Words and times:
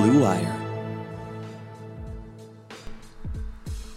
Blue 0.00 0.22
Wire. 0.22 0.56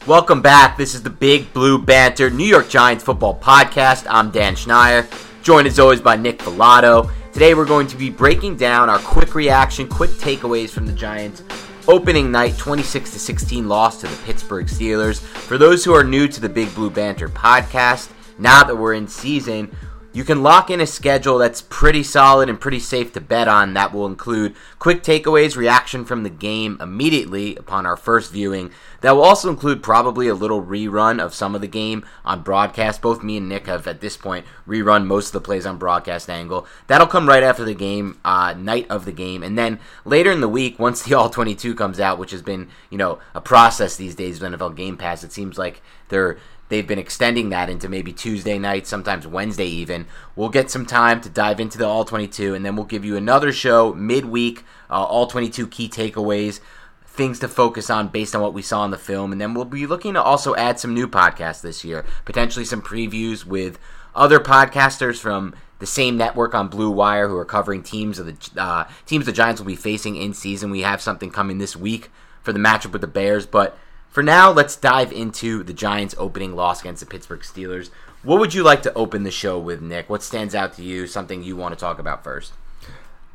Welcome 0.05 0.41
back. 0.41 0.75
This 0.75 0.95
is 0.95 1.01
the 1.01 1.09
Big 1.09 1.53
Blue 1.53 1.81
Banter 1.81 2.29
New 2.29 2.43
York 2.43 2.67
Giants 2.67 3.05
football 3.05 3.39
podcast. 3.39 4.05
I'm 4.09 4.29
Dan 4.29 4.55
Schneier, 4.55 5.07
joined 5.43 5.65
as 5.65 5.79
always 5.79 6.01
by 6.01 6.17
Nick 6.17 6.39
Falato. 6.39 7.09
Today 7.31 7.53
we're 7.53 7.63
going 7.63 7.87
to 7.87 7.95
be 7.95 8.09
breaking 8.09 8.57
down 8.57 8.89
our 8.89 8.99
quick 8.99 9.33
reaction, 9.33 9.87
quick 9.87 10.09
takeaways 10.11 10.71
from 10.71 10.85
the 10.85 10.91
Giants 10.91 11.41
opening 11.87 12.29
night 12.33 12.57
26 12.57 13.11
to 13.11 13.19
16 13.19 13.69
loss 13.69 14.01
to 14.01 14.07
the 14.07 14.23
Pittsburgh 14.23 14.67
Steelers. 14.67 15.19
For 15.21 15.57
those 15.57 15.85
who 15.85 15.93
are 15.93 16.03
new 16.03 16.27
to 16.27 16.41
the 16.41 16.49
Big 16.49 16.75
Blue 16.75 16.89
Banter 16.89 17.29
podcast, 17.29 18.09
now 18.37 18.61
that 18.65 18.75
we're 18.75 18.95
in 18.95 19.07
season, 19.07 19.73
you 20.13 20.23
can 20.23 20.43
lock 20.43 20.69
in 20.69 20.79
a 20.79 20.85
schedule 20.85 21.39
that's 21.39 21.61
pretty 21.61 22.03
solid 22.03 22.47
and 22.47 22.61
pretty 22.61 22.79
safe 22.79 23.11
to 23.13 23.21
bet 23.21 23.47
on. 23.47 23.73
That 23.73 23.91
will 23.91 24.05
include 24.05 24.55
quick 24.77 25.01
takeaways, 25.01 25.57
reaction 25.57 26.05
from 26.05 26.21
the 26.21 26.29
game 26.29 26.77
immediately 26.79 27.55
upon 27.55 27.87
our 27.87 27.97
first 27.97 28.31
viewing. 28.31 28.69
That 29.01 29.15
will 29.15 29.23
also 29.23 29.49
include 29.49 29.81
probably 29.81 30.27
a 30.27 30.35
little 30.35 30.63
rerun 30.63 31.19
of 31.19 31.33
some 31.33 31.55
of 31.55 31.61
the 31.61 31.67
game 31.67 32.05
on 32.23 32.43
broadcast. 32.43 33.01
Both 33.01 33.23
me 33.23 33.37
and 33.37 33.49
Nick 33.49 33.65
have 33.65 33.87
at 33.87 34.01
this 34.01 34.15
point 34.15 34.45
rerun 34.67 35.05
most 35.07 35.27
of 35.27 35.33
the 35.33 35.41
plays 35.41 35.65
on 35.65 35.77
broadcast 35.77 36.29
angle. 36.29 36.67
That'll 36.85 37.07
come 37.07 37.27
right 37.27 37.43
after 37.43 37.65
the 37.65 37.73
game, 37.73 38.19
uh, 38.23 38.53
night 38.55 38.85
of 38.91 39.05
the 39.05 39.11
game, 39.11 39.41
and 39.41 39.57
then 39.57 39.79
later 40.05 40.31
in 40.31 40.41
the 40.41 40.47
week, 40.47 40.77
once 40.77 41.01
the 41.01 41.13
All 41.23 41.29
22 41.29 41.73
comes 41.73 41.99
out, 41.99 42.19
which 42.19 42.31
has 42.31 42.41
been 42.41 42.69
you 42.91 42.97
know 42.97 43.19
a 43.33 43.41
process 43.41 43.95
these 43.95 44.15
days 44.15 44.39
with 44.39 44.53
NFL 44.53 44.75
Game 44.75 44.95
Pass. 44.95 45.23
It 45.23 45.31
seems 45.31 45.57
like 45.57 45.81
they're 46.09 46.37
They've 46.69 46.87
been 46.87 46.99
extending 46.99 47.49
that 47.49 47.69
into 47.69 47.89
maybe 47.89 48.13
Tuesday 48.13 48.57
night, 48.57 48.87
sometimes 48.87 49.27
Wednesday 49.27 49.67
even. 49.67 50.07
We'll 50.35 50.49
get 50.49 50.71
some 50.71 50.85
time 50.85 51.21
to 51.21 51.29
dive 51.29 51.59
into 51.59 51.77
the 51.77 51.87
All 51.87 52.05
22, 52.05 52.55
and 52.55 52.65
then 52.65 52.75
we'll 52.75 52.85
give 52.85 53.05
you 53.05 53.15
another 53.15 53.51
show 53.51 53.93
midweek, 53.93 54.63
uh, 54.89 55.03
All 55.03 55.27
22 55.27 55.67
key 55.67 55.89
takeaways, 55.89 56.61
things 57.05 57.39
to 57.39 57.47
focus 57.47 57.89
on 57.89 58.07
based 58.07 58.35
on 58.35 58.41
what 58.41 58.53
we 58.53 58.61
saw 58.61 58.83
in 58.85 58.91
the 58.91 58.97
film. 58.97 59.31
And 59.31 59.39
then 59.39 59.53
we'll 59.53 59.65
be 59.65 59.85
looking 59.85 60.13
to 60.15 60.21
also 60.21 60.55
add 60.55 60.79
some 60.79 60.93
new 60.93 61.07
podcasts 61.07 61.61
this 61.61 61.83
year, 61.83 62.05
potentially 62.25 62.65
some 62.65 62.81
previews 62.81 63.45
with 63.45 63.77
other 64.15 64.39
podcasters 64.39 65.19
from 65.19 65.53
the 65.79 65.85
same 65.85 66.17
network 66.17 66.55
on 66.55 66.69
Blue 66.69 66.89
Wire 66.89 67.27
who 67.27 67.37
are 67.37 67.45
covering 67.45 67.83
teams 67.83 68.17
of 68.17 68.25
the 68.25 68.61
uh, 68.61 68.85
teams 69.05 69.25
the 69.25 69.31
Giants 69.31 69.59
will 69.59 69.67
be 69.67 69.75
facing 69.75 70.15
in 70.15 70.33
season. 70.33 70.71
We 70.71 70.81
have 70.81 71.01
something 71.01 71.29
coming 71.29 71.57
this 71.57 71.75
week 71.75 72.09
for 72.41 72.53
the 72.53 72.59
matchup 72.59 72.93
with 72.93 73.01
the 73.01 73.07
Bears, 73.07 73.45
but 73.45 73.77
for 74.13 74.21
now, 74.21 74.51
let's 74.51 74.75
dive 74.75 75.11
into 75.11 75.63
the 75.63 75.73
Giants' 75.73 76.13
opening 76.19 76.55
loss 76.55 76.81
against 76.81 76.99
the 76.99 77.07
Pittsburgh 77.07 77.41
Steelers. 77.41 77.89
What 78.21 78.39
would 78.39 78.53
you 78.53 78.61
like 78.61 78.83
to 78.83 78.93
open 78.93 79.23
the 79.23 79.31
show 79.31 79.57
with, 79.57 79.81
Nick? 79.81 80.07
What 80.07 80.21
stands 80.21 80.53
out 80.53 80.73
to 80.75 80.83
you? 80.83 81.07
Something 81.07 81.41
you 81.41 81.57
want 81.57 81.73
to 81.73 81.79
talk 81.79 81.97
about 81.97 82.23
first? 82.23 82.53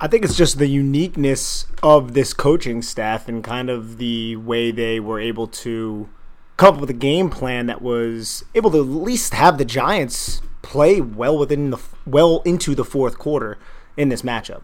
I 0.00 0.06
think 0.06 0.24
it's 0.24 0.36
just 0.36 0.58
the 0.58 0.68
uniqueness 0.68 1.66
of 1.82 2.14
this 2.14 2.32
coaching 2.32 2.80
staff 2.80 3.26
and 3.26 3.42
kind 3.42 3.68
of 3.68 3.98
the 3.98 4.36
way 4.36 4.70
they 4.70 5.00
were 5.00 5.18
able 5.18 5.48
to 5.48 6.08
come 6.56 6.76
up 6.76 6.80
with 6.80 6.90
a 6.90 6.94
game 6.94 7.28
plan 7.28 7.66
that 7.66 7.82
was 7.82 8.44
able 8.54 8.70
to 8.70 8.78
at 8.78 8.86
least 8.86 9.34
have 9.34 9.58
the 9.58 9.64
Giants 9.64 10.40
play 10.62 11.00
well 11.00 11.36
within 11.36 11.70
the 11.70 11.78
well 12.06 12.40
into 12.44 12.76
the 12.76 12.84
fourth 12.84 13.18
quarter 13.18 13.58
in 13.96 14.10
this 14.10 14.22
matchup. 14.22 14.62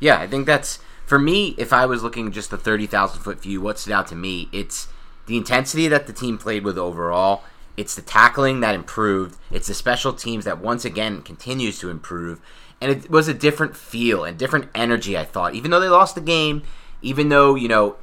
Yeah, 0.00 0.18
I 0.20 0.26
think 0.26 0.44
that's 0.44 0.80
for 1.06 1.18
me. 1.18 1.54
If 1.56 1.72
I 1.72 1.86
was 1.86 2.02
looking 2.02 2.30
just 2.30 2.50
the 2.50 2.58
thirty 2.58 2.86
thousand 2.86 3.22
foot 3.22 3.40
view, 3.40 3.62
what 3.62 3.78
stood 3.78 3.94
out 3.94 4.06
to 4.08 4.14
me, 4.14 4.50
it's 4.52 4.88
the 5.28 5.36
intensity 5.36 5.86
that 5.88 6.06
the 6.06 6.12
team 6.12 6.38
played 6.38 6.64
with 6.64 6.76
overall. 6.76 7.44
It's 7.76 7.94
the 7.94 8.02
tackling 8.02 8.58
that 8.60 8.74
improved. 8.74 9.38
It's 9.52 9.68
the 9.68 9.74
special 9.74 10.12
teams 10.12 10.44
that 10.44 10.58
once 10.58 10.84
again 10.84 11.22
continues 11.22 11.78
to 11.78 11.90
improve. 11.90 12.40
And 12.80 12.90
it 12.90 13.10
was 13.10 13.28
a 13.28 13.34
different 13.34 13.76
feel 13.76 14.24
and 14.24 14.36
different 14.36 14.68
energy, 14.74 15.16
I 15.16 15.24
thought. 15.24 15.54
Even 15.54 15.70
though 15.70 15.78
they 15.78 15.88
lost 15.88 16.16
the 16.16 16.20
game, 16.20 16.64
even 17.02 17.28
though, 17.28 17.54
you 17.54 17.68
know, 17.68 17.96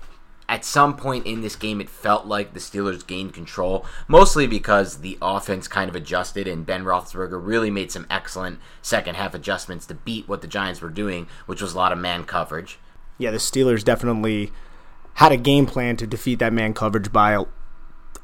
at 0.48 0.64
some 0.64 0.96
point 0.96 1.26
in 1.26 1.42
this 1.42 1.56
game 1.56 1.82
it 1.82 1.90
felt 1.90 2.26
like 2.26 2.54
the 2.54 2.60
Steelers 2.60 3.06
gained 3.06 3.34
control, 3.34 3.86
mostly 4.08 4.48
because 4.48 5.00
the 5.00 5.18
offense 5.22 5.68
kind 5.68 5.90
of 5.90 5.96
adjusted 5.96 6.48
and 6.48 6.66
Ben 6.66 6.84
Roethlisberger 6.84 7.44
really 7.44 7.72
made 7.72 7.92
some 7.92 8.06
excellent 8.10 8.60
second 8.82 9.16
half 9.16 9.34
adjustments 9.34 9.86
to 9.88 9.96
beat 9.96 10.28
what 10.28 10.42
the 10.42 10.48
Giants 10.48 10.82
were 10.82 10.90
doing, 10.90 11.28
which 11.48 11.62
was 11.62 11.74
a 11.74 11.78
lot 11.78 11.92
of 11.92 11.98
man 11.98 12.24
coverage. 12.24 12.78
Yeah, 13.18 13.32
the 13.32 13.38
Steelers 13.38 13.84
definitely 13.84 14.52
had 15.16 15.32
a 15.32 15.38
game 15.38 15.66
plan 15.66 15.98
to 15.98 16.08
defeat 16.08 16.40
that 16.40 16.54
man 16.54 16.74
coverage 16.74 17.12
by 17.12 17.44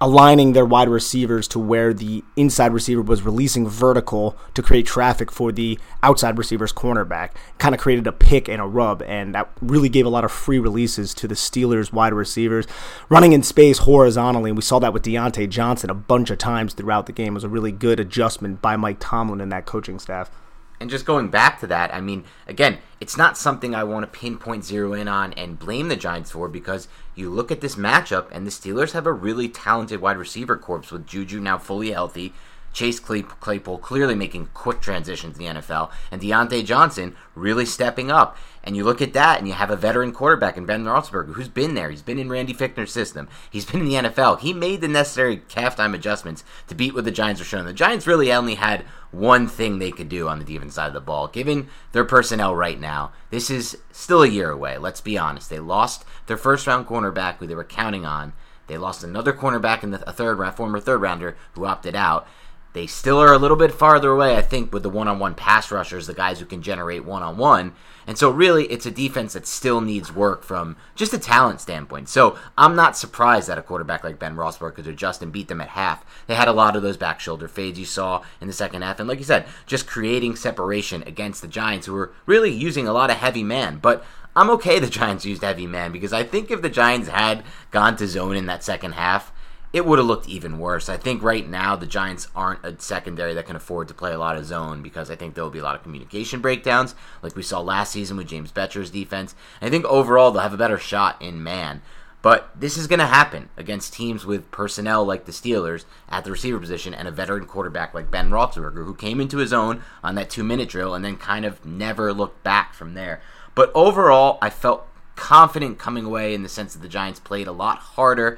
aligning 0.02 0.54
their 0.54 0.66
wide 0.66 0.90
receivers 0.90 1.48
to 1.48 1.60
where 1.60 1.94
the 1.94 2.24
inside 2.36 2.74
receiver 2.74 3.04
was 3.04 3.22
releasing 3.22 3.70
vertical 3.70 4.36
to 4.56 4.62
create 4.64 4.86
traffic 4.86 5.32
for 5.32 5.52
the 5.52 5.78
outside 6.02 6.40
receiver's 6.40 6.74
cornerback. 6.74 7.30
Kind 7.60 7.76
of 7.76 7.80
created 7.80 8.08
a 8.08 8.12
pick 8.12 8.50
and 8.50 8.60
a 8.60 8.66
rub, 8.66 9.04
and 9.04 9.36
that 9.36 9.52
really 9.62 9.90
gave 9.90 10.08
a 10.08 10.10
lot 10.10 10.26
of 10.26 10.32
free 10.32 10.58
releases 10.58 11.14
to 11.14 11.28
the 11.28 11.36
Steelers 11.36 11.94
wide 11.94 12.14
receivers 12.14 12.66
running 13.10 13.32
in 13.32 13.44
space 13.44 13.80
horizontally. 13.80 14.50
And 14.50 14.58
we 14.58 14.64
saw 14.64 14.80
that 14.80 14.92
with 14.92 15.04
Diontae 15.04 15.48
Johnson 15.50 15.92
a 15.92 15.94
bunch 15.96 16.32
of 16.32 16.40
times 16.40 16.74
throughout 16.74 17.06
the 17.06 17.14
game. 17.14 17.34
It 17.34 17.36
was 17.36 17.44
a 17.44 17.50
really 17.50 17.72
good 17.72 18.00
adjustment 18.00 18.60
by 18.60 18.76
Mike 18.78 18.98
Tomlin 19.00 19.40
and 19.40 19.52
that 19.52 19.68
coaching 19.68 20.00
staff. 20.00 20.32
And 20.81 20.89
just 20.89 21.06
going 21.06 21.30
back 21.30 21.60
to 21.60 21.68
that, 21.68 21.94
I 21.94 22.01
mean, 22.01 22.24
again, 22.48 22.80
it's 23.00 23.16
not 23.16 23.38
something 23.38 23.75
I 23.75 23.83
want 23.83 24.01
to 24.12 24.19
pinpoint 24.19 24.66
zero 24.66 24.94
in 24.94 25.07
on 25.07 25.31
and 25.33 25.60
blame 25.60 25.89
the 25.89 25.95
Giants 25.95 26.31
for 26.31 26.48
because 26.48 26.88
you 27.13 27.30
look 27.30 27.51
at 27.51 27.62
this 27.62 27.75
matchup 27.75 28.30
and 28.31 28.48
the 28.48 28.51
Steelers 28.51 28.94
have 28.94 29.06
a 29.06 29.13
really 29.13 29.48
talented 29.48 30.01
wide 30.01 30.18
receiver 30.18 30.57
corps 30.57 30.92
with 30.92 31.06
Juju 31.06 31.39
now 31.39 31.60
fully 31.60 31.92
healthy. 31.92 32.33
Chase 32.73 33.00
Claypool 33.00 33.77
clearly 33.79 34.15
making 34.15 34.47
quick 34.53 34.81
transitions 34.81 35.38
in 35.38 35.45
the 35.45 35.62
NFL, 35.62 35.91
and 36.12 36.21
Diontae 36.21 36.65
Johnson 36.65 37.15
really 37.35 37.65
stepping 37.65 38.09
up. 38.09 38.38
And 38.63 38.75
you 38.75 38.83
look 38.83 39.01
at 39.01 39.13
that, 39.13 39.39
and 39.39 39.47
you 39.47 39.53
have 39.53 39.71
a 39.71 39.75
veteran 39.75 40.12
quarterback 40.12 40.56
in 40.56 40.65
Ben 40.65 40.85
Roethlisberger 40.85 41.33
who's 41.33 41.47
been 41.47 41.73
there. 41.73 41.89
He's 41.89 42.03
been 42.03 42.19
in 42.19 42.29
Randy 42.29 42.53
Fichtner's 42.53 42.91
system. 42.91 43.27
He's 43.50 43.65
been 43.65 43.81
in 43.81 43.88
the 43.88 44.09
NFL. 44.09 44.39
He 44.39 44.53
made 44.53 44.81
the 44.81 44.88
necessary 44.88 45.38
halftime 45.50 45.95
adjustments 45.95 46.44
to 46.68 46.75
beat 46.75 46.94
what 46.94 47.06
the 47.06 47.12
Giants 47.12 47.41
were 47.41 47.45
showing. 47.45 47.65
The 47.65 47.73
Giants 47.73 48.06
really 48.07 48.31
only 48.31 48.56
had 48.56 48.85
one 49.12 49.47
thing 49.47 49.79
they 49.79 49.91
could 49.91 50.09
do 50.09 50.27
on 50.27 50.39
the 50.39 50.45
defense 50.45 50.75
side 50.75 50.88
of 50.88 50.94
the 50.94 51.01
ball. 51.01 51.27
Given 51.27 51.68
their 51.91 52.06
personnel 52.06 52.56
right 52.56 52.79
now, 52.79 53.12
this 53.29 53.50
is 53.50 53.77
still 53.91 54.23
a 54.23 54.27
year 54.27 54.50
away. 54.50 54.77
Let's 54.77 55.01
be 55.01 55.18
honest. 55.18 55.50
They 55.50 55.59
lost 55.59 56.06
their 56.27 56.38
first 56.38 56.68
round 56.68 56.88
cornerback 56.88 57.38
who 57.38 57.47
they 57.47 57.56
were 57.56 57.63
counting 57.63 58.06
on. 58.06 58.33
They 58.68 58.77
lost 58.77 59.03
another 59.03 59.33
cornerback 59.33 59.83
in 59.83 59.91
the 59.91 60.07
a 60.07 60.13
third 60.13 60.39
round, 60.39 60.56
former 60.56 60.79
third 60.79 61.01
rounder 61.01 61.35
who 61.53 61.65
opted 61.65 61.95
out. 61.95 62.27
They 62.73 62.88
still 62.88 63.19
are 63.19 63.33
a 63.33 63.38
little 63.38 63.57
bit 63.57 63.73
farther 63.73 64.12
away, 64.12 64.38
I 64.38 64.41
think, 64.41 64.71
with 64.71 64.83
the 64.83 64.89
one 64.89 65.07
on 65.07 65.19
one 65.19 65.35
pass 65.35 65.71
rushers, 65.71 66.07
the 66.07 66.13
guys 66.13 66.39
who 66.39 66.45
can 66.45 66.62
generate 66.62 67.03
one 67.03 67.21
on 67.21 67.38
one. 67.38 67.73
And 68.07 68.18
so, 68.18 68.29
really, 68.31 68.65
it's 68.65 68.85
a 68.85 68.91
defense 68.91 69.33
that 69.33 69.45
still 69.45 69.81
needs 69.81 70.13
work 70.13 70.44
from 70.44 70.77
just 70.95 71.13
a 71.13 71.19
talent 71.19 71.62
standpoint. 71.62 72.07
So, 72.09 72.38
I'm 72.57 72.75
not 72.75 72.97
surprised 72.97 73.50
that 73.50 73.57
a 73.57 73.62
quarterback 73.62 74.03
like 74.03 74.19
Ben 74.19 74.35
Roethlisberger 74.35 74.75
could 74.75 74.88
adjust 74.88 75.21
and 75.21 75.31
beat 75.31 75.50
them 75.50 75.62
at 75.62 75.69
half. 75.69 76.06
They 76.27 76.35
had 76.35 76.47
a 76.47 76.53
lot 76.53 76.75
of 76.75 76.81
those 76.81 76.97
back 76.97 77.19
shoulder 77.19 77.47
fades 77.47 77.77
you 77.77 77.85
saw 77.85 78.23
in 78.39 78.47
the 78.47 78.53
second 78.53 78.81
half. 78.83 79.00
And, 79.00 79.07
like 79.07 79.19
you 79.19 79.25
said, 79.25 79.45
just 79.65 79.85
creating 79.85 80.35
separation 80.35 81.03
against 81.03 81.41
the 81.41 81.47
Giants, 81.47 81.88
who 81.88 81.94
were 81.94 82.13
really 82.25 82.51
using 82.51 82.88
a 82.88 82.94
lot 82.94 83.12
of 83.12 83.18
heavy 83.18 83.44
man. 83.44 83.79
But 83.79 84.03
I'm 84.35 84.50
okay 84.51 84.79
the 84.79 84.88
Giants 84.88 85.25
used 85.25 85.44
heavy 85.44 85.68
man 85.68 85.91
because 85.91 86.13
I 86.13 86.23
think 86.23 86.50
if 86.50 86.62
the 86.62 86.69
Giants 86.69 87.09
had 87.09 87.44
gone 87.69 87.97
to 87.97 88.07
zone 88.07 88.38
in 88.38 88.45
that 88.45 88.63
second 88.63 88.94
half, 88.94 89.31
it 89.73 89.85
would 89.85 90.00
have 90.00 90.07
looked 90.07 90.27
even 90.27 90.59
worse. 90.59 90.89
I 90.89 90.97
think 90.97 91.23
right 91.23 91.47
now 91.47 91.75
the 91.75 91.85
Giants 91.85 92.27
aren't 92.35 92.65
a 92.65 92.79
secondary 92.79 93.33
that 93.33 93.45
can 93.45 93.56
afford 93.56 93.88
to 93.88 93.94
play 93.94 94.12
a 94.12 94.18
lot 94.18 94.35
of 94.35 94.45
zone 94.45 94.81
because 94.81 95.09
I 95.09 95.15
think 95.15 95.33
there 95.33 95.44
will 95.44 95.51
be 95.51 95.59
a 95.59 95.63
lot 95.63 95.75
of 95.75 95.83
communication 95.83 96.41
breakdowns, 96.41 96.94
like 97.21 97.35
we 97.35 97.44
saw 97.44 97.62
last 97.62 97.91
season 97.91 98.18
with 98.18 98.27
James 98.27 98.51
Bettcher's 98.51 98.89
defense. 98.89 99.33
I 99.62 99.69
think 99.69 99.85
overall 99.85 100.31
they'll 100.31 100.41
have 100.41 100.53
a 100.53 100.57
better 100.57 100.77
shot 100.77 101.21
in 101.21 101.41
man. 101.41 101.81
But 102.21 102.51
this 102.56 102.77
is 102.77 102.85
going 102.85 103.00
to 103.00 103.07
happen 103.07 103.50
against 103.57 103.94
teams 103.94 104.25
with 104.25 104.51
personnel 104.51 105.03
like 105.03 105.25
the 105.25 105.31
Steelers 105.31 105.85
at 106.07 106.23
the 106.23 106.31
receiver 106.31 106.59
position 106.59 106.94
and 106.94 107.07
a 107.07 107.12
veteran 107.12 107.45
quarterback 107.45 107.95
like 107.95 108.12
Ben 108.12 108.29
Roethlisberger, 108.29 108.85
who 108.85 108.94
came 108.94 109.19
into 109.19 109.38
his 109.38 109.51
own 109.51 109.81
on 110.03 110.13
that 110.15 110.29
two 110.29 110.44
minute 110.44 110.69
drill 110.69 110.94
and 110.94 111.03
then 111.03 111.18
kind 111.18 111.45
of 111.45 111.65
never 111.65 112.13
looked 112.13 112.44
back 112.44 112.75
from 112.75 112.94
there. 112.94 113.21
But 113.56 113.71
overall, 113.73 114.38
I 114.39 114.51
felt 114.51 114.88
confident 115.15 115.79
coming 115.79 116.06
away 116.06 116.35
in 116.35 116.44
the 116.44 116.50
sense 116.50 116.73
that 116.73 116.81
the 116.81 116.88
Giants 116.88 117.19
played 117.19 117.47
a 117.47 117.51
lot 117.51 117.79
harder 117.79 118.38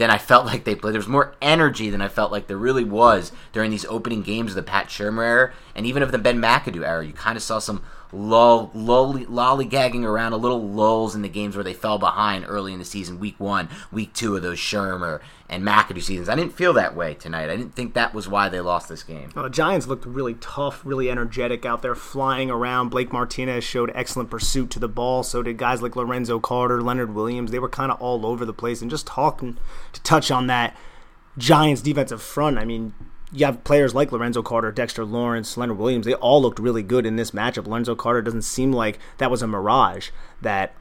than 0.00 0.10
I 0.10 0.18
felt 0.18 0.46
like 0.52 0.64
they 0.64 0.74
played. 0.74 0.94
There 0.94 0.98
was 0.98 1.06
more 1.06 1.34
energy 1.40 1.90
than 1.90 2.00
I 2.00 2.08
felt 2.08 2.32
like 2.32 2.48
there 2.48 2.56
really 2.56 2.84
was 2.84 3.30
during 3.52 3.70
these 3.70 3.84
opening 3.84 4.22
games 4.22 4.52
of 4.52 4.56
the 4.56 4.62
Pat 4.62 4.88
Shurmur 4.88 5.24
era, 5.24 5.52
and 5.76 5.86
even 5.86 6.02
of 6.02 6.10
the 6.10 6.18
Ben 6.18 6.40
McAdoo 6.40 6.84
era. 6.84 7.06
You 7.06 7.12
kind 7.12 7.36
of 7.36 7.42
saw 7.42 7.60
some 7.60 7.82
lull, 8.12 8.70
lolly, 8.74 9.24
lollygagging 9.26 10.04
around, 10.04 10.32
a 10.32 10.36
little 10.36 10.62
lulls 10.62 11.14
in 11.14 11.22
the 11.22 11.28
games 11.28 11.56
where 11.56 11.64
they 11.64 11.74
fell 11.74 11.98
behind 11.98 12.44
early 12.48 12.72
in 12.72 12.78
the 12.78 12.84
season, 12.84 13.18
week 13.18 13.38
one, 13.38 13.68
week 13.92 14.12
two 14.12 14.36
of 14.36 14.42
those 14.42 14.58
Shurmur 14.58 15.20
and 15.48 15.64
McAdoo 15.64 16.02
seasons. 16.02 16.28
I 16.28 16.36
didn't 16.36 16.54
feel 16.54 16.72
that 16.74 16.94
way 16.94 17.14
tonight. 17.14 17.50
I 17.50 17.56
didn't 17.56 17.74
think 17.74 17.94
that 17.94 18.14
was 18.14 18.28
why 18.28 18.48
they 18.48 18.60
lost 18.60 18.88
this 18.88 19.02
game. 19.02 19.30
Well, 19.34 19.44
the 19.44 19.50
Giants 19.50 19.86
looked 19.86 20.06
really 20.06 20.34
tough, 20.34 20.82
really 20.84 21.10
energetic 21.10 21.66
out 21.66 21.82
there, 21.82 21.94
flying 21.94 22.50
around. 22.50 22.90
Blake 22.90 23.12
Martinez 23.12 23.64
showed 23.64 23.90
excellent 23.94 24.30
pursuit 24.30 24.70
to 24.70 24.78
the 24.78 24.88
ball. 24.88 25.22
So 25.22 25.42
did 25.42 25.58
guys 25.58 25.82
like 25.82 25.96
Lorenzo 25.96 26.38
Carter, 26.38 26.80
Leonard 26.80 27.14
Williams. 27.14 27.50
They 27.50 27.58
were 27.58 27.68
kind 27.68 27.90
of 27.90 28.00
all 28.00 28.24
over 28.24 28.44
the 28.44 28.52
place. 28.52 28.80
And 28.80 28.90
just 28.90 29.06
talking 29.06 29.58
to 29.92 30.02
touch 30.02 30.30
on 30.30 30.46
that 30.46 30.76
Giants 31.36 31.82
defensive 31.82 32.22
front, 32.22 32.58
I 32.58 32.64
mean, 32.64 32.94
you 33.32 33.46
have 33.46 33.62
players 33.64 33.94
like 33.94 34.12
Lorenzo 34.12 34.42
Carter, 34.42 34.72
Dexter 34.72 35.04
Lawrence, 35.04 35.56
Leonard 35.56 35.78
Williams. 35.78 36.06
They 36.06 36.14
all 36.14 36.42
looked 36.42 36.58
really 36.58 36.82
good 36.82 37.06
in 37.06 37.16
this 37.16 37.30
matchup. 37.30 37.66
Lorenzo 37.66 37.94
Carter 37.94 38.22
doesn't 38.22 38.42
seem 38.42 38.72
like 38.72 38.98
that 39.18 39.30
was 39.30 39.42
a 39.42 39.46
mirage, 39.46 40.10
that 40.40 40.74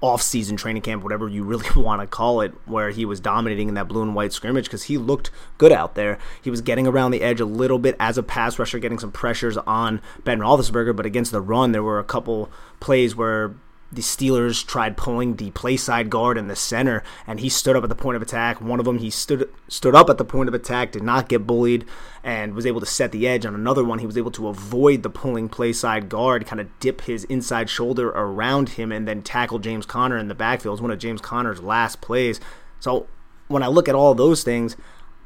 off-season 0.00 0.56
training 0.56 0.82
camp, 0.82 1.02
whatever 1.02 1.28
you 1.28 1.42
really 1.42 1.68
want 1.76 2.00
to 2.00 2.06
call 2.06 2.40
it, 2.40 2.52
where 2.66 2.90
he 2.90 3.04
was 3.04 3.18
dominating 3.18 3.68
in 3.68 3.74
that 3.74 3.88
blue 3.88 4.02
and 4.02 4.14
white 4.14 4.32
scrimmage 4.32 4.66
because 4.66 4.84
he 4.84 4.98
looked 4.98 5.30
good 5.58 5.72
out 5.72 5.94
there. 5.94 6.18
He 6.40 6.50
was 6.50 6.60
getting 6.60 6.86
around 6.86 7.10
the 7.10 7.22
edge 7.22 7.40
a 7.40 7.46
little 7.46 7.78
bit 7.78 7.96
as 7.98 8.18
a 8.18 8.22
pass 8.22 8.58
rusher, 8.58 8.78
getting 8.78 8.98
some 8.98 9.12
pressures 9.12 9.56
on 9.56 10.00
Ben 10.22 10.38
Roethlisberger, 10.38 10.94
but 10.94 11.06
against 11.06 11.32
the 11.32 11.40
run, 11.40 11.72
there 11.72 11.82
were 11.82 11.98
a 11.98 12.04
couple 12.04 12.50
plays 12.78 13.16
where 13.16 13.56
the 13.92 14.02
Steelers 14.02 14.66
tried 14.66 14.96
pulling 14.96 15.36
the 15.36 15.52
play 15.52 15.76
side 15.76 16.10
guard 16.10 16.36
in 16.36 16.48
the 16.48 16.56
center, 16.56 17.04
and 17.26 17.38
he 17.40 17.48
stood 17.48 17.76
up 17.76 17.84
at 17.84 17.88
the 17.88 17.94
point 17.94 18.16
of 18.16 18.22
attack. 18.22 18.60
One 18.60 18.80
of 18.80 18.84
them, 18.84 18.98
he 18.98 19.10
stood 19.10 19.48
stood 19.68 19.94
up 19.94 20.10
at 20.10 20.18
the 20.18 20.24
point 20.24 20.48
of 20.48 20.54
attack, 20.54 20.92
did 20.92 21.02
not 21.02 21.28
get 21.28 21.46
bullied, 21.46 21.84
and 22.24 22.54
was 22.54 22.66
able 22.66 22.80
to 22.80 22.86
set 22.86 23.12
the 23.12 23.28
edge. 23.28 23.46
On 23.46 23.54
another 23.54 23.84
one, 23.84 24.00
he 24.00 24.06
was 24.06 24.18
able 24.18 24.32
to 24.32 24.48
avoid 24.48 25.02
the 25.02 25.10
pulling 25.10 25.48
play 25.48 25.72
side 25.72 26.08
guard, 26.08 26.46
kind 26.46 26.60
of 26.60 26.68
dip 26.80 27.02
his 27.02 27.24
inside 27.24 27.70
shoulder 27.70 28.08
around 28.08 28.70
him, 28.70 28.90
and 28.90 29.06
then 29.06 29.22
tackle 29.22 29.60
James 29.60 29.86
Conner 29.86 30.18
in 30.18 30.28
the 30.28 30.34
backfield. 30.34 30.72
It 30.72 30.78
was 30.78 30.82
one 30.82 30.90
of 30.90 30.98
James 30.98 31.20
Conner's 31.20 31.62
last 31.62 32.00
plays. 32.00 32.40
So 32.80 33.06
when 33.48 33.62
I 33.62 33.68
look 33.68 33.88
at 33.88 33.94
all 33.94 34.14
those 34.14 34.42
things, 34.42 34.76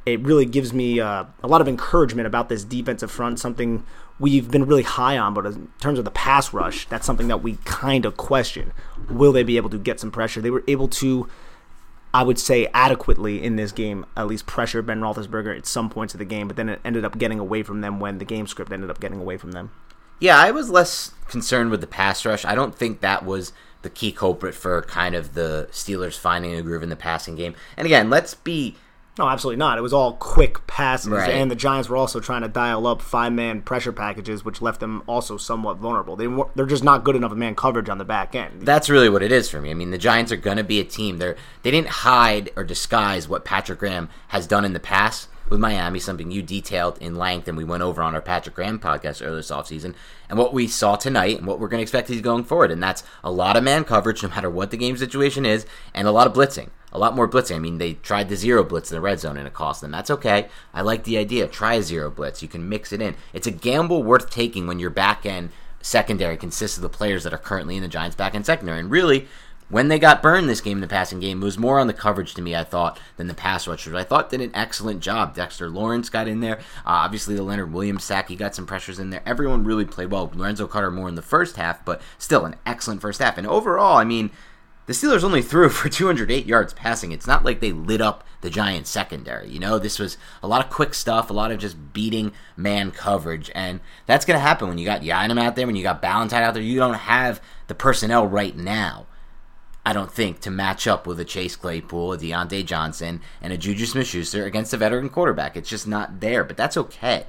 it 0.06 0.20
really 0.20 0.46
gives 0.46 0.72
me 0.72 1.00
uh, 1.00 1.24
a 1.42 1.48
lot 1.48 1.60
of 1.60 1.68
encouragement 1.68 2.26
about 2.26 2.48
this 2.48 2.64
defensive 2.64 3.10
front, 3.10 3.38
something 3.38 3.84
we've 4.20 4.50
been 4.50 4.66
really 4.66 4.82
high 4.82 5.18
on, 5.18 5.34
but 5.34 5.46
in 5.46 5.68
terms 5.80 5.98
of 5.98 6.04
the 6.04 6.10
pass 6.10 6.52
rush, 6.52 6.86
that's 6.88 7.06
something 7.06 7.28
that 7.28 7.42
we 7.42 7.56
kind 7.64 8.04
of 8.04 8.16
question. 8.16 8.72
Will 9.08 9.32
they 9.32 9.42
be 9.42 9.56
able 9.56 9.70
to 9.70 9.78
get 9.78 9.98
some 9.98 10.12
pressure? 10.12 10.40
They 10.40 10.50
were 10.50 10.62
able 10.68 10.88
to, 10.88 11.28
I 12.12 12.22
would 12.22 12.38
say, 12.38 12.68
adequately 12.74 13.42
in 13.42 13.56
this 13.56 13.72
game, 13.72 14.04
at 14.16 14.26
least 14.26 14.46
pressure 14.46 14.82
Ben 14.82 15.00
Roethlisberger 15.00 15.56
at 15.56 15.66
some 15.66 15.88
points 15.88 16.14
of 16.14 16.18
the 16.18 16.26
game, 16.26 16.46
but 16.46 16.56
then 16.56 16.68
it 16.68 16.80
ended 16.84 17.04
up 17.04 17.18
getting 17.18 17.40
away 17.40 17.62
from 17.62 17.80
them 17.80 17.98
when 17.98 18.18
the 18.18 18.26
game 18.26 18.46
script 18.46 18.70
ended 18.70 18.90
up 18.90 19.00
getting 19.00 19.20
away 19.20 19.38
from 19.38 19.52
them. 19.52 19.72
Yeah, 20.20 20.38
I 20.38 20.50
was 20.50 20.68
less 20.68 21.14
concerned 21.28 21.70
with 21.70 21.80
the 21.80 21.86
pass 21.86 22.26
rush. 22.26 22.44
I 22.44 22.54
don't 22.54 22.74
think 22.74 23.00
that 23.00 23.24
was 23.24 23.54
the 23.80 23.88
key 23.88 24.12
culprit 24.12 24.54
for 24.54 24.82
kind 24.82 25.14
of 25.14 25.32
the 25.32 25.66
Steelers 25.72 26.18
finding 26.18 26.54
a 26.54 26.60
groove 26.60 26.82
in 26.82 26.90
the 26.90 26.96
passing 26.96 27.36
game. 27.36 27.54
And 27.78 27.86
again, 27.86 28.10
let's 28.10 28.34
be 28.34 28.76
no, 29.20 29.28
absolutely 29.28 29.58
not. 29.58 29.76
It 29.76 29.82
was 29.82 29.92
all 29.92 30.14
quick 30.14 30.66
passes, 30.66 31.08
right. 31.08 31.30
and 31.30 31.50
the 31.50 31.54
Giants 31.54 31.88
were 31.88 31.96
also 31.96 32.20
trying 32.20 32.40
to 32.40 32.48
dial 32.48 32.86
up 32.86 33.02
five-man 33.02 33.60
pressure 33.62 33.92
packages, 33.92 34.44
which 34.44 34.62
left 34.62 34.80
them 34.80 35.02
also 35.06 35.36
somewhat 35.36 35.76
vulnerable. 35.76 36.16
They 36.16 36.26
they're 36.54 36.66
just 36.66 36.82
not 36.82 37.04
good 37.04 37.16
enough 37.16 37.32
man 37.32 37.54
coverage 37.54 37.88
on 37.88 37.98
the 37.98 38.04
back 38.04 38.34
end. 38.34 38.62
That's 38.62 38.88
really 38.88 39.10
what 39.10 39.22
it 39.22 39.30
is 39.30 39.50
for 39.50 39.60
me. 39.60 39.70
I 39.70 39.74
mean, 39.74 39.90
the 39.90 39.98
Giants 39.98 40.32
are 40.32 40.36
going 40.36 40.56
to 40.56 40.64
be 40.64 40.80
a 40.80 40.84
team. 40.84 41.18
They're 41.18 41.36
they 41.62 41.70
didn't 41.70 41.88
hide 41.88 42.50
or 42.56 42.64
disguise 42.64 43.28
what 43.28 43.44
Patrick 43.44 43.78
Graham 43.78 44.08
has 44.28 44.46
done 44.46 44.64
in 44.64 44.72
the 44.72 44.80
past 44.80 45.28
with 45.50 45.60
Miami, 45.60 45.98
something 45.98 46.30
you 46.30 46.42
detailed 46.42 46.96
in 46.98 47.16
length 47.16 47.48
and 47.48 47.58
we 47.58 47.64
went 47.64 47.82
over 47.82 48.02
on 48.02 48.14
our 48.14 48.22
Patrick 48.22 48.54
Graham 48.54 48.78
podcast 48.78 49.20
earlier 49.20 49.36
this 49.36 49.50
offseason, 49.50 49.94
and 50.28 50.38
what 50.38 50.54
we 50.54 50.66
saw 50.66 50.96
tonight 50.96 51.38
and 51.38 51.46
what 51.46 51.60
we're 51.60 51.68
going 51.68 51.80
to 51.80 51.82
expect 51.82 52.08
he's 52.08 52.20
going 52.20 52.44
forward. 52.44 52.70
And 52.70 52.82
that's 52.82 53.02
a 53.22 53.30
lot 53.30 53.56
of 53.56 53.64
man 53.64 53.84
coverage, 53.84 54.22
no 54.22 54.30
matter 54.30 54.48
what 54.48 54.70
the 54.70 54.76
game 54.76 54.96
situation 54.96 55.44
is, 55.44 55.66
and 55.92 56.08
a 56.08 56.12
lot 56.12 56.26
of 56.26 56.32
blitzing 56.32 56.70
a 56.92 56.98
lot 56.98 57.14
more 57.14 57.28
blitzing. 57.28 57.56
I 57.56 57.60
mean, 57.60 57.78
they 57.78 57.94
tried 57.94 58.28
the 58.28 58.36
zero 58.36 58.64
blitz 58.64 58.90
in 58.90 58.96
the 58.96 59.00
red 59.00 59.20
zone 59.20 59.36
and 59.36 59.46
it 59.46 59.54
cost 59.54 59.80
them. 59.80 59.90
That's 59.90 60.10
okay. 60.10 60.48
I 60.74 60.82
like 60.82 61.04
the 61.04 61.18
idea. 61.18 61.46
Try 61.46 61.74
a 61.74 61.82
zero 61.82 62.10
blitz. 62.10 62.42
You 62.42 62.48
can 62.48 62.68
mix 62.68 62.92
it 62.92 63.00
in. 63.00 63.16
It's 63.32 63.46
a 63.46 63.52
gamble 63.52 64.02
worth 64.02 64.30
taking 64.30 64.66
when 64.66 64.78
your 64.78 64.90
back 64.90 65.24
end 65.24 65.50
secondary 65.80 66.36
consists 66.36 66.76
of 66.76 66.82
the 66.82 66.88
players 66.88 67.24
that 67.24 67.32
are 67.32 67.38
currently 67.38 67.76
in 67.76 67.82
the 67.82 67.88
Giants' 67.88 68.16
back 68.16 68.34
end 68.34 68.44
secondary. 68.44 68.80
And 68.80 68.90
really, 68.90 69.28
when 69.70 69.86
they 69.86 69.98
got 69.98 70.20
burned 70.20 70.48
this 70.48 70.60
game 70.60 70.78
in 70.78 70.82
the 70.82 70.88
passing 70.88 71.20
game, 71.20 71.40
it 71.40 71.44
was 71.44 71.56
more 71.56 71.78
on 71.78 71.86
the 71.86 71.92
coverage 71.92 72.34
to 72.34 72.42
me, 72.42 72.56
I 72.56 72.64
thought, 72.64 72.98
than 73.16 73.28
the 73.28 73.34
pass 73.34 73.68
rushers. 73.68 73.94
I 73.94 74.02
thought 74.02 74.28
did 74.28 74.40
an 74.40 74.50
excellent 74.52 75.00
job. 75.00 75.34
Dexter 75.34 75.70
Lawrence 75.70 76.10
got 76.10 76.28
in 76.28 76.40
there. 76.40 76.58
Uh, 76.84 77.06
obviously, 77.06 77.36
the 77.36 77.44
Leonard 77.44 77.72
Williams 77.72 78.04
sack, 78.04 78.28
he 78.28 78.36
got 78.36 78.54
some 78.54 78.66
pressures 78.66 78.98
in 78.98 79.10
there. 79.10 79.22
Everyone 79.24 79.64
really 79.64 79.84
played 79.84 80.10
well. 80.10 80.30
Lorenzo 80.34 80.66
Carter 80.66 80.90
more 80.90 81.08
in 81.08 81.14
the 81.14 81.22
first 81.22 81.56
half, 81.56 81.84
but 81.84 82.02
still 82.18 82.44
an 82.44 82.56
excellent 82.66 83.00
first 83.00 83.22
half. 83.22 83.38
And 83.38 83.46
overall, 83.46 83.96
I 83.96 84.04
mean, 84.04 84.30
the 84.86 84.92
Steelers 84.92 85.22
only 85.22 85.42
threw 85.42 85.68
for 85.68 85.88
208 85.88 86.46
yards 86.46 86.74
passing. 86.74 87.12
It's 87.12 87.28
not 87.28 87.44
like 87.44 87.60
they 87.60 87.70
lit 87.70 88.00
up 88.00 88.24
the 88.40 88.50
Giants 88.50 88.90
secondary. 88.90 89.48
You 89.48 89.60
know, 89.60 89.78
this 89.78 90.00
was 90.00 90.18
a 90.42 90.48
lot 90.48 90.64
of 90.64 90.72
quick 90.72 90.94
stuff, 90.94 91.30
a 91.30 91.32
lot 91.32 91.52
of 91.52 91.60
just 91.60 91.92
beating 91.92 92.32
man 92.56 92.90
coverage. 92.90 93.52
And 93.54 93.78
that's 94.06 94.24
going 94.24 94.36
to 94.36 94.40
happen 94.40 94.66
when 94.66 94.78
you 94.78 94.84
got 94.84 95.02
Yiadom 95.02 95.40
out 95.40 95.54
there, 95.54 95.66
when 95.66 95.76
you 95.76 95.84
got 95.84 96.02
Ballentine 96.02 96.42
out 96.42 96.54
there. 96.54 96.62
You 96.62 96.78
don't 96.80 96.94
have 96.94 97.40
the 97.68 97.74
personnel 97.76 98.26
right 98.26 98.56
now 98.56 99.06
I 99.84 99.92
don't 99.92 100.12
think, 100.12 100.40
to 100.40 100.50
match 100.50 100.86
up 100.86 101.06
with 101.06 101.18
a 101.20 101.24
Chase 101.24 101.56
Claypool, 101.56 102.12
a 102.12 102.18
Diontae 102.18 102.66
Johnson, 102.66 103.22
and 103.40 103.52
a 103.52 103.56
Juju 103.56 103.86
Smith 103.86 104.06
Schuster 104.06 104.44
against 104.44 104.74
a 104.74 104.76
veteran 104.76 105.08
quarterback. 105.08 105.56
It's 105.56 105.70
just 105.70 105.88
not 105.88 106.20
there, 106.20 106.44
but 106.44 106.56
that's 106.56 106.76
okay. 106.76 107.26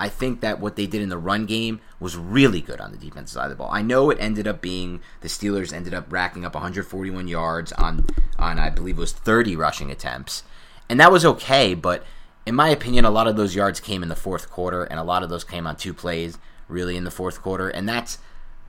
I 0.00 0.08
think 0.08 0.40
that 0.40 0.60
what 0.60 0.76
they 0.76 0.86
did 0.86 1.02
in 1.02 1.10
the 1.10 1.18
run 1.18 1.44
game 1.44 1.80
was 2.00 2.16
really 2.16 2.62
good 2.62 2.80
on 2.80 2.90
the 2.90 2.96
defensive 2.96 3.34
side 3.34 3.44
of 3.44 3.50
the 3.50 3.56
ball. 3.56 3.70
I 3.70 3.82
know 3.82 4.08
it 4.08 4.16
ended 4.18 4.48
up 4.48 4.62
being 4.62 5.02
the 5.20 5.28
Steelers 5.28 5.74
ended 5.74 5.92
up 5.92 6.10
racking 6.10 6.46
up 6.46 6.54
141 6.54 7.28
yards 7.28 7.70
on 7.72 8.06
on 8.38 8.58
I 8.58 8.70
believe 8.70 8.96
it 8.96 9.00
was 9.00 9.12
30 9.12 9.56
rushing 9.56 9.90
attempts. 9.90 10.42
And 10.88 10.98
that 10.98 11.12
was 11.12 11.26
okay, 11.26 11.74
but 11.74 12.02
in 12.46 12.54
my 12.54 12.70
opinion 12.70 13.04
a 13.04 13.10
lot 13.10 13.26
of 13.26 13.36
those 13.36 13.54
yards 13.54 13.78
came 13.78 14.02
in 14.02 14.08
the 14.08 14.16
fourth 14.16 14.50
quarter 14.50 14.84
and 14.84 14.98
a 14.98 15.04
lot 15.04 15.22
of 15.22 15.28
those 15.28 15.44
came 15.44 15.66
on 15.66 15.76
two 15.76 15.92
plays 15.92 16.38
really 16.66 16.96
in 16.96 17.04
the 17.04 17.10
fourth 17.10 17.42
quarter 17.42 17.68
and 17.68 17.86
that's 17.86 18.18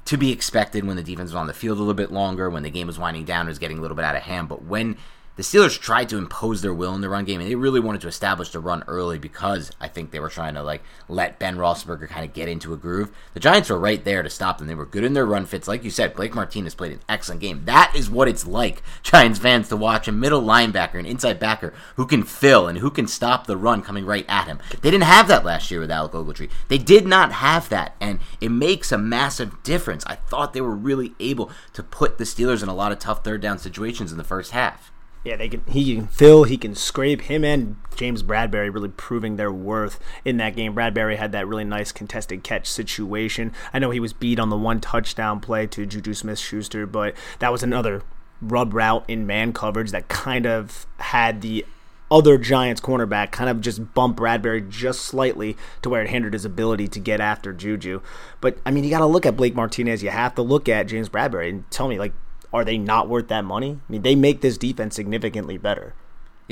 to 0.05 0.17
be 0.17 0.31
expected 0.31 0.85
when 0.85 0.95
the 0.95 1.03
defense 1.03 1.29
was 1.29 1.35
on 1.35 1.47
the 1.47 1.53
field 1.53 1.77
a 1.77 1.81
little 1.81 1.93
bit 1.93 2.11
longer, 2.11 2.49
when 2.49 2.63
the 2.63 2.69
game 2.69 2.87
was 2.87 2.99
winding 2.99 3.25
down, 3.25 3.47
it 3.47 3.49
was 3.49 3.59
getting 3.59 3.77
a 3.77 3.81
little 3.81 3.95
bit 3.95 4.05
out 4.05 4.15
of 4.15 4.23
hand. 4.23 4.49
But 4.49 4.63
when 4.63 4.97
the 5.37 5.43
Steelers 5.43 5.79
tried 5.79 6.09
to 6.09 6.17
impose 6.17 6.61
their 6.61 6.73
will 6.73 6.93
in 6.93 7.01
the 7.01 7.09
run 7.09 7.23
game, 7.23 7.39
and 7.39 7.49
they 7.49 7.55
really 7.55 7.79
wanted 7.79 8.01
to 8.01 8.07
establish 8.07 8.49
the 8.49 8.59
run 8.59 8.83
early 8.87 9.17
because 9.17 9.71
I 9.79 9.87
think 9.87 10.11
they 10.11 10.19
were 10.19 10.29
trying 10.29 10.55
to 10.55 10.63
like 10.63 10.83
let 11.07 11.39
Ben 11.39 11.55
Roethlisberger 11.55 12.09
kind 12.09 12.25
of 12.25 12.33
get 12.33 12.49
into 12.49 12.73
a 12.73 12.77
groove. 12.77 13.11
The 13.33 13.39
Giants 13.39 13.69
were 13.69 13.79
right 13.79 14.03
there 14.03 14.23
to 14.23 14.29
stop 14.29 14.57
them. 14.57 14.67
They 14.67 14.75
were 14.75 14.85
good 14.85 15.05
in 15.05 15.13
their 15.13 15.25
run 15.25 15.45
fits, 15.45 15.67
like 15.67 15.85
you 15.85 15.89
said. 15.89 16.15
Blake 16.15 16.35
Martinez 16.35 16.75
played 16.75 16.91
an 16.91 16.99
excellent 17.07 17.39
game. 17.39 17.63
That 17.65 17.93
is 17.95 18.09
what 18.09 18.27
it's 18.27 18.45
like, 18.45 18.83
Giants 19.03 19.39
fans, 19.39 19.69
to 19.69 19.77
watch 19.77 20.07
a 20.07 20.11
middle 20.11 20.41
linebacker, 20.41 20.99
an 20.99 21.05
inside 21.05 21.39
backer 21.39 21.73
who 21.95 22.05
can 22.05 22.23
fill 22.23 22.67
and 22.67 22.79
who 22.79 22.91
can 22.91 23.07
stop 23.07 23.47
the 23.47 23.57
run 23.57 23.81
coming 23.81 24.05
right 24.05 24.25
at 24.27 24.47
him. 24.47 24.59
They 24.81 24.91
didn't 24.91 25.05
have 25.05 25.29
that 25.29 25.45
last 25.45 25.71
year 25.71 25.79
with 25.79 25.91
Alec 25.91 26.11
Ogletree. 26.11 26.51
They 26.67 26.77
did 26.77 27.07
not 27.07 27.31
have 27.31 27.69
that, 27.69 27.95
and 28.01 28.19
it 28.41 28.49
makes 28.49 28.91
a 28.91 28.97
massive 28.97 29.63
difference. 29.63 30.03
I 30.05 30.15
thought 30.15 30.53
they 30.53 30.61
were 30.61 30.75
really 30.75 31.13
able 31.19 31.51
to 31.73 31.83
put 31.83 32.17
the 32.17 32.25
Steelers 32.25 32.61
in 32.61 32.69
a 32.69 32.75
lot 32.75 32.91
of 32.91 32.99
tough 32.99 33.23
third 33.23 33.41
down 33.41 33.57
situations 33.59 34.11
in 34.11 34.17
the 34.17 34.23
first 34.23 34.51
half. 34.51 34.91
Yeah, 35.23 35.35
they 35.35 35.49
can. 35.49 35.61
He 35.67 35.95
can 35.95 36.07
fill. 36.07 36.45
He 36.45 36.57
can 36.57 36.73
scrape. 36.73 37.21
Him 37.21 37.43
and 37.43 37.75
James 37.95 38.23
Bradberry 38.23 38.73
really 38.73 38.89
proving 38.89 39.35
their 39.35 39.51
worth 39.51 39.99
in 40.25 40.37
that 40.37 40.55
game. 40.55 40.73
Bradberry 40.73 41.17
had 41.17 41.31
that 41.33 41.47
really 41.47 41.63
nice 41.63 41.91
contested 41.91 42.43
catch 42.43 42.67
situation. 42.67 43.53
I 43.71 43.79
know 43.79 43.91
he 43.91 43.99
was 43.99 44.13
beat 44.13 44.39
on 44.39 44.49
the 44.49 44.57
one 44.57 44.81
touchdown 44.81 45.39
play 45.39 45.67
to 45.67 45.85
Juju 45.85 46.15
Smith-Schuster, 46.15 46.87
but 46.87 47.13
that 47.37 47.51
was 47.51 47.61
another 47.61 48.01
rub 48.41 48.73
route 48.73 49.05
in 49.07 49.27
man 49.27 49.53
coverage 49.53 49.91
that 49.91 50.07
kind 50.07 50.47
of 50.47 50.87
had 50.97 51.41
the 51.41 51.63
other 52.09 52.37
Giants 52.39 52.81
cornerback 52.81 53.31
kind 53.31 53.49
of 53.49 53.61
just 53.61 53.93
bump 53.93 54.17
Bradberry 54.17 54.67
just 54.67 55.01
slightly 55.01 55.55
to 55.83 55.89
where 55.89 56.01
it 56.01 56.09
hindered 56.09 56.33
his 56.33 56.43
ability 56.43 56.87
to 56.89 56.99
get 56.99 57.21
after 57.21 57.53
Juju. 57.53 58.01
But 58.41 58.57
I 58.65 58.71
mean, 58.71 58.83
you 58.83 58.89
got 58.89 58.99
to 58.99 59.05
look 59.05 59.25
at 59.27 59.37
Blake 59.37 59.55
Martinez. 59.55 60.01
You 60.01 60.09
have 60.09 60.35
to 60.35 60.41
look 60.41 60.67
at 60.67 60.87
James 60.87 61.07
Bradberry 61.07 61.49
and 61.49 61.69
tell 61.69 61.87
me 61.87 61.99
like 61.99 62.13
are 62.53 62.65
they 62.65 62.77
not 62.77 63.07
worth 63.07 63.27
that 63.29 63.45
money? 63.45 63.79
I 63.87 63.91
mean, 63.91 64.01
they 64.01 64.15
make 64.15 64.41
this 64.41 64.57
defense 64.57 64.95
significantly 64.95 65.57
better. 65.57 65.93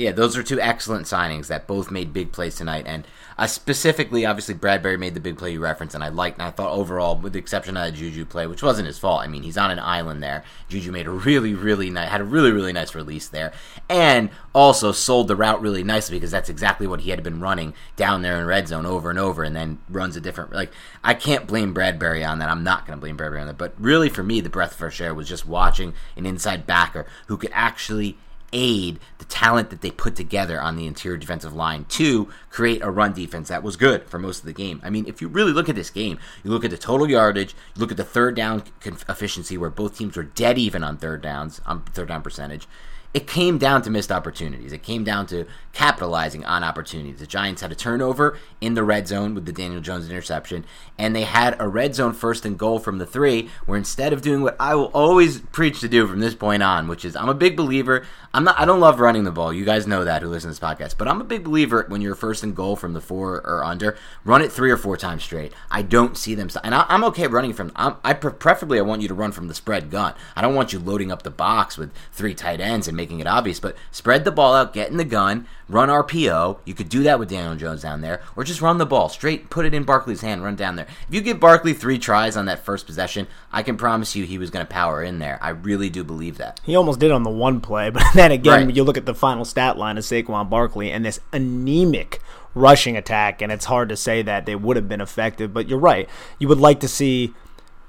Yeah, 0.00 0.12
those 0.12 0.34
are 0.34 0.42
two 0.42 0.58
excellent 0.58 1.04
signings 1.04 1.48
that 1.48 1.66
both 1.66 1.90
made 1.90 2.14
big 2.14 2.32
plays 2.32 2.56
tonight. 2.56 2.86
And 2.86 3.06
uh, 3.36 3.46
specifically, 3.46 4.24
obviously, 4.24 4.54
Bradberry 4.54 4.98
made 4.98 5.12
the 5.12 5.20
big 5.20 5.36
play 5.36 5.52
you 5.52 5.60
referenced, 5.60 5.94
and 5.94 6.02
I 6.02 6.08
liked. 6.08 6.38
And 6.38 6.48
I 6.48 6.50
thought 6.50 6.72
overall, 6.72 7.16
with 7.16 7.34
the 7.34 7.38
exception 7.38 7.76
of 7.76 7.84
the 7.84 7.92
Juju 7.92 8.24
play, 8.24 8.46
which 8.46 8.62
wasn't 8.62 8.86
his 8.86 8.98
fault. 8.98 9.20
I 9.20 9.26
mean, 9.26 9.42
he's 9.42 9.58
on 9.58 9.70
an 9.70 9.78
island 9.78 10.22
there. 10.22 10.42
Juju 10.70 10.90
made 10.90 11.06
a 11.06 11.10
really, 11.10 11.52
really 11.52 11.90
nice, 11.90 12.08
had 12.08 12.22
a 12.22 12.24
really, 12.24 12.50
really 12.50 12.72
nice 12.72 12.94
release 12.94 13.28
there, 13.28 13.52
and 13.90 14.30
also 14.54 14.90
sold 14.90 15.28
the 15.28 15.36
route 15.36 15.60
really 15.60 15.84
nicely 15.84 16.16
because 16.16 16.30
that's 16.30 16.48
exactly 16.48 16.86
what 16.86 17.02
he 17.02 17.10
had 17.10 17.22
been 17.22 17.38
running 17.38 17.74
down 17.96 18.22
there 18.22 18.40
in 18.40 18.46
red 18.46 18.68
zone 18.68 18.86
over 18.86 19.10
and 19.10 19.18
over, 19.18 19.44
and 19.44 19.54
then 19.54 19.80
runs 19.90 20.16
a 20.16 20.20
different. 20.22 20.50
Like, 20.50 20.72
I 21.04 21.12
can't 21.12 21.46
blame 21.46 21.74
Bradberry 21.74 22.26
on 22.26 22.38
that. 22.38 22.48
I'm 22.48 22.64
not 22.64 22.86
going 22.86 22.98
to 22.98 23.00
blame 23.00 23.18
Bradberry 23.18 23.42
on 23.42 23.48
that. 23.48 23.58
But 23.58 23.74
really, 23.78 24.08
for 24.08 24.22
me, 24.22 24.40
the 24.40 24.48
breath 24.48 24.70
of 24.70 24.78
fresh 24.78 24.98
air 25.02 25.12
was 25.12 25.28
just 25.28 25.44
watching 25.44 25.92
an 26.16 26.24
inside 26.24 26.66
backer 26.66 27.04
who 27.26 27.36
could 27.36 27.50
actually 27.52 28.16
aid 28.52 28.98
the 29.18 29.24
talent 29.24 29.70
that 29.70 29.80
they 29.80 29.90
put 29.90 30.16
together 30.16 30.60
on 30.60 30.76
the 30.76 30.86
interior 30.86 31.16
defensive 31.16 31.54
line 31.54 31.84
to 31.86 32.28
create 32.50 32.82
a 32.82 32.90
run 32.90 33.12
defense 33.12 33.48
that 33.48 33.62
was 33.62 33.76
good 33.76 34.04
for 34.08 34.18
most 34.18 34.40
of 34.40 34.46
the 34.46 34.52
game. 34.52 34.80
I 34.82 34.90
mean, 34.90 35.06
if 35.06 35.20
you 35.20 35.28
really 35.28 35.52
look 35.52 35.68
at 35.68 35.74
this 35.74 35.90
game, 35.90 36.18
you 36.42 36.50
look 36.50 36.64
at 36.64 36.70
the 36.70 36.78
total 36.78 37.08
yardage, 37.08 37.54
you 37.74 37.80
look 37.80 37.90
at 37.90 37.96
the 37.96 38.04
third 38.04 38.34
down 38.34 38.64
efficiency 38.84 39.56
where 39.56 39.70
both 39.70 39.96
teams 39.96 40.16
were 40.16 40.24
dead 40.24 40.58
even 40.58 40.82
on 40.82 40.96
third 40.96 41.22
downs, 41.22 41.60
on 41.66 41.82
third 41.82 42.08
down 42.08 42.22
percentage 42.22 42.66
it 43.12 43.26
came 43.26 43.58
down 43.58 43.82
to 43.82 43.90
missed 43.90 44.12
opportunities. 44.12 44.72
It 44.72 44.84
came 44.84 45.02
down 45.02 45.26
to 45.26 45.46
capitalizing 45.72 46.44
on 46.44 46.62
opportunities. 46.62 47.18
The 47.18 47.26
Giants 47.26 47.60
had 47.60 47.72
a 47.72 47.74
turnover 47.74 48.38
in 48.60 48.74
the 48.74 48.84
red 48.84 49.08
zone 49.08 49.34
with 49.34 49.46
the 49.46 49.52
Daniel 49.52 49.80
Jones 49.80 50.08
interception, 50.08 50.64
and 50.96 51.14
they 51.14 51.24
had 51.24 51.56
a 51.58 51.66
red 51.66 51.96
zone 51.96 52.12
first 52.12 52.44
and 52.44 52.56
goal 52.56 52.78
from 52.78 52.98
the 52.98 53.06
three, 53.06 53.50
where 53.66 53.76
instead 53.76 54.12
of 54.12 54.22
doing 54.22 54.42
what 54.42 54.56
I 54.60 54.76
will 54.76 54.92
always 54.94 55.40
preach 55.40 55.80
to 55.80 55.88
do 55.88 56.06
from 56.06 56.20
this 56.20 56.36
point 56.36 56.62
on, 56.62 56.86
which 56.86 57.04
is 57.04 57.16
I'm 57.16 57.28
a 57.28 57.34
big 57.34 57.56
believer. 57.56 58.06
I'm 58.32 58.44
not 58.44 58.60
I 58.60 58.64
don't 58.64 58.78
love 58.78 59.00
running 59.00 59.24
the 59.24 59.32
ball. 59.32 59.52
You 59.52 59.64
guys 59.64 59.88
know 59.88 60.04
that 60.04 60.22
who 60.22 60.28
listen 60.28 60.52
to 60.52 60.52
this 60.52 60.60
podcast, 60.60 60.96
but 60.96 61.08
I'm 61.08 61.20
a 61.20 61.24
big 61.24 61.42
believer 61.42 61.84
when 61.88 62.00
you're 62.00 62.14
first 62.14 62.44
and 62.44 62.54
goal 62.54 62.76
from 62.76 62.92
the 62.92 63.00
four 63.00 63.44
or 63.44 63.64
under, 63.64 63.96
run 64.24 64.40
it 64.40 64.52
three 64.52 64.70
or 64.70 64.76
four 64.76 64.96
times 64.96 65.24
straight. 65.24 65.52
I 65.68 65.82
don't 65.82 66.16
see 66.16 66.36
them, 66.36 66.48
and 66.62 66.72
I, 66.72 66.86
am 66.88 67.02
okay 67.04 67.26
running 67.26 67.52
from. 67.52 67.72
I'm, 67.74 67.96
I 68.04 68.12
preferably 68.12 68.78
I 68.78 68.82
want 68.82 69.02
you 69.02 69.08
to 69.08 69.14
run 69.14 69.32
from 69.32 69.48
the 69.48 69.54
spread 69.54 69.90
gun. 69.90 70.14
I 70.36 70.42
don't 70.42 70.54
want 70.54 70.72
you 70.72 70.78
loading 70.78 71.10
up 71.10 71.22
the 71.22 71.30
box 71.30 71.76
with 71.76 71.92
three 72.12 72.34
tight 72.34 72.60
ends 72.60 72.86
and 72.86 72.96
making 72.96 73.18
it 73.18 73.26
obvious, 73.26 73.58
but 73.58 73.76
spread 73.90 74.24
the 74.24 74.30
ball 74.30 74.54
out, 74.54 74.74
get 74.74 74.90
in 74.90 74.96
the 74.96 75.04
gun, 75.04 75.48
run 75.70 75.88
RPO. 75.88 76.58
You 76.64 76.74
could 76.74 76.88
do 76.88 77.02
that 77.04 77.18
with 77.18 77.30
Daniel 77.30 77.56
Jones 77.56 77.82
down 77.82 78.00
there, 78.00 78.22
or 78.36 78.44
just 78.44 78.60
run 78.60 78.78
the 78.78 78.86
ball 78.86 79.08
straight, 79.08 79.50
put 79.50 79.64
it 79.64 79.74
in 79.74 79.84
Barkley's 79.84 80.20
hand, 80.20 80.42
run 80.42 80.56
down 80.56 80.76
there. 80.76 80.86
If 81.08 81.14
you 81.14 81.20
give 81.20 81.40
Barkley 81.40 81.72
three 81.72 81.98
tries 81.98 82.36
on 82.36 82.46
that 82.46 82.64
first 82.64 82.86
possession, 82.86 83.26
I 83.52 83.62
can 83.62 83.76
promise 83.76 84.16
you 84.16 84.24
he 84.24 84.38
was 84.38 84.50
going 84.50 84.66
to 84.66 84.70
power 84.70 85.02
in 85.02 85.18
there. 85.18 85.38
I 85.40 85.50
really 85.50 85.90
do 85.90 86.04
believe 86.04 86.38
that. 86.38 86.60
He 86.64 86.76
almost 86.76 87.00
did 87.00 87.12
on 87.12 87.22
the 87.22 87.30
one 87.30 87.60
play, 87.60 87.90
but 87.90 88.04
then 88.14 88.32
again, 88.32 88.66
right. 88.66 88.76
you 88.76 88.82
look 88.82 88.98
at 88.98 89.06
the 89.06 89.14
final 89.14 89.44
stat 89.44 89.78
line 89.78 89.96
of 89.96 90.04
Saquon 90.04 90.50
Barkley 90.50 90.90
and 90.90 91.04
this 91.04 91.20
anemic 91.32 92.20
rushing 92.54 92.96
attack, 92.96 93.40
and 93.40 93.52
it's 93.52 93.66
hard 93.66 93.88
to 93.88 93.96
say 93.96 94.22
that 94.22 94.46
they 94.46 94.56
would 94.56 94.76
have 94.76 94.88
been 94.88 95.00
effective. 95.00 95.52
But 95.52 95.68
you're 95.68 95.78
right. 95.78 96.08
You 96.38 96.48
would 96.48 96.58
like 96.58 96.80
to 96.80 96.88
see 96.88 97.32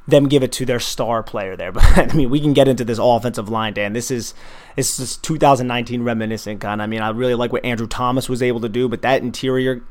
them 0.08 0.28
give 0.28 0.44
it 0.44 0.52
to 0.54 0.66
their 0.66 0.80
star 0.80 1.24
player 1.24 1.56
there. 1.56 1.72
But 1.82 1.98
I 1.98 2.14
mean, 2.14 2.30
we 2.30 2.40
can 2.40 2.54
get 2.54 2.68
into 2.68 2.84
this 2.84 3.00
offensive 3.00 3.50
line, 3.50 3.74
Dan. 3.74 3.94
This 3.94 4.12
is 4.12 4.34
it's 4.76 4.98
just 4.98 5.24
2019 5.24 6.04
reminiscent 6.04 6.62
kind. 6.62 6.82
I 6.82 6.88
mean, 6.88 7.02
I 7.02 7.10
really 7.10 7.36
like 7.36 7.52
what 7.52 7.66
Andrew 7.66 7.88
Thomas 7.88 8.30
was 8.30 8.42
able 8.42 8.62
to 8.62 8.70
do, 8.70 8.88
but 8.88 9.02
that 9.02 9.22
interior 9.22 9.84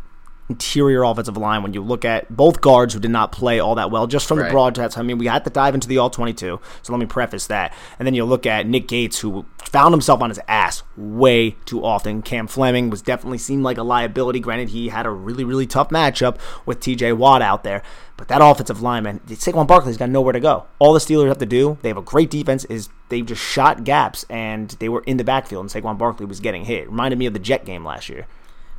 interior 0.51 1.05
offensive 1.05 1.37
line 1.37 1.63
when 1.63 1.73
you 1.73 1.81
look 1.81 2.05
at 2.05 2.35
both 2.35 2.61
guards 2.61 2.93
who 2.93 3.01
did 3.01 3.11
not 3.11 3.33
play 3.33 3.61
all 3.61 3.77
that 3.77 3.91
well 3.91 4.07
just 4.07 4.27
from 4.27 4.39
right. 4.39 4.47
the 4.47 4.51
broad 4.51 4.79
I 4.79 5.03
mean, 5.03 5.19
we 5.19 5.27
had 5.27 5.45
to 5.45 5.51
dive 5.51 5.75
into 5.75 5.89
the 5.89 5.99
all 5.99 6.11
22, 6.11 6.61
so 6.83 6.93
let 6.93 6.99
me 6.99 7.07
preface 7.07 7.47
that. 7.47 7.73
And 7.99 8.07
then 8.07 8.15
you 8.15 8.25
look 8.25 8.47
at 8.47 8.67
Nick 8.67 8.89
Gates 8.89 9.21
who 9.21 9.47
found 9.59 9.93
himself 9.93 10.21
on 10.21 10.31
his 10.31 10.41
ass 10.49 10.83
way 10.97 11.53
too 11.65 11.85
often. 11.85 12.23
Cam 12.23 12.47
Fleming 12.47 12.91
was 12.91 13.03
definitely 13.03 13.39
seemed 13.39 13.63
like 13.63 13.79
a 13.79 13.83
liability. 13.83 14.41
Granted, 14.41 14.71
he 14.71 14.89
had 14.89 15.07
a 15.07 15.11
really 15.11 15.45
really 15.45 15.67
tough 15.67 15.91
matchup 15.91 16.39
with 16.67 16.81
TJ 16.81 17.17
Watt 17.17 17.43
out 17.43 17.63
there. 17.63 17.83
But 18.17 18.29
that 18.29 18.43
offensive 18.43 18.83
lineman, 18.83 19.21
Saquon 19.21 19.67
Barkley's 19.67 19.97
got 19.97 20.11
nowhere 20.11 20.35
to 20.35 20.41
go. 20.41 20.67
All 20.79 20.93
the 20.93 20.99
Steelers 20.99 21.29
have 21.29 21.39
to 21.39 21.47
do, 21.47 21.79
they 21.81 21.89
have 21.89 21.97
a 21.97 22.03
great 22.03 22.29
defense, 22.29 22.67
is 22.67 22.91
they've 23.09 23.25
just 23.25 23.41
shot 23.41 23.83
gaps 23.83 24.27
and 24.29 24.69
they 24.79 24.91
were 24.91 25.03
in 25.07 25.17
the 25.17 25.25
backfield 25.25 25.65
and 25.65 25.71
Saquon 25.71 25.97
Barkley 25.97 26.27
was 26.27 26.39
getting 26.39 26.67
hit. 26.67 26.87
Reminded 26.91 27.19
me 27.19 27.25
of 27.25 27.33
the 27.33 27.39
Jet 27.39 27.65
game 27.65 27.83
last 27.83 28.11
year. 28.11 28.27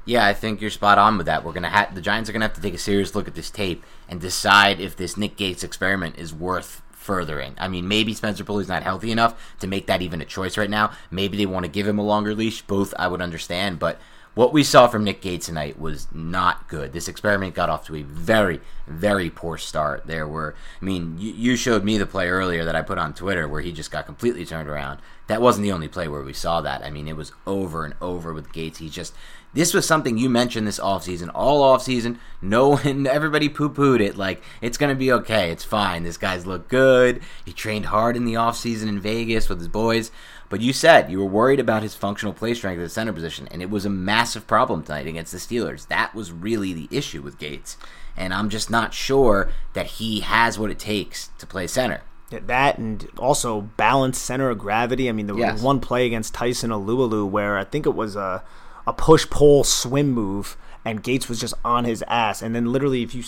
Yeah, 0.05 0.25
I 0.25 0.34
think 0.34 0.62
you're 0.62 0.72
spot 0.72 0.98
on 0.98 1.17
with 1.17 1.27
that. 1.27 1.43
We're 1.43 1.53
gonna 1.53 1.70
have 1.70 1.93
the 1.93 2.01
Giants 2.01 2.29
are 2.29 2.34
gonna 2.34 2.46
have 2.46 2.55
to 2.55 2.62
take 2.62 2.74
a 2.74 2.79
serious 2.79 3.13
look 3.13 3.27
at 3.27 3.36
this 3.36 3.51
tape 3.51 3.84
and 4.10 4.20
decide 4.20 4.79
if 4.79 4.96
this 4.96 5.15
Nick 5.15 5.38
Gates 5.38 5.63
experiment 5.63 6.17
is 6.17 6.34
worth 6.34 6.81
furthering. 6.91 7.55
I 7.58 7.67
mean, 7.67 7.88
maybe 7.88 8.13
Spencer 8.13 8.43
Pulley's 8.43 8.67
not 8.67 8.84
healthy 8.84 9.12
enough 9.12 9.55
to 9.60 9.67
make 9.67 9.88
that 9.88 10.01
even 10.01 10.22
a 10.22 10.25
choice 10.25 10.58
right 10.58 10.70
now. 10.70 10.91
Maybe 11.10 11.38
they 11.38 11.46
want 11.46 11.65
to 11.65 11.72
give 11.72 11.88
him 11.88 12.00
a 12.00 12.03
longer 12.03 12.34
leash. 12.34 12.62
Both 12.62 12.93
I 12.98 13.08
would 13.08 13.22
understand, 13.22 13.79
but 13.79 14.00
what 14.34 14.53
we 14.53 14.63
saw 14.63 14.88
from 14.88 15.03
Nick 15.03 15.22
Gates 15.22 15.48
tonight 15.48 15.77
was 15.77 16.08
not 16.13 16.70
good. 16.70 16.93
This 16.93 17.10
experiment 17.10 17.53
got 17.53 17.70
off 17.70 17.86
to 17.88 17.96
a 17.98 18.03
very, 18.03 18.62
very 18.88 19.29
poor 19.29 19.58
start. 19.58 20.08
There 20.08 20.25
were, 20.25 20.55
I 20.81 20.86
mean, 20.86 21.17
you, 21.20 21.34
you, 21.34 21.55
showed 21.58 21.84
me 21.84 21.98
the 21.98 22.05
play 22.05 22.29
earlier 22.29 22.63
that 22.63 22.75
I 22.75 22.81
put 22.81 22.98
on 22.98 23.13
Twitter 23.13 23.46
where 23.46 23.62
he 23.62 23.74
just 23.74 23.91
got 23.91 24.05
completely 24.05 24.46
turned 24.46 24.70
around. 24.70 25.00
That 25.27 25.41
wasn't 25.41 25.63
the 25.63 25.74
only 25.74 25.89
play 25.89 26.08
where 26.08 26.24
we 26.24 26.31
saw 26.31 26.62
that. 26.62 26.81
I 26.81 26.89
mean, 26.89 27.10
it 27.10 27.17
was 27.17 27.34
over 27.46 27.84
and 27.84 27.93
over 28.00 28.34
with 28.34 28.53
Gates. 28.53 28.79
He 28.79 28.89
just, 28.89 29.13
this 29.53 29.74
was 29.74 29.86
something 29.86 30.17
you 30.17 30.29
mentioned 30.29 30.65
this 30.65 30.79
offseason, 30.79 31.29
all 31.34 31.62
offseason. 31.62 32.17
No 32.41 32.70
one, 32.70 33.08
everybody 33.08 33.50
poo 33.50 33.70
pooed 33.70 34.00
it. 34.00 34.17
Like, 34.17 34.41
it's 34.62 34.77
going 34.77 34.89
to 34.89 35.00
be 35.00 35.12
okay. 35.12 35.51
It's 35.51 35.63
fine. 35.63 36.03
This 36.03 36.17
guy's 36.17 36.46
looked 36.46 36.70
good. 36.70 37.22
He 37.43 37.51
trained 37.51 37.88
hard 37.88 38.15
in 38.15 38.25
the 38.25 38.36
offseason 38.36 38.88
in 38.88 39.00
Vegas 39.00 39.50
with 39.50 39.60
his 39.60 39.67
boys. 39.67 40.12
But 40.50 40.62
you 40.62 40.74
said 40.74 41.10
you 41.10 41.20
were 41.20 41.25
worried 41.25 41.62
about 41.62 41.81
his 41.81 41.96
functional 41.96 42.34
play 42.34 42.53
strength 42.53 42.79
at 42.79 42.84
the 42.84 42.89
center 42.89 43.13
position, 43.13 43.48
and 43.51 43.62
it 43.62 43.70
was 43.70 43.86
a 43.86 43.89
massive 43.89 44.48
problem 44.48 44.84
tonight 44.84 45.08
against 45.08 45.31
the 45.31 45.38
Steelers. 45.38 45.88
That 45.88 46.13
was 46.13 46.34
really 46.34 46.74
the 46.74 46.89
issue 46.91 47.22
with 47.22 47.39
Gates. 47.39 47.77
And 48.17 48.34
I'm 48.34 48.50
just 48.50 48.70
not 48.70 48.93
sure 48.93 49.50
that 49.74 49.86
he 49.86 50.20
has 50.20 50.60
what 50.60 50.70
it 50.70 50.77
takes 50.77 51.29
to 51.38 51.48
play 51.48 51.67
center. 51.67 52.01
That 52.29 52.77
and 52.77 53.08
also 53.17 53.62
balance 53.62 54.17
center 54.17 54.50
of 54.50 54.58
gravity. 54.58 55.08
I 55.08 55.13
mean, 55.13 55.27
the 55.27 55.36
yes. 55.36 55.62
one 55.62 55.79
play 55.79 56.05
against 56.05 56.34
Tyson 56.34 56.70
Alualu 56.70 57.29
where 57.29 57.58
I 57.58 57.63
think 57.63 57.86
it 57.86 57.96
was 57.96 58.15
a 58.15 58.43
a 58.85 58.93
push 58.93 59.29
pull 59.29 59.63
swim 59.63 60.11
move, 60.11 60.57
and 60.85 61.03
Gates 61.03 61.29
was 61.29 61.39
just 61.39 61.53
on 61.63 61.85
his 61.85 62.03
ass, 62.07 62.41
and 62.41 62.55
then 62.55 62.71
literally 62.71 63.03
if 63.03 63.13
you 63.13 63.23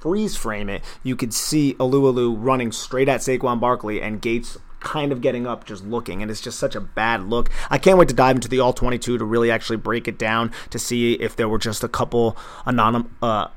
freeze 0.00 0.36
frame 0.36 0.68
it, 0.68 0.82
you 1.02 1.16
could 1.16 1.34
see 1.34 1.74
Alualu 1.74 2.36
running 2.38 2.72
straight 2.72 3.08
at 3.08 3.20
Saquon 3.20 3.60
Barkley 3.60 4.00
and 4.00 4.22
Gates 4.22 4.58
kind 4.80 5.10
of 5.10 5.20
getting 5.20 5.46
up, 5.46 5.64
just 5.64 5.84
looking, 5.84 6.22
and 6.22 6.30
it's 6.30 6.40
just 6.40 6.58
such 6.58 6.76
a 6.76 6.80
bad 6.80 7.24
look. 7.24 7.50
I 7.70 7.78
can't 7.78 7.98
wait 7.98 8.08
to 8.08 8.14
dive 8.14 8.36
into 8.36 8.48
the 8.48 8.60
all 8.60 8.72
22 8.72 9.18
to 9.18 9.24
really 9.24 9.50
actually 9.50 9.78
break 9.78 10.06
it 10.06 10.16
down 10.16 10.52
to 10.70 10.78
see 10.78 11.14
if 11.14 11.34
there 11.34 11.48
were 11.48 11.58
just 11.58 11.82
a 11.82 11.88
couple 11.88 12.36
anonym 12.66 13.08
uh, 13.20 13.48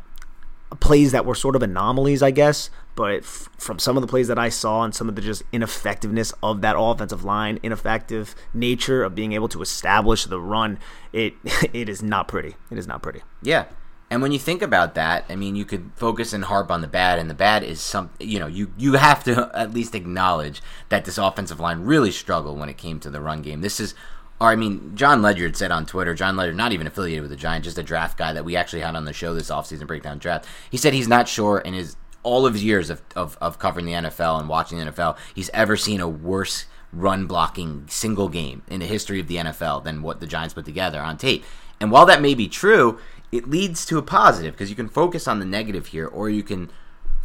plays 0.79 1.11
that 1.11 1.25
were 1.25 1.35
sort 1.35 1.55
of 1.55 1.63
anomalies, 1.63 2.21
I 2.21 2.31
guess. 2.31 2.69
But 2.95 3.19
f- 3.19 3.49
from 3.57 3.79
some 3.79 3.97
of 3.97 4.01
the 4.01 4.07
plays 4.07 4.27
that 4.27 4.38
I 4.38 4.49
saw 4.49 4.83
and 4.83 4.93
some 4.93 5.07
of 5.09 5.15
the 5.15 5.21
just 5.21 5.43
ineffectiveness 5.51 6.33
of 6.43 6.61
that 6.61 6.75
offensive 6.77 7.23
line, 7.23 7.59
ineffective 7.63 8.35
nature 8.53 9.03
of 9.03 9.15
being 9.15 9.33
able 9.33 9.47
to 9.49 9.61
establish 9.61 10.25
the 10.25 10.39
run, 10.39 10.79
it 11.13 11.33
it 11.73 11.89
is 11.89 12.03
not 12.03 12.27
pretty. 12.27 12.55
It 12.69 12.77
is 12.77 12.88
not 12.88 13.01
pretty. 13.01 13.21
Yeah. 13.41 13.65
And 14.11 14.23
when 14.23 14.31
you 14.31 14.39
think 14.39 14.63
about 14.63 14.95
that, 14.95 15.25
I 15.29 15.35
mean, 15.35 15.55
you 15.55 15.65
could 15.65 15.91
focus 15.95 16.33
and 16.33 16.45
harp 16.45 16.71
on 16.71 16.81
the 16.81 16.88
bad, 16.88 17.19
and 17.19 17.29
the 17.29 17.35
bad 17.35 17.63
is 17.63 17.79
some, 17.79 18.09
you 18.19 18.39
know, 18.39 18.47
you 18.47 18.73
you 18.77 18.93
have 18.93 19.23
to 19.25 19.51
at 19.55 19.73
least 19.73 19.95
acknowledge 19.95 20.61
that 20.89 21.05
this 21.05 21.17
offensive 21.17 21.59
line 21.59 21.81
really 21.81 22.11
struggled 22.11 22.59
when 22.59 22.69
it 22.69 22.77
came 22.77 22.99
to 23.01 23.09
the 23.09 23.21
run 23.21 23.41
game. 23.41 23.61
This 23.61 23.79
is, 23.79 23.93
or 24.41 24.48
I 24.48 24.55
mean, 24.55 24.96
John 24.96 25.22
Ledyard 25.22 25.58
said 25.58 25.72
on 25.72 25.86
Twitter, 25.86 26.13
John 26.13 26.38
Ledyard, 26.38 26.55
not 26.55 26.72
even 26.72 26.88
affiliated 26.88 27.22
with 27.22 27.31
the 27.31 27.38
Giants, 27.38 27.65
just 27.65 27.77
a 27.77 27.84
draft 27.84 28.17
guy 28.17 28.34
that 28.34 28.46
we 28.46 28.55
actually 28.55 28.81
had 28.81 28.96
on 28.96 29.05
the 29.05 29.13
show 29.13 29.34
this 29.34 29.50
offseason 29.50 29.88
breakdown 29.88 30.17
draft. 30.17 30.46
He 30.69 30.77
said 30.77 30.93
he's 30.93 31.08
not 31.08 31.27
sure 31.27 31.60
in 31.60 31.74
his 31.74 31.96
all 32.24 32.46
of 32.46 32.53
his 32.53 32.63
years 32.63 32.89
of, 32.89 33.01
of, 33.15 33.38
of 33.41 33.60
covering 33.60 33.86
the 33.86 33.93
NFL 33.93 34.39
and 34.39 34.50
watching 34.50 34.77
the 34.77 34.86
NFL, 34.86 35.17
he's 35.34 35.50
ever 35.53 35.77
seen 35.77 36.00
a 36.00 36.08
worse 36.08 36.65
run 36.91 37.25
blocking 37.25 37.86
single 37.88 38.29
game 38.29 38.62
in 38.67 38.79
the 38.79 38.86
history 38.86 39.19
of 39.19 39.27
the 39.27 39.38
NFL 39.38 39.84
than 39.84 40.01
what 40.01 40.19
the 40.19 40.27
Giants 40.27 40.53
put 40.53 40.65
together 40.65 41.01
on 41.01 41.17
tape. 41.17 41.43
And 41.79 41.91
while 41.91 42.05
that 42.05 42.22
may 42.22 42.34
be 42.34 42.48
true, 42.48 43.00
it 43.31 43.50
leads 43.50 43.86
to 43.86 43.98
a 43.98 44.01
positive 44.01 44.53
because 44.53 44.69
you 44.69 44.75
can 44.75 44.89
focus 44.89 45.27
on 45.27 45.39
the 45.39 45.46
negative 45.46 45.88
here, 45.88 46.08
or 46.08 46.29
you 46.29 46.43
can 46.43 46.72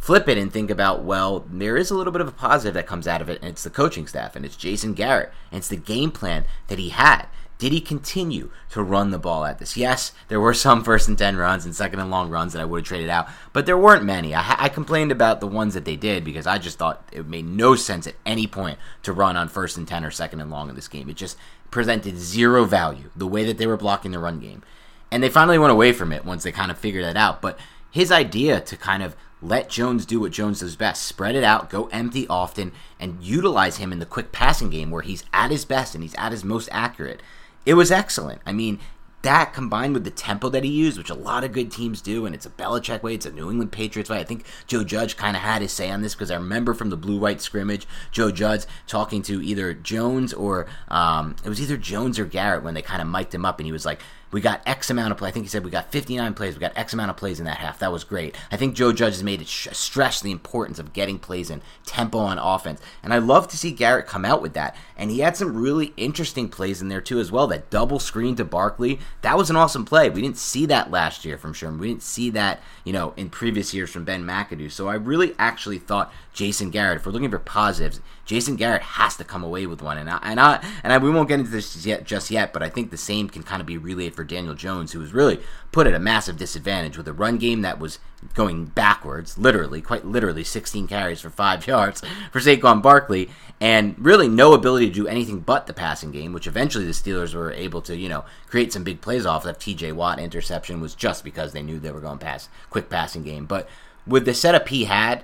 flip 0.05 0.29
it 0.29 0.37
and 0.37 0.53
think 0.53 0.69
about, 0.69 1.03
well, 1.03 1.43
there 1.49 1.75
is 1.75 1.89
a 1.89 1.95
little 1.95 2.13
bit 2.13 2.21
of 2.21 2.27
a 2.27 2.31
positive 2.31 2.75
that 2.75 2.85
comes 2.85 3.07
out 3.07 3.23
of 3.23 3.29
it, 3.29 3.39
and 3.41 3.49
it's 3.49 3.63
the 3.63 3.71
coaching 3.71 4.05
staff, 4.05 4.35
and 4.35 4.45
it's 4.45 4.55
Jason 4.55 4.93
Garrett, 4.93 5.31
and 5.51 5.57
it's 5.57 5.67
the 5.67 5.75
game 5.75 6.11
plan 6.11 6.45
that 6.67 6.77
he 6.77 6.89
had. 6.89 7.25
Did 7.57 7.71
he 7.71 7.81
continue 7.81 8.51
to 8.69 8.83
run 8.83 9.09
the 9.09 9.17
ball 9.17 9.45
at 9.45 9.57
this? 9.57 9.75
Yes, 9.75 10.11
there 10.27 10.39
were 10.39 10.53
some 10.53 10.83
first 10.83 11.07
and 11.07 11.17
10 11.17 11.37
runs 11.37 11.65
and 11.65 11.75
second 11.75 12.01
and 12.01 12.11
long 12.11 12.29
runs 12.29 12.53
that 12.53 12.61
I 12.61 12.65
would 12.65 12.81
have 12.81 12.87
traded 12.87 13.09
out, 13.09 13.27
but 13.51 13.65
there 13.65 13.79
weren't 13.79 14.03
many. 14.03 14.35
I, 14.35 14.65
I, 14.65 14.69
complained 14.69 15.11
about 15.11 15.39
the 15.39 15.47
ones 15.47 15.73
that 15.73 15.85
they 15.85 15.95
did 15.95 16.23
because 16.23 16.45
I 16.45 16.59
just 16.59 16.77
thought 16.77 17.09
it 17.11 17.25
made 17.25 17.47
no 17.47 17.75
sense 17.75 18.05
at 18.05 18.13
any 18.27 18.45
point 18.45 18.77
to 19.01 19.11
run 19.11 19.35
on 19.35 19.47
first 19.47 19.75
and 19.75 19.87
10 19.87 20.05
or 20.05 20.11
second 20.11 20.39
and 20.39 20.51
long 20.51 20.69
in 20.69 20.75
this 20.75 20.87
game. 20.87 21.09
It 21.09 21.15
just 21.15 21.35
presented 21.71 22.19
zero 22.19 22.65
value 22.65 23.09
the 23.15 23.25
way 23.25 23.43
that 23.45 23.57
they 23.57 23.65
were 23.65 23.75
blocking 23.75 24.11
the 24.11 24.19
run 24.19 24.39
game. 24.39 24.61
And 25.09 25.23
they 25.23 25.29
finally 25.29 25.57
went 25.57 25.71
away 25.71 25.93
from 25.93 26.11
it 26.11 26.25
once 26.25 26.43
they 26.43 26.51
kind 26.51 26.69
of 26.69 26.77
figured 26.77 27.05
that 27.05 27.17
out. 27.17 27.41
But 27.41 27.57
his 27.89 28.11
idea 28.11 28.59
to 28.59 28.75
kind 28.75 29.01
of 29.01 29.15
let 29.41 29.69
Jones 29.69 30.05
do 30.05 30.19
what 30.19 30.31
Jones 30.31 30.59
does 30.59 30.75
best 30.75 31.03
spread 31.03 31.35
it 31.35 31.43
out, 31.43 31.69
go 31.69 31.87
empty 31.87 32.27
often, 32.27 32.71
and 32.99 33.21
utilize 33.21 33.77
him 33.77 33.91
in 33.91 33.99
the 33.99 34.05
quick 34.05 34.31
passing 34.31 34.69
game 34.69 34.91
where 34.91 35.01
he's 35.01 35.23
at 35.33 35.51
his 35.51 35.65
best 35.65 35.93
and 35.93 36.03
he's 36.03 36.15
at 36.15 36.31
his 36.31 36.43
most 36.43 36.69
accurate. 36.71 37.21
It 37.65 37.73
was 37.73 37.91
excellent. 37.91 38.41
I 38.45 38.53
mean, 38.53 38.79
that 39.25 39.53
combined 39.53 39.95
with 39.95 40.03
the 40.03 40.11
tempo 40.11 40.49
that 40.49 40.63
he 40.63 40.69
used, 40.69 40.99
which 40.99 41.09
a 41.09 41.15
lot 41.15 41.43
of 41.43 41.51
good 41.51 41.71
teams 41.71 41.99
do, 41.99 42.27
and 42.27 42.35
it's 42.35 42.45
a 42.45 42.49
Belichick 42.49 43.01
way, 43.01 43.15
it's 43.15 43.25
a 43.25 43.31
New 43.31 43.49
England 43.49 43.71
Patriots 43.71 44.09
way. 44.09 44.19
I 44.19 44.23
think 44.23 44.45
Joe 44.67 44.83
Judge 44.83 45.17
kind 45.17 45.35
of 45.35 45.41
had 45.41 45.63
his 45.63 45.71
say 45.71 45.89
on 45.89 46.03
this 46.03 46.13
because 46.13 46.29
I 46.29 46.35
remember 46.35 46.75
from 46.75 46.91
the 46.91 46.97
blue 46.97 47.17
white 47.17 47.41
scrimmage, 47.41 47.87
Joe 48.11 48.29
Judge 48.29 48.65
talking 48.85 49.23
to 49.23 49.43
either 49.43 49.73
Jones 49.73 50.31
or 50.31 50.67
um, 50.89 51.35
it 51.43 51.49
was 51.49 51.59
either 51.59 51.75
Jones 51.75 52.19
or 52.19 52.25
Garrett 52.25 52.63
when 52.63 52.75
they 52.75 52.83
kind 52.83 53.01
of 53.01 53.07
mic'd 53.07 53.33
him 53.33 53.45
up, 53.45 53.59
and 53.59 53.65
he 53.65 53.71
was 53.71 53.85
like, 53.85 54.01
we 54.31 54.41
got 54.41 54.61
X 54.65 54.89
amount 54.89 55.11
of 55.11 55.17
play. 55.17 55.29
I 55.29 55.31
think 55.31 55.45
he 55.45 55.49
said 55.49 55.63
we 55.63 55.71
got 55.71 55.91
59 55.91 56.33
plays. 56.33 56.55
We 56.55 56.59
got 56.59 56.73
X 56.75 56.93
amount 56.93 57.09
of 57.09 57.17
plays 57.17 57.39
in 57.39 57.45
that 57.45 57.57
half. 57.57 57.79
That 57.79 57.91
was 57.91 58.03
great. 58.03 58.35
I 58.51 58.57
think 58.57 58.75
Joe 58.75 58.91
Judge 58.91 59.13
has 59.13 59.23
made 59.23 59.41
it 59.41 59.47
sh- 59.47 59.67
stress 59.71 60.21
the 60.21 60.31
importance 60.31 60.79
of 60.79 60.93
getting 60.93 61.19
plays 61.19 61.49
in 61.49 61.61
tempo 61.85 62.17
on 62.19 62.37
offense. 62.37 62.81
And 63.03 63.13
I 63.13 63.19
love 63.19 63.47
to 63.49 63.57
see 63.57 63.71
Garrett 63.71 64.07
come 64.07 64.25
out 64.25 64.41
with 64.41 64.53
that. 64.53 64.75
And 64.97 65.11
he 65.11 65.19
had 65.19 65.37
some 65.37 65.55
really 65.55 65.93
interesting 65.97 66.49
plays 66.49 66.81
in 66.81 66.89
there 66.89 67.01
too 67.01 67.19
as 67.19 67.31
well. 67.31 67.47
That 67.47 67.69
double 67.69 67.99
screen 67.99 68.35
to 68.35 68.45
Barkley, 68.45 68.99
that 69.21 69.37
was 69.37 69.49
an 69.49 69.55
awesome 69.55 69.85
play. 69.85 70.09
We 70.09 70.21
didn't 70.21 70.37
see 70.37 70.65
that 70.67 70.91
last 70.91 71.25
year 71.25 71.37
from 71.37 71.53
Shurmur. 71.53 71.79
We 71.79 71.87
didn't 71.89 72.03
see 72.03 72.29
that, 72.31 72.61
you 72.83 72.93
know, 72.93 73.13
in 73.15 73.29
previous 73.29 73.73
years 73.73 73.89
from 73.89 74.05
Ben 74.05 74.25
McAdoo. 74.25 74.71
So 74.71 74.87
I 74.87 74.95
really 74.95 75.33
actually 75.37 75.79
thought 75.79 76.11
Jason 76.35 76.69
Garrett, 76.69 76.97
if 76.97 77.05
we're 77.05 77.13
looking 77.13 77.31
for 77.31 77.39
positives, 77.39 78.01
Jason 78.25 78.57
Garrett 78.57 78.81
has 78.81 79.15
to 79.15 79.23
come 79.23 79.41
away 79.41 79.65
with 79.65 79.81
one. 79.81 79.97
And 79.97 80.09
I, 80.09 80.19
and 80.21 80.37
I, 80.37 80.61
and 80.83 80.91
I, 80.91 80.97
we 80.97 81.09
won't 81.09 81.29
get 81.29 81.39
into 81.39 81.49
this 81.49 81.85
yet, 81.85 82.03
just 82.03 82.29
yet, 82.29 82.51
but 82.51 82.61
I 82.61 82.67
think 82.67 82.91
the 82.91 82.97
same 82.97 83.29
can 83.29 83.41
kind 83.41 83.61
of 83.61 83.65
be 83.65 83.77
relayed 83.77 84.15
for 84.15 84.25
Daniel 84.25 84.53
Jones, 84.53 84.91
who 84.91 84.99
was 84.99 85.13
really 85.13 85.39
put 85.71 85.87
at 85.87 85.93
a 85.93 85.99
massive 85.99 86.35
disadvantage 86.35 86.97
with 86.97 87.07
a 87.07 87.13
run 87.13 87.37
game 87.37 87.61
that 87.61 87.79
was 87.79 87.99
going 88.33 88.65
backwards, 88.65 89.37
literally, 89.37 89.81
quite 89.81 90.05
literally, 90.05 90.43
16 90.43 90.87
carries 90.89 91.21
for 91.21 91.29
five 91.29 91.65
yards 91.67 92.03
for 92.33 92.41
Saquon 92.41 92.81
Barkley, 92.81 93.29
and 93.61 93.95
really 93.97 94.27
no 94.27 94.53
ability 94.53 94.87
to 94.87 94.93
do 94.93 95.07
anything 95.07 95.39
but 95.39 95.67
the 95.67 95.73
passing 95.73 96.11
game, 96.11 96.33
which 96.33 96.47
eventually 96.47 96.85
the 96.85 96.91
Steelers 96.91 97.33
were 97.33 97.53
able 97.53 97.81
to, 97.83 97.95
you 97.95 98.09
know, 98.09 98.25
create 98.47 98.73
some 98.73 98.83
big 98.83 98.99
plays 98.99 99.25
off. 99.25 99.45
That 99.45 99.61
T.J. 99.61 99.93
Watt 99.93 100.19
interception 100.19 100.81
was 100.81 100.95
just 100.95 101.23
because 101.23 101.53
they 101.53 101.63
knew 101.63 101.79
they 101.79 101.91
were 101.91 102.01
going 102.01 102.19
pass 102.19 102.49
quick 102.69 102.89
passing 102.89 103.23
game, 103.23 103.45
but 103.45 103.69
with 104.05 104.25
the 104.25 104.33
setup 104.33 104.67
he 104.67 104.83
had 104.83 105.23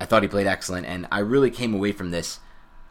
I 0.00 0.04
thought 0.04 0.22
he 0.22 0.28
played 0.28 0.46
excellent, 0.46 0.86
and 0.86 1.06
I 1.10 1.20
really 1.20 1.50
came 1.50 1.74
away 1.74 1.92
from 1.92 2.10
this 2.10 2.40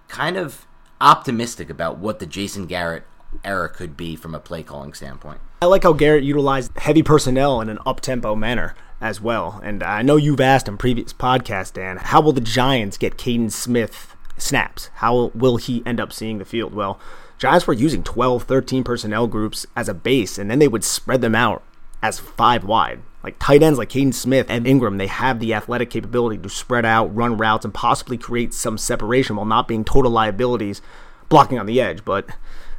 kind 0.08 0.38
of 0.38 0.66
optimistic 1.02 1.70
about 1.70 1.98
what 1.98 2.20
the 2.20 2.26
Jason 2.26 2.66
Garrett 2.66 3.04
era 3.44 3.70
could 3.70 3.98
be 3.98 4.16
from 4.16 4.34
a 4.34 4.40
play 4.40 4.64
calling 4.64 4.94
standpoint. 4.94 5.40
I 5.62 5.66
like 5.66 5.84
how 5.84 5.94
Garrett 5.94 6.24
utilized 6.24 6.78
heavy 6.78 7.04
personnel 7.04 7.62
in 7.62 7.70
an 7.70 7.80
up 7.86 8.02
tempo 8.02 8.36
manner 8.36 8.76
as 9.02 9.20
well. 9.20 9.60
And 9.64 9.84
I 9.84 10.02
know 10.02 10.16
you've 10.16 10.42
asked 10.42 10.68
in 10.68 10.78
previous 10.78 11.14
podcasts, 11.14 11.74
Dan, 11.74 11.98
how 11.98 12.22
will 12.22 12.34
the 12.34 12.42
Giants 12.42 12.98
get 12.98 13.18
Kaden 13.18 13.52
Smith 13.52 14.16
snaps? 14.38 14.90
How 14.96 15.32
will 15.34 15.58
he 15.58 15.84
end 15.86 16.00
up 16.00 16.14
seeing 16.14 16.38
the 16.38 16.46
field? 16.46 16.74
Well, 16.74 17.00
Giants 17.38 17.68
were 17.68 17.74
using 17.74 18.04
12, 18.04 18.44
13 18.44 18.84
personnel 18.84 19.28
groups 19.28 19.66
as 19.76 19.90
a 19.90 19.94
base, 19.94 20.38
and 20.38 20.50
then 20.50 20.60
they 20.60 20.68
would 20.68 20.84
spread 20.84 21.22
them 21.22 21.36
out 21.36 21.64
as 22.02 22.20
five 22.20 22.64
wide. 22.64 23.02
Like 23.26 23.40
tight 23.40 23.64
ends 23.64 23.80
like 23.80 23.90
Kaden 23.90 24.14
Smith 24.14 24.46
and 24.50 24.68
Engram, 24.68 25.00
they 25.00 25.08
have 25.08 25.40
the 25.40 25.56
athletic 25.56 25.90
capability 25.90 26.38
to 26.38 26.48
spread 26.48 26.86
out, 26.86 27.14
run 27.16 27.38
routes, 27.38 27.66
and 27.66 27.74
possibly 27.74 28.20
create 28.20 28.54
some 28.54 28.78
separation 28.78 29.36
while 29.36 29.48
not 29.48 29.68
being 29.68 29.84
total 29.84 30.12
liabilities 30.12 30.80
blocking 31.28 31.58
on 31.58 31.66
the 31.66 31.82
edge. 31.82 32.06
But 32.06 32.30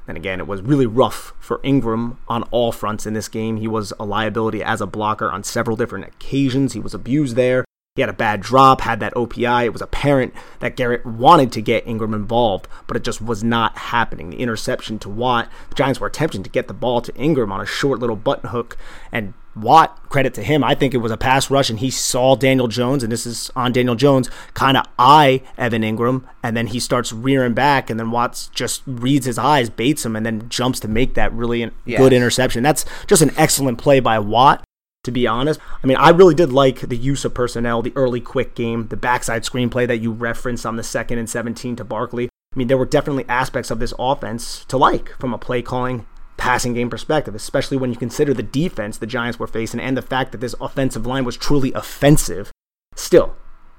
then 0.06 0.16
again, 0.16 0.38
it 0.38 0.46
was 0.46 0.62
really 0.62 0.86
rough 0.86 1.32
for 1.40 1.58
Engram 1.64 2.18
on 2.28 2.44
all 2.52 2.70
fronts 2.70 3.06
in 3.06 3.12
this 3.12 3.26
game. 3.26 3.56
He 3.56 3.66
was 3.66 3.92
a 3.98 4.04
liability 4.04 4.62
as 4.62 4.80
a 4.80 4.86
blocker 4.86 5.32
on 5.32 5.42
several 5.42 5.76
different 5.76 6.06
occasions. 6.06 6.74
He 6.74 6.80
was 6.80 6.94
abused 6.94 7.34
there. 7.34 7.64
He 7.96 8.02
had 8.02 8.08
a 8.08 8.12
bad 8.12 8.40
drop, 8.40 8.82
had 8.82 9.00
that 9.00 9.14
OPI. 9.14 9.64
It 9.64 9.72
was 9.72 9.82
apparent 9.82 10.32
that 10.60 10.76
Garrett 10.76 11.04
wanted 11.04 11.50
to 11.52 11.60
get 11.60 11.86
Engram 11.86 12.14
involved, 12.14 12.68
but 12.86 12.96
it 12.96 13.02
just 13.02 13.20
was 13.20 13.42
not 13.42 13.76
happening. 13.76 14.30
The 14.30 14.36
interception 14.36 15.00
to 15.00 15.08
Watt, 15.08 15.50
the 15.70 15.74
Giants 15.74 15.98
were 15.98 16.06
attempting 16.06 16.44
to 16.44 16.50
get 16.50 16.68
the 16.68 16.74
ball 16.74 17.00
to 17.00 17.12
Engram 17.14 17.50
on 17.50 17.60
a 17.60 17.66
short 17.66 17.98
little 17.98 18.14
button 18.14 18.50
hook, 18.50 18.76
and 19.10 19.34
Watt, 19.56 20.08
credit 20.10 20.34
to 20.34 20.42
him, 20.42 20.62
I 20.62 20.74
think 20.74 20.92
it 20.92 20.98
was 20.98 21.12
a 21.12 21.16
pass 21.16 21.50
rush, 21.50 21.70
and 21.70 21.78
he 21.78 21.90
saw 21.90 22.36
Daniel 22.36 22.68
Jones, 22.68 23.02
and 23.02 23.10
this 23.10 23.26
is 23.26 23.50
on 23.56 23.72
Daniel 23.72 23.94
Jones, 23.94 24.30
kind 24.54 24.76
of 24.76 24.86
eye 24.98 25.42
Evan 25.56 25.82
Engram, 25.82 26.24
and 26.42 26.56
then 26.56 26.68
he 26.68 26.78
starts 26.78 27.12
rearing 27.12 27.54
back, 27.54 27.88
and 27.88 27.98
then 27.98 28.10
Watts 28.10 28.48
just 28.48 28.82
reads 28.86 29.26
his 29.26 29.38
eyes, 29.38 29.70
baits 29.70 30.04
him, 30.04 30.14
and 30.14 30.26
then 30.26 30.48
jumps 30.48 30.78
to 30.80 30.88
make 30.88 31.14
that 31.14 31.32
really 31.32 31.70
yes. 31.84 31.98
good 31.98 32.12
interception. 32.12 32.62
That's 32.62 32.84
just 33.06 33.22
an 33.22 33.32
excellent 33.36 33.78
play 33.78 34.00
by 34.00 34.18
Watt 34.18 34.62
to 35.06 35.12
be 35.12 35.26
honest. 35.26 35.60
I 35.82 35.86
mean, 35.86 35.96
I 35.96 36.10
really 36.10 36.34
did 36.34 36.52
like 36.52 36.80
the 36.80 36.96
use 36.96 37.24
of 37.24 37.32
personnel, 37.32 37.80
the 37.80 37.92
early 37.94 38.20
quick 38.20 38.56
game, 38.56 38.88
the 38.88 38.96
backside 38.96 39.44
screenplay 39.44 39.86
that 39.86 39.98
you 39.98 40.10
referenced 40.10 40.66
on 40.66 40.74
the 40.74 40.82
second 40.82 41.18
and 41.18 41.30
17 41.30 41.76
to 41.76 41.84
Barkley. 41.84 42.24
I 42.24 42.58
mean, 42.58 42.66
there 42.66 42.76
were 42.76 42.86
definitely 42.86 43.24
aspects 43.28 43.70
of 43.70 43.78
this 43.78 43.94
offense 43.98 44.64
to 44.64 44.76
like 44.76 45.10
from 45.20 45.32
a 45.32 45.38
play 45.38 45.62
calling, 45.62 46.06
passing 46.46 46.74
game 46.74 46.88
perspective, 46.88 47.34
especially 47.34 47.76
when 47.76 47.90
you 47.90 47.96
consider 47.96 48.32
the 48.32 48.40
defense 48.40 48.98
the 48.98 49.06
Giants 49.06 49.36
were 49.36 49.48
facing 49.48 49.80
and 49.80 49.96
the 49.96 50.02
fact 50.02 50.30
that 50.30 50.38
this 50.38 50.54
offensive 50.60 51.04
line 51.04 51.24
was 51.24 51.36
truly 51.36 51.72
offensive. 51.72 52.52
Still, 52.94 53.34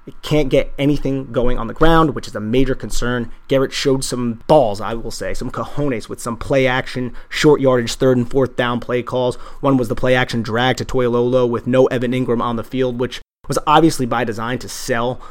it 0.06 0.20
can't 0.20 0.50
get 0.50 0.74
anything 0.78 1.32
going 1.32 1.58
on 1.58 1.66
the 1.66 1.72
ground, 1.72 2.14
which 2.14 2.28
is 2.28 2.36
a 2.36 2.40
major 2.40 2.74
concern. 2.74 3.32
Garrett 3.48 3.72
showed 3.72 4.04
some 4.04 4.42
balls, 4.48 4.82
I 4.82 4.92
will 4.92 5.10
say, 5.10 5.32
some 5.32 5.50
cojones 5.50 6.10
with 6.10 6.20
some 6.20 6.36
play 6.36 6.66
action, 6.66 7.14
short 7.30 7.62
yardage, 7.62 7.94
third 7.94 8.18
and 8.18 8.30
fourth 8.30 8.54
down 8.54 8.80
play 8.80 9.02
calls. 9.02 9.36
One 9.62 9.78
was 9.78 9.88
the 9.88 9.94
play 9.94 10.14
action 10.14 10.42
drag 10.42 10.76
to 10.76 10.84
Toilolo 10.84 11.48
with 11.48 11.66
no 11.66 11.86
Evan 11.86 12.12
Engram 12.12 12.42
on 12.42 12.56
the 12.56 12.64
field, 12.64 13.00
which 13.00 13.22
was 13.48 13.58
obviously 13.66 14.04
by 14.04 14.24
design 14.24 14.58
to 14.58 14.68
sell 14.68 15.22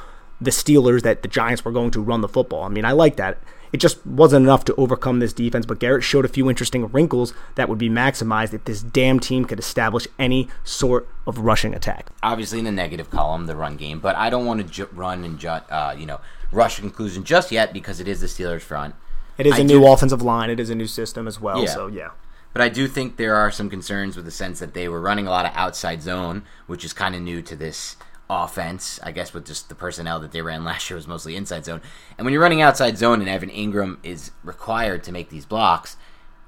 the 0.42 0.50
Steelers 0.50 1.04
that 1.04 1.22
the 1.22 1.28
Giants 1.28 1.64
were 1.64 1.72
going 1.72 1.92
to 1.92 2.02
run 2.02 2.22
the 2.22 2.28
football. 2.28 2.64
I 2.64 2.70
mean, 2.70 2.84
I 2.84 2.94
like 2.94 3.18
that. 3.18 3.38
It 3.72 3.78
just 3.78 4.06
wasn't 4.06 4.46
enough 4.46 4.66
to 4.66 4.76
overcome 4.76 5.20
this 5.20 5.34
defense, 5.34 5.66
but 5.66 5.80
Garrett 5.80 6.04
showed 6.04 6.26
a 6.26 6.30
few 6.30 6.50
interesting 6.50 6.88
wrinkles 6.92 7.34
that 7.56 7.68
would 7.70 7.78
be 7.78 7.90
maximized 7.90 8.54
if 8.54 8.64
this 8.66 8.82
damn 8.82 9.20
team 9.20 9.46
could 9.46 9.60
establish 9.60 10.08
any 10.18 10.48
sort 10.64 11.08
of 11.26 11.40
rushing 11.40 11.74
attack. 11.74 12.08
Obviously, 12.24 12.60
in 12.60 12.66
the 12.66 12.72
negative 12.72 13.10
column, 13.10 13.46
the 13.46 13.56
run 13.56 13.78
game, 13.78 14.00
but 14.00 14.16
I 14.16 14.30
don't 14.30 14.46
want 14.46 14.62
to 14.62 14.68
ju- 14.68 14.90
run 14.94 15.24
and 15.24 15.38
ju- 15.38 15.48
uh, 15.50 15.96
you 15.98 16.06
know 16.06 16.20
rush 16.52 16.80
conclusion 16.80 17.24
just 17.24 17.52
yet 17.52 17.74
because 17.74 18.00
it 18.00 18.08
is 18.08 18.22
the 18.22 18.28
Steelers' 18.28 18.62
front. 18.62 18.96
It 19.38 19.46
is 19.46 19.54
I 19.54 19.60
a 19.60 19.64
new 19.64 19.86
offensive 19.86 20.22
line. 20.22 20.50
It 20.50 20.60
is 20.60 20.70
a 20.70 20.76
new 20.76 20.88
system 20.88 21.28
as 21.28 21.40
well. 21.40 21.64
Yeah. 21.64 21.70
So 21.70 21.88
yeah. 21.88 22.12
But 22.54 22.62
I 22.64 22.70
do 22.70 22.88
think 22.88 23.18
there 23.18 23.36
are 23.36 23.52
some 23.52 23.70
concerns 23.70 24.16
with 24.16 24.26
the 24.26 24.32
sense 24.32 24.60
that 24.60 24.74
they 24.74 24.88
were 24.88 25.02
running 25.02 25.28
a 25.28 25.30
lot 25.30 25.46
of 25.46 25.52
outside 25.54 26.02
zone, 26.02 26.44
which 26.66 26.84
is 26.84 26.92
kind 26.92 27.14
of 27.14 27.22
new 27.22 27.42
to 27.44 27.56
this 27.56 27.98
offense. 28.30 29.00
I 29.04 29.12
guess 29.12 29.34
with 29.34 29.46
just 29.46 29.70
the 29.70 29.76
personnel 29.76 30.20
that 30.20 30.32
they 30.32 30.42
ran 30.42 30.64
last 30.66 30.90
year 30.90 30.96
was 30.96 31.08
mostly 31.08 31.36
inside 31.36 31.66
zone. 31.66 31.82
And 32.18 32.26
when 32.26 32.34
you're 32.34 32.42
running 32.42 32.62
outside 32.62 32.98
zone 32.98 33.20
and 33.20 33.30
Evan 33.30 33.50
Engram 33.50 33.98
is 34.04 34.32
required 34.44 35.04
to 35.04 35.12
make 35.12 35.30
these 35.30 35.46
blocks, 35.46 35.98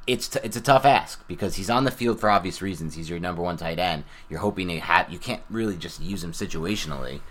it's 0.08 0.28
t- 0.28 0.40
it's 0.44 0.58
a 0.58 0.62
tough 0.62 0.86
ask 0.86 1.26
because 1.28 1.56
he's 1.56 1.70
on 1.70 1.84
the 1.84 1.92
field 1.92 2.20
for 2.20 2.30
obvious 2.30 2.62
reasons. 2.62 2.96
He's 2.96 3.10
your 3.10 3.20
number 3.20 3.42
one 3.42 3.58
tight 3.58 3.80
end. 3.80 4.04
You're 4.30 4.40
hoping 4.40 4.68
to 4.70 4.80
have 4.80 5.12
you 5.12 5.20
can't 5.20 5.44
really 5.50 5.78
just 5.78 6.02
use 6.02 6.24
him 6.24 6.32
situationally. 6.32 7.22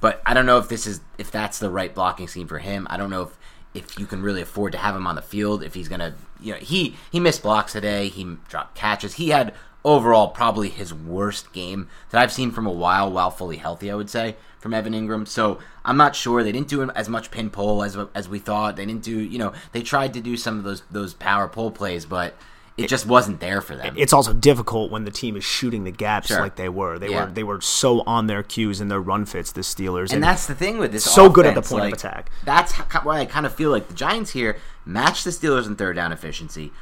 But 0.00 0.20
I 0.26 0.34
don't 0.34 0.46
know 0.46 0.58
if 0.58 0.68
this 0.68 0.86
is 0.86 1.00
if 1.18 1.30
that's 1.30 1.58
the 1.58 1.70
right 1.70 1.94
blocking 1.94 2.28
scheme 2.28 2.48
for 2.48 2.58
him. 2.58 2.86
I 2.90 2.96
don't 2.96 3.10
know 3.10 3.22
if 3.22 3.38
if 3.74 3.98
you 3.98 4.06
can 4.06 4.22
really 4.22 4.42
afford 4.42 4.72
to 4.72 4.78
have 4.78 4.96
him 4.96 5.06
on 5.06 5.14
the 5.14 5.22
field. 5.22 5.62
If 5.62 5.74
he's 5.74 5.88
gonna, 5.88 6.14
you 6.40 6.52
know, 6.52 6.58
he 6.58 6.96
he 7.10 7.20
missed 7.20 7.42
blocks 7.42 7.72
today. 7.72 8.08
He 8.08 8.36
dropped 8.48 8.74
catches. 8.74 9.14
He 9.14 9.28
had 9.28 9.54
overall 9.84 10.28
probably 10.28 10.68
his 10.68 10.94
worst 10.94 11.52
game 11.52 11.88
that 12.10 12.20
I've 12.22 12.32
seen 12.32 12.50
from 12.50 12.66
a 12.66 12.70
while 12.72 13.10
while 13.10 13.30
fully 13.30 13.56
healthy, 13.56 13.90
I 13.90 13.94
would 13.94 14.10
say, 14.10 14.36
from 14.60 14.72
Evan 14.74 14.92
Engram. 14.92 15.26
So 15.26 15.58
I'm 15.84 15.96
not 15.96 16.14
sure. 16.14 16.42
They 16.44 16.52
didn't 16.52 16.68
do 16.68 16.88
as 16.90 17.08
much 17.08 17.30
pin 17.30 17.50
pull 17.50 17.82
as 17.82 17.96
as 18.14 18.28
we 18.28 18.38
thought. 18.38 18.76
They 18.76 18.86
didn't 18.86 19.02
do, 19.02 19.18
you 19.18 19.38
know, 19.38 19.52
they 19.72 19.82
tried 19.82 20.14
to 20.14 20.20
do 20.20 20.36
some 20.36 20.58
of 20.58 20.64
those 20.64 20.82
those 20.90 21.14
power 21.14 21.48
pull 21.48 21.70
plays, 21.70 22.06
but 22.06 22.34
it, 22.78 22.88
just 22.88 23.04
wasn't 23.06 23.38
there 23.40 23.60
for 23.60 23.76
them. 23.76 23.94
It's 23.98 24.14
also 24.14 24.32
difficult 24.32 24.90
when 24.90 25.04
the 25.04 25.10
team 25.10 25.36
is 25.36 25.44
shooting 25.44 25.84
the 25.84 25.90
gaps 25.90 26.28
Sure. 26.28 26.40
like 26.40 26.56
they 26.56 26.70
were. 26.70 26.98
They 26.98 27.10
Yeah. 27.10 27.26
were 27.26 27.30
they 27.30 27.42
were 27.42 27.60
so 27.60 28.00
on 28.06 28.28
their 28.28 28.42
cues 28.42 28.80
and 28.80 28.90
their 28.90 29.00
run 29.00 29.26
fits. 29.26 29.52
The 29.52 29.60
Steelers 29.60 30.10
And 30.12 30.22
that's 30.22 30.46
the 30.46 30.54
thing 30.54 30.78
with 30.78 30.90
this. 30.92 31.04
so 31.04 31.28
good 31.28 31.44
at 31.44 31.52
the 31.54 31.60
offense, 31.60 31.70
point 31.70 31.86
of 31.86 31.92
attack. 31.92 32.30
That's 32.44 32.72
how, 32.72 33.00
why 33.02 33.18
I 33.18 33.24
kind 33.26 33.44
of 33.44 33.54
feel 33.54 33.70
like 33.70 33.88
the 33.88 33.94
Giants 33.94 34.30
here 34.30 34.56
match 34.86 35.22
the 35.22 35.30
Steelers 35.30 35.66
in 35.66 35.76
third 35.76 35.96
down 35.96 36.12
efficiency, 36.12 36.72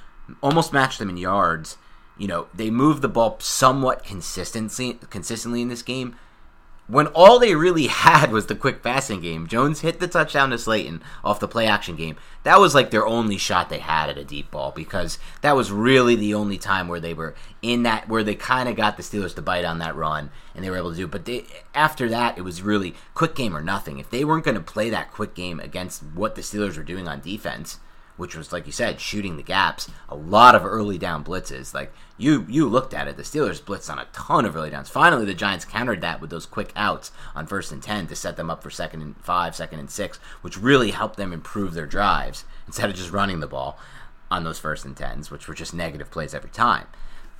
almost 0.43 0.73
match 0.73 0.99
them 0.99 1.11
in 1.11 1.17
yards. 1.17 1.77
You 2.21 2.29
know, 2.29 2.49
they 2.53 2.71
move 2.71 3.01
the 3.01 3.09
ball 3.09 3.39
somewhat 3.41 4.05
consistently, 4.05 4.99
consistently 5.09 5.63
in 5.63 5.69
this 5.69 5.81
game. 5.81 6.17
When 6.87 7.07
all 7.07 7.39
they 7.39 7.55
really 7.55 7.87
had 7.87 8.31
was 8.31 8.45
the 8.45 8.55
quick 8.55 8.83
passing 8.83 9.23
game, 9.23 9.47
Jones 9.47 9.81
hit 9.81 10.01
the 10.01 10.07
touchdown 10.07 10.51
to 10.51 10.59
Slayton 10.59 11.03
off 11.25 11.41
the 11.41 11.49
play 11.49 11.67
action 11.67 11.97
game. 11.97 12.17
That 12.43 12.61
was 12.61 12.75
like 12.75 12.91
their 12.91 13.07
only 13.07 13.39
shot 13.39 13.71
they 13.71 13.79
had 13.79 14.11
at 14.11 14.19
a 14.19 14.25
deep 14.25 14.51
ball 14.51 14.71
because 14.71 15.19
that 15.41 15.57
was 15.57 15.73
really 15.73 16.15
the 16.15 16.35
only 16.35 16.59
time 16.59 16.89
where 16.89 17.01
they 17.01 17.15
were 17.15 17.35
in 17.63 17.85
that 17.85 18.07
where 18.07 18.23
they 18.23 18.35
kind 18.35 18.69
of 18.69 18.77
got 18.77 18.99
the 18.99 19.03
Steelers 19.03 19.35
to 19.37 19.43
bite 19.43 19.65
on 19.65 19.79
that 19.79 19.97
run 19.97 20.31
and 20.55 20.63
they 20.63 20.69
were 20.69 20.77
able 20.77 20.91
to 20.91 20.97
do. 20.99 21.05
it. 21.05 21.11
But 21.11 21.25
they, 21.25 21.47
after 21.75 22.07
that, 22.11 22.37
it 22.37 22.43
was 22.43 22.61
really 22.61 22.95
quick 23.15 23.35
game 23.35 23.57
or 23.57 23.63
nothing. 23.63 23.99
If 23.99 24.11
they 24.11 24.27
weren't 24.27 24.45
going 24.45 24.57
to 24.57 24.61
play 24.61 24.91
that 24.91 25.11
quick 25.11 25.35
game 25.35 25.59
against 25.59 26.03
what 26.03 26.35
the 26.35 26.43
Steelers 26.43 26.77
were 26.77 26.83
doing 26.83 27.09
on 27.09 27.21
defense, 27.23 27.79
which 28.21 28.37
was 28.37 28.53
like 28.53 28.67
you 28.67 28.73
said, 28.73 29.01
shooting 29.01 29.39
the 29.39 29.43
gaps, 29.43 29.91
a 30.07 30.15
lot 30.15 30.55
of 30.55 30.63
early 30.63 30.99
down 30.99 31.25
blitzes. 31.25 31.73
Like 31.73 31.91
you 32.19 32.45
you 32.51 32.69
looked 32.69 32.93
at 32.93 33.09
it, 33.09 33.17
the 33.17 33.23
Steelers 33.23 33.63
blitzed 33.63 33.91
on 33.91 33.99
a 33.99 34.09
ton 34.13 34.45
of 34.45 34.55
early 34.55 34.69
downs. 34.69 34.91
Finally, 34.91 35.25
the 35.25 35.33
Giants 35.33 35.65
countered 35.65 36.03
that 36.03 36.21
with 36.21 36.29
those 36.29 36.45
quick 36.45 36.71
outs 36.77 37.13
on 37.35 37.47
first 37.47 37.73
and 37.73 37.83
ten 37.83 38.07
to 38.09 38.15
set 38.15 38.37
them 38.37 38.51
up 38.51 38.63
for 38.63 38.69
second 38.69 39.01
and 39.01 39.17
five, 39.25 39.57
second 39.57 39.79
and 39.79 39.91
six, 39.91 40.19
which 40.43 40.59
really 40.59 40.91
helped 40.91 41.17
them 41.17 41.33
improve 41.33 41.73
their 41.73 41.87
drives 41.87 42.45
instead 42.67 42.91
of 42.91 42.97
just 42.97 43.11
running 43.11 43.41
the 43.41 43.47
ball 43.47 43.79
on 44.31 44.45
those 44.45 44.59
first 44.59 44.85
and 44.85 44.99
tens, 44.99 45.31
which 45.31 45.49
were 45.49 45.55
just 45.55 45.73
negative 45.73 46.11
plays 46.11 46.35
every 46.35 46.51
time. 46.51 46.89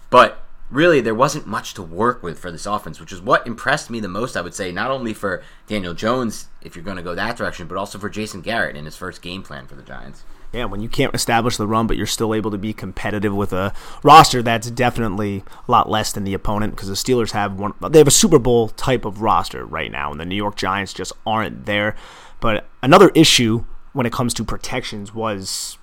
But 0.09 0.43
really, 0.71 1.03
there 1.03 1.15
wasn't 1.15 1.47
much 1.47 1.75
to 1.75 1.83
work 1.83 2.23
with 2.23 2.39
for 2.39 2.51
this 2.51 2.65
offense, 2.65 2.99
which 2.99 3.13
is 3.13 3.21
what 3.21 3.47
impressed 3.47 3.91
me 3.91 4.01
the 4.01 4.09
most, 4.09 4.35
I 4.35 4.41
would 4.41 4.55
say, 4.55 4.73
not 4.73 4.91
only 4.91 5.13
for 5.13 5.43
Daniel 5.67 5.93
Jones, 5.93 6.49
if 6.63 6.75
you're 6.75 6.85
going 6.87 6.97
to 6.97 7.03
go 7.03 7.15
that 7.15 7.37
direction, 7.37 7.67
but 7.67 7.77
also 7.77 7.99
for 7.99 8.09
Jason 8.09 8.41
Garrett 8.41 8.77
in 8.77 8.87
his 8.87 8.97
first 8.97 9.21
game 9.21 9.43
plan 9.43 9.67
for 9.67 9.75
the 9.75 9.83
Giants. 9.83 10.25
Yeah, 10.53 10.65
when 10.65 10.81
you 10.81 10.89
can't 10.89 11.15
establish 11.15 11.57
the 11.57 11.67
run, 11.67 11.87
but 11.87 11.97
you're 11.97 12.07
still 12.07 12.35
able 12.35 12.51
to 12.51 12.59
be 12.59 12.73
competitive 12.73 13.35
with 13.35 13.53
a 13.53 13.73
roster 14.03 14.43
that's 14.43 14.71
definitely 14.71 15.45
a 15.69 15.71
lot 15.71 15.89
less 15.89 16.13
than 16.13 16.25
the 16.25 16.35
opponent 16.35 16.75
because 16.75 16.89
the 16.89 16.95
Steelers 16.95 17.31
have 17.31 17.59
one. 17.59 17.75
They 17.89 17.99
have 17.99 18.09
a 18.09 18.13
Super 18.13 18.39
Bowl 18.39 18.69
type 18.71 19.05
of 19.05 19.23
roster 19.23 19.65
right 19.65 19.93
now, 19.93 20.11
and 20.11 20.21
the 20.21 20.25
New 20.25 20.35
York 20.35 20.57
Giants 20.57 20.93
just 20.93 21.13
aren't 21.25 21.67
there. 21.67 21.95
But 22.41 22.67
another 22.83 23.11
issue 23.15 23.65
when 23.93 24.07
it 24.07 24.13
comes 24.13 24.35
to 24.35 24.45
protections 24.45 25.15
was 25.15 25.79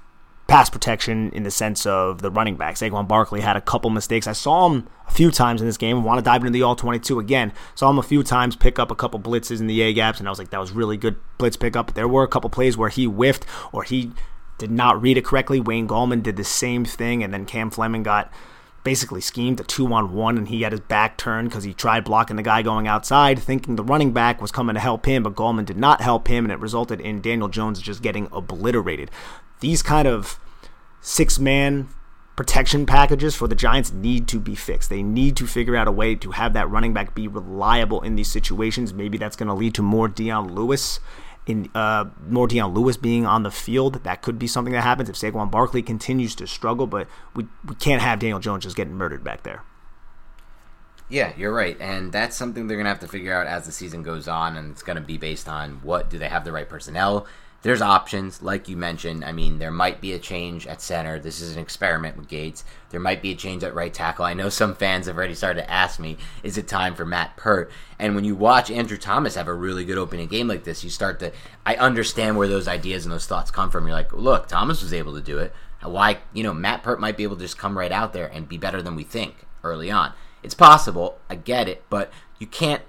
pass 0.47 0.69
protection 0.69 1.29
in 1.31 1.43
the 1.43 1.51
sense 1.51 1.85
of 1.85 2.21
the 2.21 2.31
running 2.31 2.55
backs. 2.55 2.81
Saquon 2.81 3.07
Barkley 3.07 3.41
had 3.41 3.57
a 3.57 3.61
couple 3.61 3.89
mistakes. 3.89 4.27
I 4.27 4.31
saw 4.31 4.67
him 4.67 4.87
a 5.07 5.11
few 5.11 5.29
times 5.29 5.61
in 5.61 5.67
this 5.67 5.77
game. 5.77 5.97
I 5.97 5.99
want 6.01 6.19
to 6.19 6.23
dive 6.23 6.41
into 6.41 6.51
the 6.51 6.63
all 6.63 6.75
22 6.75 7.19
again. 7.19 7.51
Saw 7.75 7.89
him 7.89 7.99
a 7.99 8.03
few 8.03 8.23
times 8.23 8.55
pick 8.55 8.79
up 8.79 8.89
a 8.89 8.95
couple 8.95 9.19
blitzes 9.19 9.59
in 9.59 9.67
the 9.67 9.81
A 9.81 9.93
gaps, 9.93 10.19
and 10.19 10.27
I 10.27 10.31
was 10.31 10.39
like, 10.39 10.49
that 10.49 10.59
was 10.59 10.71
really 10.71 10.97
good 10.97 11.17
blitz 11.37 11.57
pickup. 11.57 11.93
There 11.93 12.07
were 12.07 12.23
a 12.23 12.27
couple 12.27 12.49
plays 12.49 12.77
where 12.77 12.89
he 12.89 13.05
whiffed 13.05 13.45
or 13.71 13.83
he 13.83 14.11
did 14.57 14.71
not 14.71 15.01
read 15.01 15.17
it 15.17 15.25
correctly. 15.25 15.59
Wayne 15.59 15.87
Gallman 15.87 16.23
did 16.23 16.35
the 16.35 16.43
same 16.43 16.85
thing, 16.85 17.23
and 17.23 17.33
then 17.33 17.45
Cam 17.45 17.69
Fleming 17.69 18.03
got 18.03 18.31
basically 18.83 19.21
schemed 19.21 19.59
a 19.59 19.63
two 19.63 19.91
on 19.93 20.13
one, 20.13 20.37
and 20.37 20.47
he 20.47 20.61
had 20.61 20.71
his 20.71 20.81
back 20.81 21.17
turned 21.17 21.49
because 21.49 21.63
he 21.63 21.73
tried 21.73 22.05
blocking 22.05 22.37
the 22.37 22.43
guy 22.43 22.61
going 22.61 22.87
outside, 22.87 23.37
thinking 23.37 23.75
the 23.75 23.83
running 23.83 24.13
back 24.13 24.41
was 24.41 24.51
coming 24.51 24.73
to 24.75 24.79
help 24.79 25.05
him, 25.05 25.23
but 25.23 25.35
Gallman 25.35 25.65
did 25.65 25.77
not 25.77 26.01
help 26.01 26.27
him, 26.27 26.45
and 26.45 26.51
it 26.51 26.59
resulted 26.59 27.01
in 27.01 27.21
Daniel 27.21 27.49
Jones 27.49 27.81
just 27.81 28.01
getting 28.01 28.29
obliterated. 28.31 29.11
These 29.59 29.83
kind 29.83 30.07
of 30.07 30.39
six 31.01 31.37
man 31.37 31.89
protection 32.37 32.85
packages 32.85 33.35
for 33.35 33.47
the 33.47 33.55
Giants 33.55 33.91
need 33.91 34.27
to 34.29 34.39
be 34.39 34.55
fixed. 34.55 34.89
They 34.89 35.03
need 35.03 35.35
to 35.37 35.47
figure 35.47 35.75
out 35.75 35.87
a 35.87 35.91
way 35.91 36.15
to 36.15 36.31
have 36.31 36.53
that 36.53 36.69
running 36.69 36.93
back 36.93 37.13
be 37.15 37.27
reliable 37.27 38.01
in 38.03 38.15
these 38.15 38.31
situations. 38.31 38.93
Maybe 38.93 39.17
that's 39.17 39.35
going 39.35 39.47
to 39.47 39.55
lead 39.55 39.73
to 39.73 39.81
more 39.81 40.07
Dion 40.07 40.53
Lewis. 40.53 40.99
In 41.47 41.69
uh, 41.73 42.05
more 42.27 42.45
Dion 42.45 42.73
Lewis 42.73 42.97
being 42.97 43.25
on 43.25 43.43
the 43.43 43.51
field, 43.51 44.03
that 44.03 44.21
could 44.21 44.37
be 44.37 44.47
something 44.47 44.73
that 44.73 44.81
happens 44.81 45.07
if 45.07 45.15
Saquon 45.15 45.49
Barkley 45.49 45.81
continues 45.81 46.35
to 46.35 46.45
struggle. 46.45 46.87
But 46.87 47.07
we 47.35 47.47
we 47.65 47.75
can't 47.75 48.01
have 48.01 48.19
Daniel 48.19 48.39
Jones 48.39 48.65
just 48.65 48.75
getting 48.75 48.95
murdered 48.95 49.23
back 49.23 49.43
there. 49.43 49.63
Yeah, 51.09 51.31
you're 51.37 51.53
right, 51.53 51.77
and 51.79 52.11
that's 52.11 52.35
something 52.35 52.67
they're 52.67 52.75
gonna 52.75 52.89
have 52.89 52.99
to 52.99 53.07
figure 53.07 53.33
out 53.33 53.47
as 53.47 53.65
the 53.65 53.71
season 53.71 54.03
goes 54.03 54.27
on, 54.27 54.57
and 54.57 54.71
it's 54.71 54.83
gonna 54.83 54.99
be 54.99 55.17
based 55.17 55.47
on 55.47 55.79
what 55.83 56.09
do 56.09 56.17
they 56.19 56.27
have 56.27 56.43
the 56.43 56.51
right 56.51 56.67
personnel. 56.67 57.25
There's 57.63 57.81
options, 57.81 58.41
like 58.41 58.69
you 58.69 58.77
mentioned. 58.77 59.25
I 59.25 59.31
mean, 59.31 59.57
there 59.57 59.71
might 59.71 59.99
be 59.99 60.13
a 60.13 60.19
change 60.19 60.67
at 60.67 60.79
center. 60.79 61.19
This 61.19 61.41
is 61.41 61.55
an 61.55 61.61
experiment 61.61 62.15
with 62.15 62.27
Gates. 62.27 62.63
There 62.91 62.99
might 62.99 63.21
be 63.21 63.31
a 63.31 63.35
change 63.35 63.63
at 63.63 63.73
right 63.73 63.93
tackle. 63.93 64.25
I 64.25 64.35
know 64.35 64.49
some 64.49 64.75
fans 64.75 65.07
have 65.07 65.17
already 65.17 65.33
started 65.33 65.61
to 65.61 65.71
ask 65.71 65.99
me, 65.99 66.17
is 66.43 66.57
it 66.57 66.67
time 66.67 66.93
for 66.93 67.03
Matt 67.03 67.35
Peart? 67.35 67.71
And 67.97 68.15
when 68.15 68.23
you 68.23 68.35
watch 68.35 68.69
Andrew 68.69 68.97
Thomas 68.97 69.35
have 69.35 69.47
a 69.47 69.53
really 69.53 69.85
good 69.85 69.97
opening 69.97 70.27
game 70.27 70.47
like 70.47 70.63
this, 70.65 70.83
you 70.83 70.89
start 70.89 71.19
to. 71.19 71.31
I 71.65 71.75
understand 71.75 72.37
where 72.37 72.47
those 72.47 72.67
ideas 72.67 73.05
and 73.05 73.11
those 73.11 73.25
thoughts 73.25 73.51
come 73.51 73.71
from. 73.71 73.87
You're 73.87 73.95
like, 73.95 74.13
look, 74.13 74.47
Thomas 74.47 74.81
was 74.81 74.93
able 74.93 75.15
to 75.15 75.21
do 75.21 75.39
it. 75.39 75.51
Why, 75.81 76.19
you 76.33 76.43
know, 76.43 76.53
Matt 76.53 76.83
Peart 76.83 76.99
might 76.99 77.17
be 77.17 77.23
able 77.23 77.37
to 77.37 77.43
just 77.43 77.57
come 77.57 77.77
right 77.77 77.91
out 77.91 78.13
there 78.13 78.27
and 78.27 78.47
be 78.47 78.57
better 78.57 78.81
than 78.81 78.95
we 78.95 79.03
think 79.03 79.45
early 79.63 79.89
on. 79.89 80.13
It's 80.43 80.55
possible. 80.55 81.17
I 81.29 81.35
get 81.35 81.67
it, 81.67 81.83
but 81.89 82.11
you 82.39 82.47
can't 82.47 82.83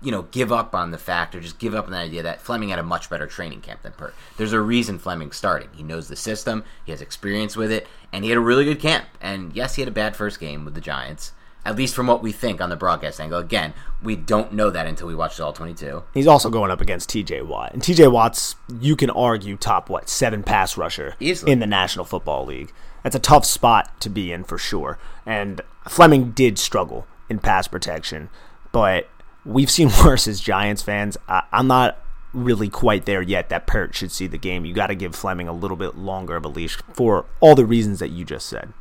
you 0.00 0.10
know, 0.12 0.22
give 0.22 0.52
up 0.52 0.74
on 0.74 0.90
the 0.90 0.98
fact 0.98 1.34
or 1.34 1.40
just 1.40 1.58
give 1.58 1.74
up 1.74 1.86
on 1.86 1.90
the 1.92 1.98
idea 1.98 2.22
that 2.22 2.40
Fleming 2.40 2.68
had 2.68 2.78
a 2.78 2.82
much 2.84 3.10
better 3.10 3.26
training 3.26 3.60
camp 3.60 3.82
than 3.82 3.92
Peart. 3.92 4.14
There's 4.36 4.52
a 4.52 4.60
reason 4.60 4.98
Fleming's 4.98 5.36
starting. 5.36 5.68
He 5.74 5.82
knows 5.82 6.08
the 6.08 6.16
system, 6.16 6.64
he 6.84 6.92
has 6.92 7.00
experience 7.02 7.56
with 7.56 7.72
it, 7.72 7.86
and 8.12 8.24
he 8.24 8.30
had 8.30 8.38
a 8.38 8.42
really 8.42 8.64
good 8.64 8.80
camp. 8.80 9.06
And 9.20 9.54
yes, 9.54 9.74
he 9.74 9.82
had 9.82 9.88
a 9.88 9.92
bad 9.92 10.14
first 10.14 10.38
game 10.38 10.64
with 10.64 10.74
the 10.74 10.80
Giants, 10.80 11.32
at 11.64 11.74
least 11.74 11.94
from 11.94 12.06
what 12.06 12.22
we 12.22 12.30
think 12.30 12.60
on 12.60 12.70
the 12.70 12.76
broadcast 12.76 13.20
angle. 13.20 13.38
Again, 13.40 13.74
we 14.02 14.14
don't 14.14 14.52
know 14.52 14.70
that 14.70 14.86
until 14.86 15.08
we 15.08 15.14
watch 15.16 15.36
the 15.36 15.44
All 15.44 15.52
22. 15.52 16.04
He's 16.14 16.28
also 16.28 16.48
going 16.48 16.70
up 16.70 16.80
against 16.80 17.08
T.J. 17.08 17.42
Watt, 17.42 17.72
and 17.72 17.82
T.J. 17.82 18.06
Watt's 18.06 18.54
you 18.80 18.94
can 18.94 19.10
argue 19.10 19.56
top 19.56 19.90
what 19.90 20.08
seven 20.08 20.42
pass 20.44 20.76
rusher 20.76 21.16
Easily. 21.18 21.50
in 21.50 21.58
the 21.58 21.66
National 21.66 22.04
Football 22.04 22.46
League. 22.46 22.72
That's 23.02 23.16
a 23.16 23.20
tough 23.20 23.44
spot 23.44 24.00
to 24.00 24.08
be 24.08 24.32
in 24.32 24.44
for 24.44 24.58
sure. 24.58 24.98
And 25.26 25.60
Fleming 25.88 26.30
did 26.30 26.58
struggle 26.58 27.06
in 27.28 27.38
pass 27.40 27.66
protection, 27.68 28.28
but 28.72 29.08
we've 29.48 29.70
seen 29.70 29.90
worse 30.04 30.28
as 30.28 30.40
Giants 30.40 30.82
fans. 30.82 31.16
I, 31.28 31.42
I'm 31.50 31.66
not 31.66 31.98
really 32.32 32.68
quite 32.68 33.06
there 33.06 33.22
yet 33.22 33.48
that 33.48 33.66
Peart 33.66 33.94
should 33.94 34.12
see 34.12 34.26
the 34.26 34.38
game. 34.38 34.64
You 34.64 34.74
got 34.74 34.88
to 34.88 34.94
give 34.94 35.14
Fleming 35.16 35.48
a 35.48 35.52
little 35.52 35.76
bit 35.76 35.96
longer 35.96 36.36
of 36.36 36.44
a 36.44 36.48
leash 36.48 36.76
for 36.92 37.24
all 37.40 37.54
the 37.54 37.64
reasons 37.64 37.98
that 38.00 38.10
you 38.10 38.24
just 38.24 38.46
said. 38.46 38.72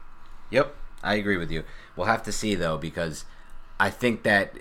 Yep, 0.51 0.75
I 1.01 1.15
agree 1.15 1.38
with 1.38 1.49
you. 1.49 1.63
We'll 1.95 2.08
have 2.08 2.23
to 2.23 2.32
see 2.32 2.56
though 2.56 2.77
because 2.77 3.25
I 3.80 3.89
think 3.89 4.23
that 4.23 4.53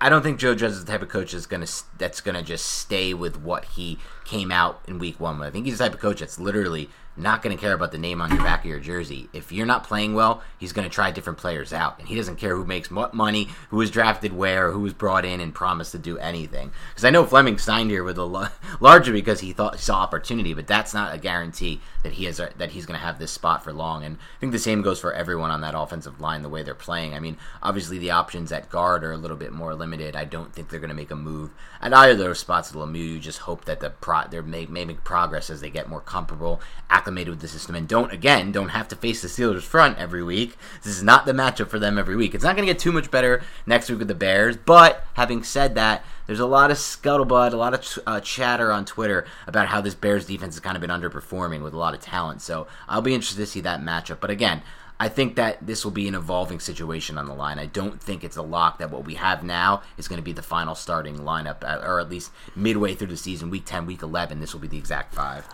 I 0.00 0.08
don't 0.08 0.22
think 0.22 0.38
Joe 0.38 0.54
Judge 0.54 0.72
is 0.72 0.84
the 0.84 0.90
type 0.90 1.02
of 1.02 1.08
coach 1.08 1.32
that's 1.32 1.46
gonna 1.46 1.66
that's 1.98 2.20
gonna 2.20 2.42
just 2.42 2.66
stay 2.66 3.14
with 3.14 3.40
what 3.40 3.64
he 3.64 3.98
came 4.24 4.50
out 4.50 4.82
in 4.88 4.98
week 4.98 5.20
one. 5.20 5.40
I 5.42 5.50
think 5.50 5.66
he's 5.66 5.78
the 5.78 5.84
type 5.84 5.94
of 5.94 6.00
coach 6.00 6.20
that's 6.20 6.38
literally 6.38 6.90
not 7.16 7.42
going 7.42 7.56
to 7.56 7.60
care 7.60 7.74
about 7.74 7.92
the 7.92 7.98
name 7.98 8.20
on 8.20 8.30
your 8.30 8.42
back 8.42 8.60
of 8.60 8.70
your 8.70 8.80
jersey. 8.80 9.28
If 9.32 9.52
you're 9.52 9.66
not 9.66 9.84
playing 9.84 10.14
well, 10.14 10.42
he's 10.58 10.72
going 10.72 10.88
to 10.88 10.92
try 10.92 11.10
different 11.10 11.38
players 11.38 11.72
out, 11.72 11.98
and 11.98 12.08
he 12.08 12.16
doesn't 12.16 12.36
care 12.36 12.56
who 12.56 12.64
makes 12.64 12.90
what 12.90 13.14
money, 13.14 13.48
who 13.68 13.76
was 13.76 13.90
drafted 13.90 14.32
where, 14.32 14.72
who 14.72 14.80
was 14.80 14.92
brought 14.92 15.24
in 15.24 15.40
and 15.40 15.54
promised 15.54 15.92
to 15.92 15.98
do 15.98 16.18
anything. 16.18 16.72
Because 16.90 17.04
I 17.04 17.10
know 17.10 17.24
Fleming 17.24 17.58
signed 17.58 17.90
here 17.90 18.02
with 18.02 18.18
a 18.18 18.24
larger 18.80 19.12
because 19.12 19.40
he 19.40 19.52
thought 19.52 19.78
saw 19.78 20.00
opportunity, 20.00 20.54
but 20.54 20.66
that's 20.66 20.92
not 20.92 21.14
a 21.14 21.18
guarantee 21.18 21.80
that 22.02 22.12
he 22.12 22.24
has 22.24 22.40
a, 22.40 22.50
that 22.58 22.70
he's 22.70 22.86
going 22.86 22.98
to 22.98 23.06
have 23.06 23.18
this 23.18 23.30
spot 23.30 23.62
for 23.62 23.72
long. 23.72 24.04
And 24.04 24.16
I 24.16 24.40
think 24.40 24.52
the 24.52 24.58
same 24.58 24.82
goes 24.82 25.00
for 25.00 25.12
everyone 25.12 25.50
on 25.50 25.60
that 25.60 25.78
offensive 25.78 26.20
line, 26.20 26.42
the 26.42 26.48
way 26.48 26.62
they're 26.62 26.74
playing. 26.74 27.14
I 27.14 27.20
mean, 27.20 27.36
obviously 27.62 27.98
the 27.98 28.10
options 28.10 28.50
at 28.50 28.70
guard 28.70 29.04
are 29.04 29.12
a 29.12 29.16
little 29.16 29.36
bit 29.36 29.52
more 29.52 29.74
limited. 29.74 30.16
I 30.16 30.24
don't 30.24 30.52
think 30.52 30.68
they're 30.68 30.80
going 30.80 30.88
to 30.88 30.94
make 30.94 31.10
a 31.10 31.16
move 31.16 31.50
at 31.80 31.94
either 31.94 32.12
of 32.12 32.18
those 32.18 32.38
spots. 32.40 32.72
Lemieux, 32.72 33.14
you 33.14 33.20
just 33.20 33.40
hope 33.40 33.64
that 33.66 33.80
the 33.80 33.90
pro- 33.90 34.26
they're 34.28 34.42
may, 34.42 34.66
may 34.66 34.84
make 34.84 35.04
progress 35.04 35.50
as 35.50 35.60
they 35.60 35.70
get 35.70 35.88
more 35.88 36.00
comfortable, 36.00 36.60
acclimated 37.04 37.28
with 37.28 37.40
the 37.40 37.48
system, 37.48 37.74
and 37.74 37.86
don't 37.86 38.12
again 38.12 38.50
don't 38.50 38.70
have 38.70 38.88
to 38.88 38.96
face 38.96 39.20
the 39.20 39.28
Steelers 39.28 39.60
front 39.60 39.98
every 39.98 40.22
week. 40.22 40.56
This 40.82 40.96
is 40.96 41.02
not 41.02 41.26
the 41.26 41.32
matchup 41.32 41.68
for 41.68 41.78
them 41.78 41.98
every 41.98 42.16
week. 42.16 42.34
It's 42.34 42.42
not 42.42 42.56
going 42.56 42.66
to 42.66 42.72
get 42.72 42.80
too 42.80 42.92
much 42.92 43.10
better 43.10 43.42
next 43.66 43.90
week 43.90 43.98
with 43.98 44.08
the 44.08 44.14
Bears. 44.14 44.56
But 44.56 45.04
having 45.12 45.42
said 45.42 45.74
that, 45.74 46.02
there's 46.26 46.40
a 46.40 46.46
lot 46.46 46.70
of 46.70 46.78
scuttlebutt, 46.78 47.52
a 47.52 47.56
lot 47.56 47.74
of 47.74 47.98
uh, 48.06 48.20
chatter 48.20 48.72
on 48.72 48.86
Twitter 48.86 49.26
about 49.46 49.66
how 49.66 49.82
this 49.82 49.94
Bears 49.94 50.24
defense 50.24 50.54
has 50.54 50.60
kind 50.60 50.76
of 50.76 50.80
been 50.80 50.88
underperforming 50.88 51.62
with 51.62 51.74
a 51.74 51.78
lot 51.78 51.92
of 51.92 52.00
talent. 52.00 52.40
So 52.40 52.66
I'll 52.88 53.02
be 53.02 53.14
interested 53.14 53.42
to 53.42 53.46
see 53.46 53.60
that 53.60 53.82
matchup. 53.82 54.20
But 54.20 54.30
again, 54.30 54.62
I 54.98 55.08
think 55.08 55.36
that 55.36 55.66
this 55.66 55.84
will 55.84 55.92
be 55.92 56.08
an 56.08 56.14
evolving 56.14 56.60
situation 56.60 57.18
on 57.18 57.26
the 57.26 57.34
line. 57.34 57.58
I 57.58 57.66
don't 57.66 58.00
think 58.00 58.24
it's 58.24 58.38
a 58.38 58.42
lock 58.42 58.78
that 58.78 58.90
what 58.90 59.04
we 59.04 59.16
have 59.16 59.44
now 59.44 59.82
is 59.98 60.08
going 60.08 60.20
to 60.20 60.24
be 60.24 60.32
the 60.32 60.40
final 60.40 60.74
starting 60.74 61.18
lineup, 61.18 61.64
uh, 61.64 61.84
or 61.84 62.00
at 62.00 62.08
least 62.08 62.30
midway 62.56 62.94
through 62.94 63.08
the 63.08 63.16
season, 63.18 63.50
week 63.50 63.66
10, 63.66 63.84
week 63.84 64.00
11, 64.00 64.40
this 64.40 64.54
will 64.54 64.60
be 64.60 64.68
the 64.68 64.78
exact 64.78 65.14
five. 65.14 65.46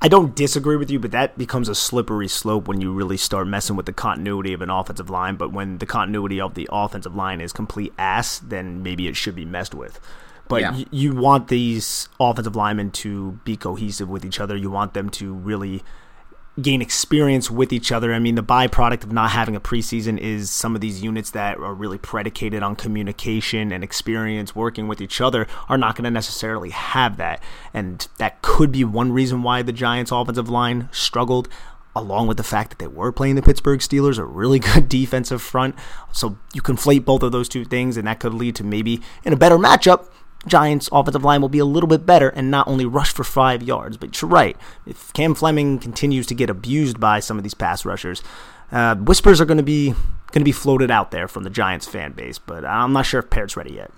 I 0.00 0.08
don't 0.08 0.36
disagree 0.36 0.76
with 0.76 0.90
you, 0.90 0.98
but 0.98 1.10
that 1.12 1.38
becomes 1.38 1.68
a 1.68 1.74
slippery 1.74 2.28
slope 2.28 2.68
when 2.68 2.80
you 2.80 2.92
really 2.92 3.16
start 3.16 3.48
messing 3.48 3.76
with 3.76 3.86
the 3.86 3.92
continuity 3.92 4.52
of 4.52 4.60
an 4.60 4.70
offensive 4.70 5.08
line. 5.08 5.36
But 5.36 5.52
when 5.52 5.78
the 5.78 5.86
continuity 5.86 6.40
of 6.40 6.54
the 6.54 6.68
offensive 6.70 7.16
line 7.16 7.40
is 7.40 7.52
complete 7.52 7.92
ass, 7.98 8.38
then 8.38 8.82
maybe 8.82 9.08
it 9.08 9.16
should 9.16 9.34
be 9.34 9.46
messed 9.46 9.74
with. 9.74 9.98
But 10.48 10.60
yeah. 10.60 10.72
y- 10.72 10.86
you 10.90 11.14
want 11.14 11.48
these 11.48 12.08
offensive 12.20 12.54
linemen 12.54 12.90
to 12.92 13.40
be 13.44 13.56
cohesive 13.56 14.08
with 14.08 14.24
each 14.24 14.38
other. 14.38 14.56
You 14.56 14.70
want 14.70 14.94
them 14.94 15.08
to 15.10 15.32
really 15.32 15.82
gain 16.60 16.80
experience 16.80 17.50
with 17.50 17.72
each 17.72 17.92
other. 17.92 18.14
I 18.14 18.18
mean, 18.18 18.34
the 18.34 18.42
byproduct 18.42 19.04
of 19.04 19.12
not 19.12 19.30
having 19.30 19.54
a 19.54 19.60
preseason 19.60 20.18
is 20.18 20.50
some 20.50 20.74
of 20.74 20.80
these 20.80 21.02
units 21.02 21.30
that 21.32 21.58
are 21.58 21.74
really 21.74 21.98
predicated 21.98 22.62
on 22.62 22.76
communication 22.76 23.72
and 23.72 23.84
experience 23.84 24.54
working 24.54 24.88
with 24.88 25.00
each 25.00 25.20
other 25.20 25.46
are 25.68 25.76
not 25.76 25.96
going 25.96 26.04
to 26.04 26.10
necessarily 26.10 26.70
have 26.70 27.18
that. 27.18 27.42
And 27.74 28.06
that 28.18 28.40
could 28.40 28.72
be 28.72 28.84
one 28.84 29.12
reason 29.12 29.42
why 29.42 29.62
the 29.62 29.72
Giants' 29.72 30.12
offensive 30.12 30.48
line 30.48 30.88
struggled. 30.92 31.48
Along 31.94 32.26
with 32.26 32.36
the 32.36 32.42
fact 32.42 32.70
that 32.70 32.78
they 32.78 32.86
were 32.86 33.10
playing 33.10 33.36
the 33.36 33.42
Pittsburgh 33.42 33.80
Steelers, 33.80 34.18
a 34.18 34.24
really 34.24 34.58
good 34.74 34.86
defensive 34.86 35.40
front. 35.40 35.74
So 36.12 36.36
you 36.52 36.60
conflate 36.60 37.06
both 37.06 37.22
of 37.22 37.32
those 37.32 37.48
two 37.48 37.64
things, 37.64 37.96
and 37.96 38.06
that 38.06 38.20
could 38.20 38.34
lead 38.34 38.54
to 38.56 38.64
maybe 38.64 39.00
in 39.24 39.32
a 39.32 39.36
better 39.36 39.56
matchup, 39.56 40.06
Giants' 40.46 40.88
offensive 40.92 41.24
line 41.24 41.40
will 41.40 41.48
be 41.48 41.58
a 41.58 41.64
little 41.64 41.88
bit 41.88 42.06
better 42.06 42.28
and 42.28 42.50
not 42.50 42.68
only 42.68 42.84
rush 42.84 43.12
for 43.12 43.24
five 43.24 43.62
yards. 43.62 43.96
But 43.96 44.20
you're 44.20 44.30
right. 44.30 44.56
If 44.86 45.12
Cam 45.12 45.34
Fleming 45.34 45.78
continues 45.78 46.26
to 46.26 46.34
get 46.34 46.50
abused 46.50 47.00
by 47.00 47.20
some 47.20 47.36
of 47.36 47.42
these 47.42 47.54
pass 47.54 47.84
rushers, 47.84 48.22
uh, 48.70 48.94
whispers 48.96 49.40
are 49.40 49.44
going 49.44 49.58
to 49.58 49.62
be 49.62 49.90
going 50.32 50.40
to 50.40 50.44
be 50.44 50.52
floated 50.52 50.90
out 50.90 51.10
there 51.10 51.28
from 51.28 51.44
the 51.44 51.50
Giants 51.50 51.86
fan 51.86 52.12
base. 52.12 52.38
But 52.38 52.64
I'm 52.64 52.92
not 52.92 53.06
sure 53.06 53.20
if 53.20 53.30
Peart's 53.30 53.56
ready 53.56 53.74
yet. 53.74 53.90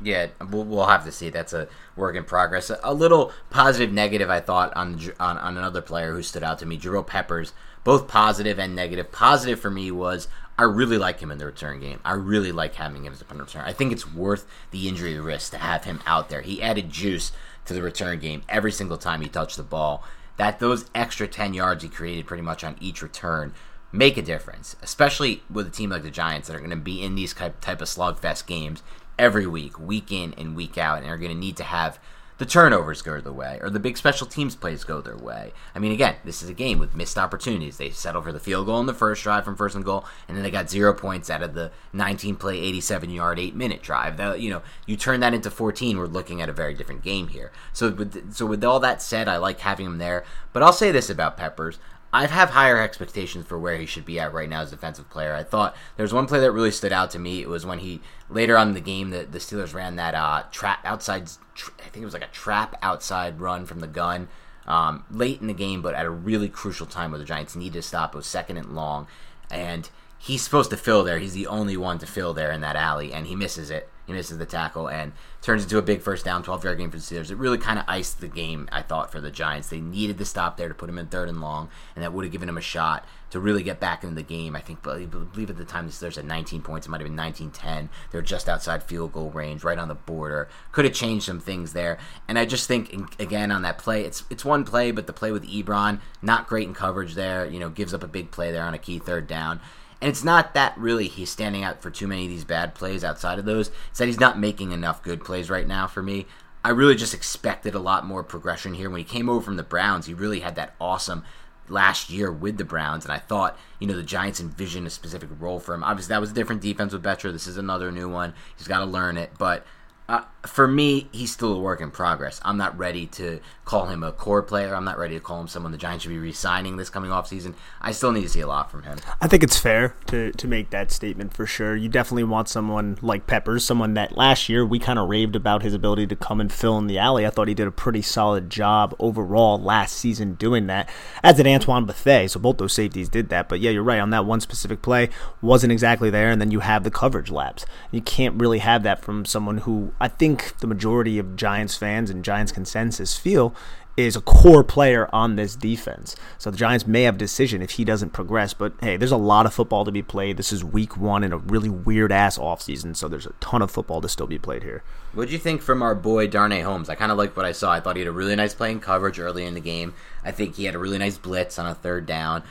Yeah, 0.00 0.28
we'll, 0.50 0.64
we'll 0.64 0.86
have 0.86 1.04
to 1.06 1.12
see. 1.12 1.30
That's 1.30 1.52
a 1.52 1.66
work 1.96 2.14
in 2.14 2.22
progress. 2.24 2.70
A, 2.70 2.78
a 2.84 2.94
little 2.94 3.32
positive, 3.50 3.92
negative. 3.92 4.30
I 4.30 4.40
thought 4.40 4.76
on, 4.76 5.00
on 5.18 5.38
on 5.38 5.56
another 5.56 5.82
player 5.82 6.14
who 6.14 6.22
stood 6.22 6.44
out 6.44 6.58
to 6.60 6.66
me, 6.66 6.78
Jabril 6.78 7.06
Peppers. 7.06 7.52
Both 7.84 8.06
positive 8.06 8.58
and 8.58 8.76
negative. 8.76 9.10
Positive 9.10 9.58
for 9.58 9.70
me 9.70 9.90
was 9.90 10.28
I 10.58 10.64
really 10.64 10.98
like 10.98 11.20
him 11.20 11.30
in 11.30 11.38
the 11.38 11.46
return 11.46 11.78
game. 11.78 12.00
I 12.04 12.14
really 12.14 12.50
like 12.50 12.74
having 12.74 13.04
him 13.04 13.12
as 13.12 13.20
a 13.20 13.24
punt 13.24 13.40
return. 13.40 13.62
I 13.64 13.72
think 13.72 13.92
it's 13.92 14.12
worth 14.12 14.44
the 14.72 14.88
injury 14.88 15.18
risk 15.20 15.52
to 15.52 15.58
have 15.58 15.84
him 15.84 16.00
out 16.04 16.28
there. 16.28 16.40
He 16.40 16.60
added 16.60 16.90
juice 16.90 17.30
to 17.66 17.74
the 17.74 17.82
return 17.82 18.18
game 18.18 18.42
every 18.48 18.72
single 18.72 18.98
time 18.98 19.20
he 19.20 19.28
touched 19.28 19.56
the 19.56 19.62
ball. 19.62 20.02
That 20.36 20.58
those 20.58 20.90
extra 20.96 21.28
10 21.28 21.54
yards 21.54 21.84
he 21.84 21.88
created 21.88 22.26
pretty 22.26 22.42
much 22.42 22.64
on 22.64 22.76
each 22.80 23.02
return 23.02 23.54
make 23.92 24.16
a 24.16 24.22
difference, 24.22 24.74
especially 24.82 25.44
with 25.48 25.68
a 25.68 25.70
team 25.70 25.90
like 25.90 26.02
the 26.02 26.10
Giants 26.10 26.48
that 26.48 26.56
are 26.56 26.60
going 26.60 26.70
to 26.70 26.76
be 26.76 27.02
in 27.02 27.14
these 27.14 27.32
type, 27.32 27.80
of 27.80 27.88
slugfest 27.88 28.46
games 28.46 28.82
every 29.16 29.46
week, 29.46 29.78
week 29.78 30.10
in 30.10 30.34
and 30.34 30.56
week 30.56 30.76
out, 30.76 31.02
and 31.02 31.10
are 31.10 31.18
going 31.18 31.32
to 31.32 31.38
need 31.38 31.56
to 31.58 31.64
have– 31.64 32.00
the 32.38 32.46
turnovers 32.46 33.02
go 33.02 33.20
their 33.20 33.32
way 33.32 33.58
or 33.62 33.68
the 33.68 33.80
big 33.80 33.96
special 33.96 34.26
teams 34.26 34.54
plays 34.54 34.84
go 34.84 35.00
their 35.00 35.16
way. 35.16 35.52
I 35.74 35.80
mean, 35.80 35.92
again, 35.92 36.16
this 36.24 36.42
is 36.42 36.48
a 36.48 36.54
game 36.54 36.78
with 36.78 36.94
missed 36.94 37.18
opportunities. 37.18 37.76
They 37.76 37.90
settle 37.90 38.22
for 38.22 38.32
the 38.32 38.40
field 38.40 38.66
goal 38.66 38.80
in 38.80 38.86
the 38.86 38.94
first 38.94 39.22
drive 39.22 39.44
from 39.44 39.56
first 39.56 39.74
and 39.74 39.84
goal, 39.84 40.04
and 40.26 40.36
then 40.36 40.44
they 40.44 40.50
got 40.50 40.70
zero 40.70 40.94
points 40.94 41.30
out 41.30 41.42
of 41.42 41.54
the 41.54 41.72
19 41.92 42.36
play, 42.36 42.58
87 42.60 43.10
yard, 43.10 43.38
eight 43.38 43.54
minute 43.54 43.82
drive. 43.82 44.18
You 44.40 44.50
know, 44.50 44.62
you 44.86 44.96
turn 44.96 45.20
that 45.20 45.34
into 45.34 45.50
14, 45.50 45.98
we're 45.98 46.06
looking 46.06 46.40
at 46.40 46.48
a 46.48 46.52
very 46.52 46.74
different 46.74 47.02
game 47.02 47.28
here. 47.28 47.50
So, 47.72 47.90
with, 47.90 48.32
so 48.34 48.46
with 48.46 48.64
all 48.64 48.80
that 48.80 49.02
said, 49.02 49.28
I 49.28 49.36
like 49.36 49.60
having 49.60 49.86
him 49.86 49.98
there. 49.98 50.24
But 50.52 50.62
I'll 50.62 50.72
say 50.72 50.92
this 50.92 51.10
about 51.10 51.36
Peppers. 51.36 51.78
I 52.12 52.26
have 52.26 52.50
higher 52.50 52.80
expectations 52.80 53.46
for 53.46 53.58
where 53.58 53.76
he 53.76 53.84
should 53.84 54.06
be 54.06 54.18
at 54.18 54.32
right 54.32 54.48
now 54.48 54.62
as 54.62 54.68
a 54.68 54.76
defensive 54.76 55.10
player. 55.10 55.34
I 55.34 55.42
thought 55.42 55.76
there 55.96 56.04
was 56.04 56.12
one 56.12 56.26
play 56.26 56.40
that 56.40 56.52
really 56.52 56.70
stood 56.70 56.92
out 56.92 57.10
to 57.10 57.18
me. 57.18 57.42
It 57.42 57.48
was 57.48 57.66
when 57.66 57.80
he 57.80 58.00
later 58.30 58.56
on 58.56 58.68
in 58.68 58.74
the 58.74 58.80
game 58.80 59.10
the, 59.10 59.24
the 59.24 59.38
Steelers 59.38 59.74
ran 59.74 59.96
that 59.96 60.14
uh, 60.14 60.44
trap 60.50 60.80
outside. 60.84 61.28
Tra- 61.54 61.74
I 61.80 61.88
think 61.88 62.02
it 62.02 62.06
was 62.06 62.14
like 62.14 62.24
a 62.24 62.28
trap 62.28 62.76
outside 62.82 63.40
run 63.40 63.66
from 63.66 63.80
the 63.80 63.86
gun 63.86 64.28
um, 64.66 65.04
late 65.10 65.40
in 65.40 65.48
the 65.48 65.54
game, 65.54 65.82
but 65.82 65.94
at 65.94 66.06
a 66.06 66.10
really 66.10 66.48
crucial 66.48 66.86
time 66.86 67.10
where 67.10 67.18
the 67.18 67.24
Giants 67.24 67.54
needed 67.54 67.74
to 67.74 67.82
stop. 67.82 68.14
It 68.14 68.18
was 68.18 68.26
second 68.26 68.56
and 68.56 68.74
long, 68.74 69.06
and 69.50 69.90
he's 70.18 70.42
supposed 70.42 70.70
to 70.70 70.76
fill 70.76 71.04
there. 71.04 71.18
He's 71.18 71.34
the 71.34 71.46
only 71.46 71.76
one 71.76 71.98
to 71.98 72.06
fill 72.06 72.34
there 72.34 72.52
in 72.52 72.60
that 72.60 72.76
alley, 72.76 73.12
and 73.12 73.26
he 73.26 73.36
misses 73.36 73.70
it. 73.70 73.88
He 74.06 74.14
misses 74.14 74.38
the 74.38 74.46
tackle 74.46 74.88
and 74.88 75.12
turns 75.42 75.64
into 75.64 75.76
a 75.76 75.82
big 75.82 76.00
first 76.00 76.24
down, 76.24 76.42
12 76.42 76.64
yard 76.64 76.78
game 76.78 76.90
for 76.90 76.96
the 76.96 77.02
Steelers. 77.02 77.30
It 77.30 77.36
really 77.36 77.58
kind 77.58 77.78
of 77.78 77.84
iced 77.86 78.22
the 78.22 78.26
game, 78.26 78.66
I 78.72 78.80
thought, 78.80 79.12
for 79.12 79.20
the 79.20 79.30
Giants. 79.30 79.68
They 79.68 79.82
needed 79.82 80.16
to 80.16 80.24
stop 80.24 80.56
there 80.56 80.68
to 80.68 80.74
put 80.74 80.88
him 80.88 80.96
in 80.96 81.08
third 81.08 81.28
and 81.28 81.42
long, 81.42 81.68
and 81.94 82.02
that 82.02 82.14
would 82.14 82.24
have 82.24 82.32
given 82.32 82.48
him 82.48 82.56
a 82.56 82.62
shot 82.62 83.04
to 83.30 83.38
really 83.38 83.62
get 83.62 83.80
back 83.80 84.02
into 84.02 84.14
the 84.14 84.22
game. 84.22 84.56
I 84.56 84.60
think, 84.60 84.78
I 84.88 85.04
believe 85.04 85.50
at 85.50 85.58
the 85.58 85.64
time 85.66 85.86
the 85.86 85.92
Steelers 85.92 86.16
had 86.16 86.24
19 86.24 86.62
points. 86.62 86.86
It 86.86 86.90
might 86.90 87.02
have 87.02 87.06
been 87.06 87.16
19 87.16 87.50
10. 87.50 87.90
They 88.10 88.18
were 88.18 88.22
just 88.22 88.48
outside 88.48 88.82
field 88.82 89.12
goal 89.12 89.30
range, 89.30 89.62
right 89.62 89.78
on 89.78 89.88
the 89.88 89.94
border. 89.94 90.48
Could 90.72 90.86
have 90.86 90.94
changed 90.94 91.26
some 91.26 91.38
things 91.38 91.74
there. 91.74 91.98
And 92.26 92.38
I 92.38 92.46
just 92.46 92.66
think, 92.66 93.20
again, 93.20 93.52
on 93.52 93.60
that 93.60 93.76
play, 93.76 94.04
it's 94.04 94.24
it's 94.30 94.44
one 94.44 94.64
play, 94.64 94.90
but 94.90 95.06
the 95.06 95.12
play 95.12 95.32
with 95.32 95.46
Ebron, 95.46 96.00
not 96.22 96.48
great 96.48 96.66
in 96.66 96.72
coverage 96.72 97.14
there. 97.14 97.44
You 97.44 97.60
know, 97.60 97.68
gives 97.68 97.92
up 97.92 98.02
a 98.02 98.08
big 98.08 98.30
play 98.30 98.52
there 98.52 98.64
on 98.64 98.72
a 98.72 98.78
key 98.78 98.98
third 98.98 99.26
down. 99.26 99.60
And 100.00 100.08
it's 100.08 100.24
not 100.24 100.54
that 100.54 100.78
really 100.78 101.08
he's 101.08 101.30
standing 101.30 101.64
out 101.64 101.82
for 101.82 101.90
too 101.90 102.06
many 102.06 102.24
of 102.24 102.30
these 102.30 102.44
bad 102.44 102.74
plays 102.74 103.02
outside 103.02 103.38
of 103.38 103.44
those. 103.44 103.70
It's 103.90 103.98
that 103.98 104.06
he's 104.06 104.20
not 104.20 104.38
making 104.38 104.72
enough 104.72 105.02
good 105.02 105.24
plays 105.24 105.50
right 105.50 105.66
now 105.66 105.86
for 105.86 106.02
me. 106.02 106.26
I 106.64 106.70
really 106.70 106.94
just 106.94 107.14
expected 107.14 107.74
a 107.74 107.80
lot 107.80 108.06
more 108.06 108.22
progression 108.22 108.74
here. 108.74 108.90
When 108.90 108.98
he 108.98 109.04
came 109.04 109.28
over 109.28 109.40
from 109.40 109.56
the 109.56 109.62
Browns, 109.62 110.06
he 110.06 110.14
really 110.14 110.40
had 110.40 110.54
that 110.56 110.74
awesome 110.80 111.24
last 111.70 112.10
year 112.10 112.32
with 112.32 112.56
the 112.56 112.64
Browns, 112.64 113.04
and 113.04 113.12
I 113.12 113.18
thought, 113.18 113.58
you 113.78 113.86
know, 113.86 113.96
the 113.96 114.02
Giants 114.02 114.40
envisioned 114.40 114.86
a 114.86 114.90
specific 114.90 115.28
role 115.38 115.60
for 115.60 115.74
him. 115.74 115.84
Obviously, 115.84 116.14
that 116.14 116.20
was 116.20 116.30
a 116.30 116.34
different 116.34 116.62
defense 116.62 116.92
with 116.92 117.02
Bettcher. 117.02 117.32
This 117.32 117.46
is 117.46 117.58
another 117.58 117.92
new 117.92 118.08
one. 118.08 118.34
He's 118.56 118.68
got 118.68 118.80
to 118.80 118.84
learn 118.84 119.16
it, 119.16 119.32
but 119.38 119.66
uh, 120.08 120.22
for 120.46 120.66
me, 120.66 121.08
he's 121.12 121.30
still 121.30 121.52
a 121.52 121.60
work 121.60 121.82
in 121.82 121.90
progress. 121.90 122.40
I'm 122.42 122.56
not 122.56 122.78
ready 122.78 123.06
to 123.06 123.40
call 123.66 123.86
him 123.86 124.02
a 124.02 124.10
core 124.12 124.42
player. 124.42 124.74
I'm 124.74 124.84
not 124.84 124.96
ready 124.96 125.14
to 125.14 125.20
call 125.20 125.38
him 125.40 125.48
someone 125.48 125.72
the 125.72 125.76
Giants 125.76 126.04
should 126.04 126.08
be 126.08 126.18
re-signing 126.18 126.78
this 126.78 126.88
coming 126.88 127.12
off 127.12 127.26
season. 127.26 127.54
I 127.82 127.92
still 127.92 128.12
need 128.12 128.22
to 128.22 128.28
see 128.30 128.40
a 128.40 128.46
lot 128.46 128.70
from 128.70 128.84
him. 128.84 128.96
I 129.20 129.28
think 129.28 129.42
it's 129.42 129.58
fair 129.58 129.94
to, 130.06 130.32
to 130.32 130.48
make 130.48 130.70
that 130.70 130.90
statement 130.90 131.34
for 131.34 131.44
sure. 131.44 131.76
You 131.76 131.90
definitely 131.90 132.24
want 132.24 132.48
someone 132.48 132.98
like 133.02 133.26
Peppers, 133.26 133.66
someone 133.66 133.92
that 133.94 134.16
last 134.16 134.48
year 134.48 134.64
we 134.64 134.78
kind 134.78 134.98
of 134.98 135.10
raved 135.10 135.36
about 135.36 135.62
his 135.62 135.74
ability 135.74 136.06
to 136.06 136.16
come 136.16 136.40
and 136.40 136.50
fill 136.50 136.78
in 136.78 136.86
the 136.86 136.96
alley. 136.96 137.26
I 137.26 137.30
thought 137.30 137.48
he 137.48 137.54
did 137.54 137.66
a 137.66 137.72
pretty 137.72 138.00
solid 138.00 138.48
job 138.48 138.96
overall 138.98 139.60
last 139.60 139.96
season 139.96 140.34
doing 140.34 140.68
that, 140.68 140.88
as 141.22 141.36
did 141.36 141.46
Antoine 141.46 141.84
Bethea. 141.84 142.30
So 142.30 142.40
both 142.40 142.56
those 142.56 142.72
safeties 142.72 143.10
did 143.10 143.28
that. 143.28 143.50
But 143.50 143.60
yeah, 143.60 143.72
you're 143.72 143.82
right 143.82 144.00
on 144.00 144.10
that 144.10 144.24
one 144.24 144.40
specific 144.40 144.80
play 144.80 145.10
wasn't 145.42 145.72
exactly 145.72 146.08
there, 146.08 146.30
and 146.30 146.40
then 146.40 146.50
you 146.50 146.60
have 146.60 146.84
the 146.84 146.90
coverage 146.90 147.30
laps. 147.30 147.66
You 147.90 148.00
can't 148.00 148.40
really 148.40 148.60
have 148.60 148.82
that 148.84 149.02
from 149.02 149.26
someone 149.26 149.58
who 149.58 149.92
I 150.00 150.08
think 150.08 150.58
the 150.58 150.66
majority 150.66 151.18
of 151.18 151.36
Giants 151.36 151.76
fans 151.76 152.10
and 152.10 152.24
Giants 152.24 152.52
consensus 152.52 153.16
feel 153.16 153.54
is 153.98 154.14
a 154.14 154.20
core 154.20 154.62
player 154.62 155.08
on 155.12 155.34
this 155.34 155.56
defense. 155.56 156.14
So 156.38 156.52
the 156.52 156.56
Giants 156.56 156.86
may 156.86 157.02
have 157.02 157.18
decision 157.18 157.60
if 157.62 157.72
he 157.72 157.84
doesn't 157.84 158.12
progress, 158.12 158.54
but 158.54 158.72
hey, 158.80 158.96
there's 158.96 159.10
a 159.10 159.16
lot 159.16 159.44
of 159.44 159.52
football 159.52 159.84
to 159.84 159.90
be 159.90 160.02
played. 160.02 160.36
This 160.36 160.52
is 160.52 160.62
week 160.62 160.96
one 160.96 161.24
in 161.24 161.32
a 161.32 161.38
really 161.38 161.68
weird 161.68 162.12
ass 162.12 162.38
offseason, 162.38 162.94
so 162.94 163.08
there's 163.08 163.26
a 163.26 163.32
ton 163.40 163.60
of 163.60 163.72
football 163.72 164.00
to 164.00 164.08
still 164.08 164.28
be 164.28 164.38
played 164.38 164.62
here. 164.62 164.84
What 165.14 165.26
do 165.26 165.32
you 165.32 165.38
think 165.40 165.62
from 165.62 165.82
our 165.82 165.96
boy 165.96 166.28
Darnay 166.28 166.60
Holmes? 166.60 166.88
I 166.88 166.94
kind 166.94 167.10
of 167.10 167.18
liked 167.18 167.36
what 167.36 167.44
I 167.44 167.50
saw. 167.50 167.72
I 167.72 167.80
thought 167.80 167.96
he 167.96 168.02
had 168.02 168.08
a 168.08 168.12
really 168.12 168.36
nice 168.36 168.54
playing 168.54 168.80
coverage 168.80 169.18
early 169.18 169.44
in 169.44 169.54
the 169.54 169.60
game. 169.60 169.94
I 170.24 170.30
think 170.30 170.54
he 170.54 170.66
had 170.66 170.76
a 170.76 170.78
really 170.78 170.98
nice 170.98 171.18
blitz 171.18 171.58
on 171.58 171.66
a 171.66 171.74
third 171.74 172.06
down. 172.06 172.44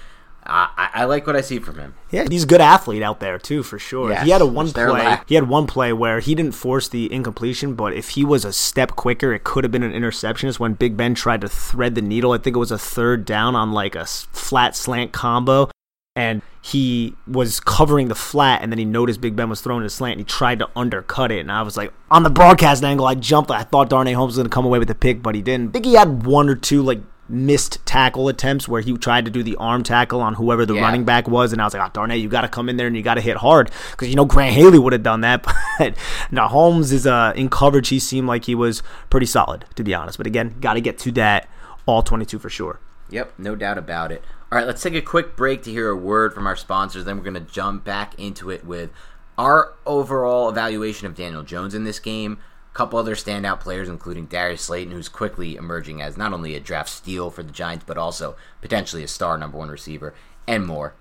I, 0.49 0.89
I, 0.93 1.03
like 1.05 1.27
what 1.27 1.35
I 1.35 1.41
see 1.41 1.59
from 1.59 1.77
him. 1.77 1.93
Yeah, 2.09 2.25
he's 2.29 2.43
a 2.43 2.47
good 2.47 2.61
athlete 2.61 3.03
out 3.03 3.19
there 3.19 3.37
too, 3.37 3.63
for 3.63 3.77
sure. 3.77 4.11
Yes, 4.11 4.23
he 4.23 4.29
had 4.29 4.41
a 4.41 4.45
one 4.45 4.71
play. 4.71 5.17
He 5.27 5.35
had 5.35 5.49
one 5.49 5.67
play 5.67 5.91
where 5.91 6.21
he 6.21 6.35
didn't 6.35 6.53
force 6.53 6.87
the 6.87 7.11
incompletion, 7.11 7.75
but 7.75 7.93
if 7.93 8.09
he 8.09 8.23
was 8.23 8.45
a 8.45 8.53
step 8.53 8.91
quicker, 8.95 9.33
it 9.33 9.43
could 9.43 9.65
have 9.65 9.71
been 9.71 9.83
an 9.83 9.93
interception. 9.93 10.47
It's 10.47 10.59
when 10.59 10.73
Big 10.73 10.95
Ben 10.95 11.15
tried 11.15 11.41
to 11.41 11.49
thread 11.49 11.95
the 11.95 12.01
needle. 12.01 12.31
I 12.31 12.37
think 12.37 12.55
it 12.55 12.59
was 12.59 12.71
a 12.71 12.77
third 12.77 13.25
down 13.25 13.55
on 13.55 13.73
like 13.73 13.95
a 13.95 14.05
flat 14.05 14.75
slant 14.75 15.11
combo, 15.11 15.69
and 16.15 16.41
he 16.61 17.15
was 17.27 17.59
covering 17.59 18.07
the 18.07 18.15
flat, 18.15 18.61
and 18.61 18.71
then 18.71 18.79
he 18.79 18.85
noticed 18.85 19.19
Big 19.19 19.35
Ben 19.35 19.49
was 19.49 19.61
throwing 19.61 19.83
a 19.83 19.89
slant, 19.89 20.13
and 20.13 20.21
he 20.21 20.25
tried 20.25 20.59
to 20.59 20.69
undercut 20.75 21.31
it. 21.31 21.39
And 21.39 21.51
I 21.51 21.61
was 21.61 21.75
like, 21.75 21.93
on 22.09 22.23
the 22.23 22.29
broadcast 22.29 22.83
angle, 22.83 23.05
I 23.05 23.15
jumped. 23.15 23.51
I 23.51 23.63
thought 23.63 23.89
Darnay 23.89 24.13
Holmes 24.13 24.31
was 24.31 24.37
going 24.37 24.49
to 24.49 24.53
come 24.53 24.65
away 24.65 24.79
with 24.79 24.87
the 24.87 24.95
pick, 24.95 25.21
but 25.21 25.35
he 25.35 25.41
didn't. 25.41 25.69
I 25.69 25.71
think 25.73 25.85
he 25.85 25.93
had 25.93 26.25
one 26.25 26.49
or 26.49 26.55
two 26.55 26.81
like 26.81 26.99
missed 27.29 27.85
tackle 27.85 28.27
attempts 28.27 28.67
where 28.67 28.81
he 28.81 28.97
tried 28.97 29.25
to 29.25 29.31
do 29.31 29.43
the 29.43 29.55
arm 29.57 29.83
tackle 29.83 30.21
on 30.21 30.35
whoever 30.35 30.65
the 30.65 30.75
yeah. 30.75 30.81
running 30.81 31.05
back 31.05 31.27
was, 31.27 31.53
and 31.53 31.61
I 31.61 31.65
was 31.65 31.73
like, 31.73 31.97
oh, 31.97 32.03
it! 32.03 32.15
you 32.15 32.29
got 32.29 32.41
to 32.41 32.47
come 32.47 32.69
in 32.69 32.77
there 32.77 32.87
and 32.87 32.95
you 32.95 33.03
got 33.03 33.15
to 33.15 33.21
hit 33.21 33.37
hard 33.37 33.71
because 33.91 34.09
you 34.09 34.15
know 34.15 34.25
Grant 34.25 34.53
Haley 34.53 34.79
would 34.79 34.93
have 34.93 35.03
done 35.03 35.21
that. 35.21 35.45
But 35.77 35.95
now 36.31 36.47
Holmes 36.47 36.91
is 36.91 37.05
uh, 37.05 37.33
in 37.35 37.49
coverage. 37.49 37.89
He 37.89 37.99
seemed 37.99 38.27
like 38.27 38.45
he 38.45 38.55
was 38.55 38.81
pretty 39.11 39.27
solid, 39.27 39.65
to 39.75 39.83
be 39.83 39.93
honest. 39.93 40.17
But 40.17 40.25
again, 40.25 40.55
got 40.59 40.73
to 40.73 40.81
get 40.81 40.97
to 40.99 41.11
that 41.11 41.47
all 41.85 42.01
22 42.01 42.39
for 42.39 42.49
sure. 42.49 42.79
Yep, 43.09 43.33
no 43.37 43.55
doubt 43.55 43.77
about 43.77 44.11
it. 44.11 44.23
All 44.51 44.57
right, 44.57 44.65
let's 44.65 44.81
take 44.81 44.95
a 44.95 45.01
quick 45.01 45.35
break 45.35 45.61
to 45.63 45.71
hear 45.71 45.89
a 45.89 45.95
word 45.95 46.33
from 46.33 46.47
our 46.47 46.55
sponsors. 46.55 47.05
Then 47.05 47.17
we're 47.17 47.23
going 47.23 47.33
to 47.35 47.51
jump 47.51 47.83
back 47.83 48.17
into 48.19 48.49
it 48.49 48.65
with 48.65 48.89
our 49.37 49.73
overall 49.85 50.49
evaluation 50.49 51.05
of 51.05 51.15
Daniel 51.15 51.43
Jones 51.43 51.75
in 51.75 51.83
this 51.83 51.99
game 51.99 52.39
couple 52.77 52.99
other 52.99 53.15
standout 53.15 53.59
players, 53.59 53.89
including 53.89 54.27
Darius 54.27 54.61
Slayton, 54.61 54.93
who's 54.93 55.09
quickly 55.09 55.55
emerging 55.55 55.99
as 55.99 56.15
not 56.15 56.31
only 56.31 56.53
a 56.53 56.59
draft 56.59 56.89
steal 56.89 57.31
for 57.31 57.41
the 57.41 57.51
Giants, 57.51 57.83
but 57.87 57.97
also 57.97 58.35
potentially 58.61 59.01
a 59.03 59.07
star 59.07 59.35
number 59.35 59.57
one 59.57 59.69
receiver, 59.69 60.13
and 60.47 60.63
more. 60.63 60.93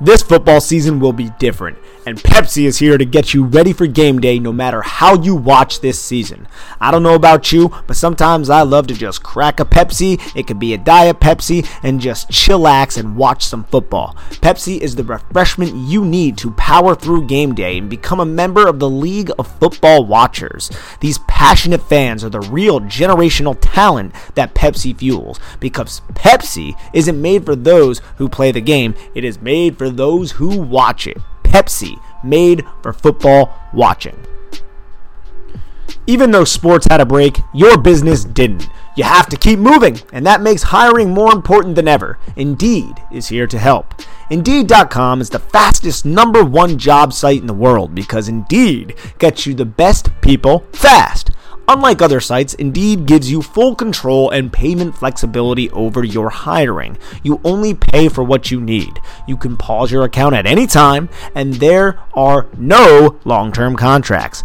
This 0.00 0.22
football 0.22 0.60
season 0.60 0.98
will 0.98 1.12
be 1.12 1.30
different, 1.38 1.78
and 2.06 2.18
Pepsi 2.18 2.64
is 2.64 2.78
here 2.78 2.98
to 2.98 3.04
get 3.04 3.34
you 3.34 3.44
ready 3.44 3.72
for 3.72 3.86
game 3.86 4.20
day 4.20 4.40
no 4.40 4.52
matter 4.52 4.82
how 4.82 5.14
you 5.14 5.36
watch 5.36 5.80
this 5.80 6.00
season. 6.00 6.48
I 6.80 6.90
don't 6.90 7.04
know 7.04 7.14
about 7.14 7.52
you, 7.52 7.68
but 7.86 7.96
sometimes 7.96 8.50
I 8.50 8.62
love 8.62 8.88
to 8.88 8.94
just 8.94 9.22
crack 9.22 9.60
a 9.60 9.64
Pepsi, 9.64 10.20
it 10.34 10.48
could 10.48 10.58
be 10.58 10.74
a 10.74 10.78
Diet 10.78 11.20
Pepsi, 11.20 11.68
and 11.84 12.00
just 12.00 12.30
chillax 12.30 12.98
and 12.98 13.16
watch 13.16 13.44
some 13.44 13.62
football. 13.64 14.16
Pepsi 14.30 14.80
is 14.80 14.96
the 14.96 15.04
refreshment 15.04 15.76
you 15.76 16.04
need 16.04 16.36
to 16.38 16.50
power 16.52 16.96
through 16.96 17.28
game 17.28 17.54
day 17.54 17.78
and 17.78 17.88
become 17.88 18.18
a 18.18 18.26
member 18.26 18.66
of 18.66 18.80
the 18.80 18.90
League 18.90 19.30
of 19.38 19.58
Football 19.60 20.04
Watchers. 20.06 20.68
These 20.98 21.20
passionate 21.28 21.82
fans 21.82 22.24
are 22.24 22.30
the 22.30 22.40
real 22.40 22.80
generational 22.80 23.56
talent 23.60 24.14
that 24.34 24.54
Pepsi 24.54 24.98
fuels, 24.98 25.38
because 25.60 26.00
Pepsi 26.14 26.76
isn't 26.92 27.22
made 27.22 27.46
for 27.46 27.54
those 27.54 28.00
who 28.16 28.28
play 28.28 28.50
the 28.50 28.60
game, 28.60 28.96
it 29.14 29.22
is 29.22 29.40
made 29.40 29.78
for 29.78 29.81
those 29.90 30.32
who 30.32 30.60
watch 30.60 31.06
it. 31.06 31.18
Pepsi, 31.42 32.00
made 32.24 32.64
for 32.82 32.92
football 32.92 33.54
watching. 33.72 34.16
Even 36.06 36.30
though 36.30 36.44
sports 36.44 36.86
had 36.90 37.00
a 37.00 37.06
break, 37.06 37.38
your 37.54 37.78
business 37.78 38.24
didn't. 38.24 38.68
You 38.96 39.04
have 39.04 39.26
to 39.28 39.36
keep 39.36 39.58
moving, 39.58 40.00
and 40.12 40.26
that 40.26 40.40
makes 40.40 40.64
hiring 40.64 41.10
more 41.10 41.32
important 41.32 41.76
than 41.76 41.86
ever. 41.86 42.18
Indeed 42.36 42.94
is 43.12 43.28
here 43.28 43.46
to 43.46 43.58
help. 43.58 43.94
Indeed.com 44.28 45.20
is 45.20 45.30
the 45.30 45.38
fastest 45.38 46.04
number 46.04 46.44
one 46.44 46.78
job 46.78 47.12
site 47.12 47.40
in 47.40 47.46
the 47.46 47.54
world 47.54 47.94
because 47.94 48.28
Indeed 48.28 48.94
gets 49.18 49.46
you 49.46 49.54
the 49.54 49.64
best 49.64 50.08
people 50.22 50.64
fast. 50.72 51.30
Unlike 51.68 52.02
other 52.02 52.20
sites, 52.20 52.54
Indeed 52.54 53.06
gives 53.06 53.30
you 53.30 53.40
full 53.40 53.74
control 53.74 54.30
and 54.30 54.52
payment 54.52 54.96
flexibility 54.96 55.70
over 55.70 56.04
your 56.04 56.28
hiring. 56.28 56.98
You 57.22 57.40
only 57.44 57.74
pay 57.74 58.08
for 58.08 58.24
what 58.24 58.50
you 58.50 58.60
need. 58.60 58.98
You 59.26 59.36
can 59.36 59.56
pause 59.56 59.90
your 59.90 60.04
account 60.04 60.34
at 60.34 60.46
any 60.46 60.66
time, 60.66 61.08
and 61.34 61.54
there 61.54 62.00
are 62.14 62.48
no 62.58 63.18
long 63.24 63.52
term 63.52 63.76
contracts. 63.76 64.44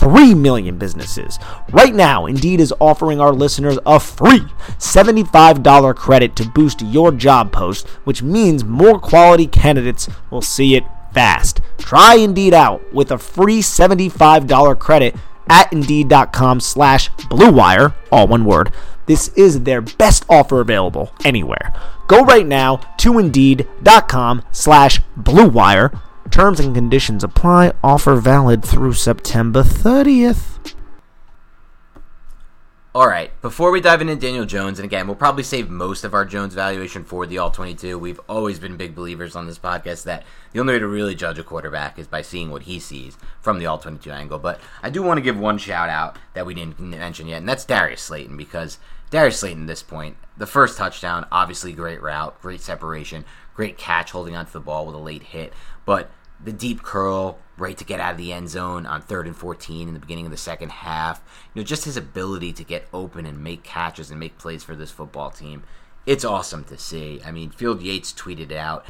3 0.00 0.34
million 0.34 0.78
businesses. 0.78 1.38
Right 1.70 1.94
now, 1.94 2.24
Indeed 2.24 2.58
is 2.58 2.72
offering 2.80 3.20
our 3.20 3.32
listeners 3.32 3.78
a 3.84 4.00
free 4.00 4.40
$75 4.78 5.94
credit 5.94 6.34
to 6.36 6.48
boost 6.48 6.80
your 6.80 7.12
job 7.12 7.52
post, 7.52 7.86
which 8.04 8.22
means 8.22 8.64
more 8.64 8.98
quality 8.98 9.46
candidates 9.46 10.08
will 10.30 10.40
see 10.40 10.74
it 10.74 10.84
fast. 11.12 11.60
Try 11.76 12.14
Indeed 12.14 12.54
out 12.54 12.94
with 12.94 13.10
a 13.10 13.18
free 13.18 13.60
$75 13.60 14.78
credit 14.78 15.14
at 15.48 15.70
Indeed.com 15.70 16.60
slash 16.60 17.10
BlueWire, 17.10 17.94
all 18.10 18.26
one 18.26 18.46
word. 18.46 18.72
This 19.04 19.28
is 19.36 19.64
their 19.64 19.82
best 19.82 20.24
offer 20.30 20.60
available 20.60 21.12
anywhere. 21.24 21.74
Go 22.06 22.24
right 22.24 22.46
now 22.46 22.76
to 22.98 23.18
Indeed.com 23.18 24.44
slash 24.50 25.00
BlueWire 25.18 26.00
Terms 26.30 26.60
and 26.60 26.74
conditions 26.74 27.24
apply. 27.24 27.72
Offer 27.82 28.16
valid 28.16 28.64
through 28.64 28.94
September 28.94 29.62
30th. 29.62 30.74
All 32.92 33.06
right, 33.06 33.30
before 33.40 33.70
we 33.70 33.80
dive 33.80 34.00
into 34.00 34.16
Daniel 34.16 34.44
Jones, 34.44 34.80
and 34.80 34.84
again, 34.84 35.06
we'll 35.06 35.14
probably 35.14 35.44
save 35.44 35.70
most 35.70 36.02
of 36.02 36.12
our 36.12 36.24
Jones 36.24 36.54
valuation 36.54 37.04
for 37.04 37.24
the 37.24 37.38
All 37.38 37.52
22. 37.52 37.96
We've 37.96 38.18
always 38.28 38.58
been 38.58 38.76
big 38.76 38.96
believers 38.96 39.36
on 39.36 39.46
this 39.46 39.60
podcast 39.60 40.02
that 40.04 40.24
the 40.52 40.58
only 40.58 40.72
way 40.72 40.80
to 40.80 40.88
really 40.88 41.14
judge 41.14 41.38
a 41.38 41.44
quarterback 41.44 42.00
is 42.00 42.08
by 42.08 42.22
seeing 42.22 42.50
what 42.50 42.62
he 42.62 42.80
sees 42.80 43.16
from 43.40 43.60
the 43.60 43.66
All 43.66 43.78
22 43.78 44.10
angle. 44.10 44.40
But 44.40 44.60
I 44.82 44.90
do 44.90 45.04
want 45.04 45.18
to 45.18 45.22
give 45.22 45.38
one 45.38 45.56
shout 45.56 45.88
out 45.88 46.18
that 46.34 46.46
we 46.46 46.54
didn't 46.54 46.80
mention 46.80 47.28
yet, 47.28 47.38
and 47.38 47.48
that's 47.48 47.64
Darius 47.64 48.02
Slayton, 48.02 48.36
because 48.36 48.78
Darius 49.10 49.38
Slayton 49.38 49.62
at 49.62 49.68
this 49.68 49.84
point, 49.84 50.16
the 50.36 50.46
first 50.46 50.76
touchdown, 50.76 51.26
obviously 51.30 51.72
great 51.72 52.02
route, 52.02 52.40
great 52.42 52.60
separation, 52.60 53.24
great 53.54 53.78
catch 53.78 54.10
holding 54.10 54.34
onto 54.34 54.50
the 54.50 54.58
ball 54.58 54.84
with 54.84 54.96
a 54.96 54.98
late 54.98 55.22
hit. 55.22 55.52
But 55.84 56.10
the 56.42 56.52
deep 56.52 56.82
curl 56.82 57.38
right 57.56 57.76
to 57.76 57.84
get 57.84 58.00
out 58.00 58.12
of 58.12 58.18
the 58.18 58.32
end 58.32 58.48
zone 58.48 58.86
on 58.86 59.02
third 59.02 59.26
and 59.26 59.36
14 59.36 59.88
in 59.88 59.94
the 59.94 60.00
beginning 60.00 60.24
of 60.24 60.30
the 60.30 60.36
second 60.36 60.70
half. 60.70 61.22
You 61.54 61.60
know, 61.60 61.66
just 61.66 61.84
his 61.84 61.96
ability 61.96 62.52
to 62.54 62.64
get 62.64 62.88
open 62.92 63.26
and 63.26 63.44
make 63.44 63.62
catches 63.62 64.10
and 64.10 64.18
make 64.18 64.38
plays 64.38 64.64
for 64.64 64.74
this 64.74 64.90
football 64.90 65.30
team. 65.30 65.62
It's 66.06 66.24
awesome 66.24 66.64
to 66.64 66.78
see. 66.78 67.20
I 67.24 67.30
mean, 67.30 67.50
Field 67.50 67.82
Yates 67.82 68.12
tweeted 68.12 68.52
out 68.52 68.86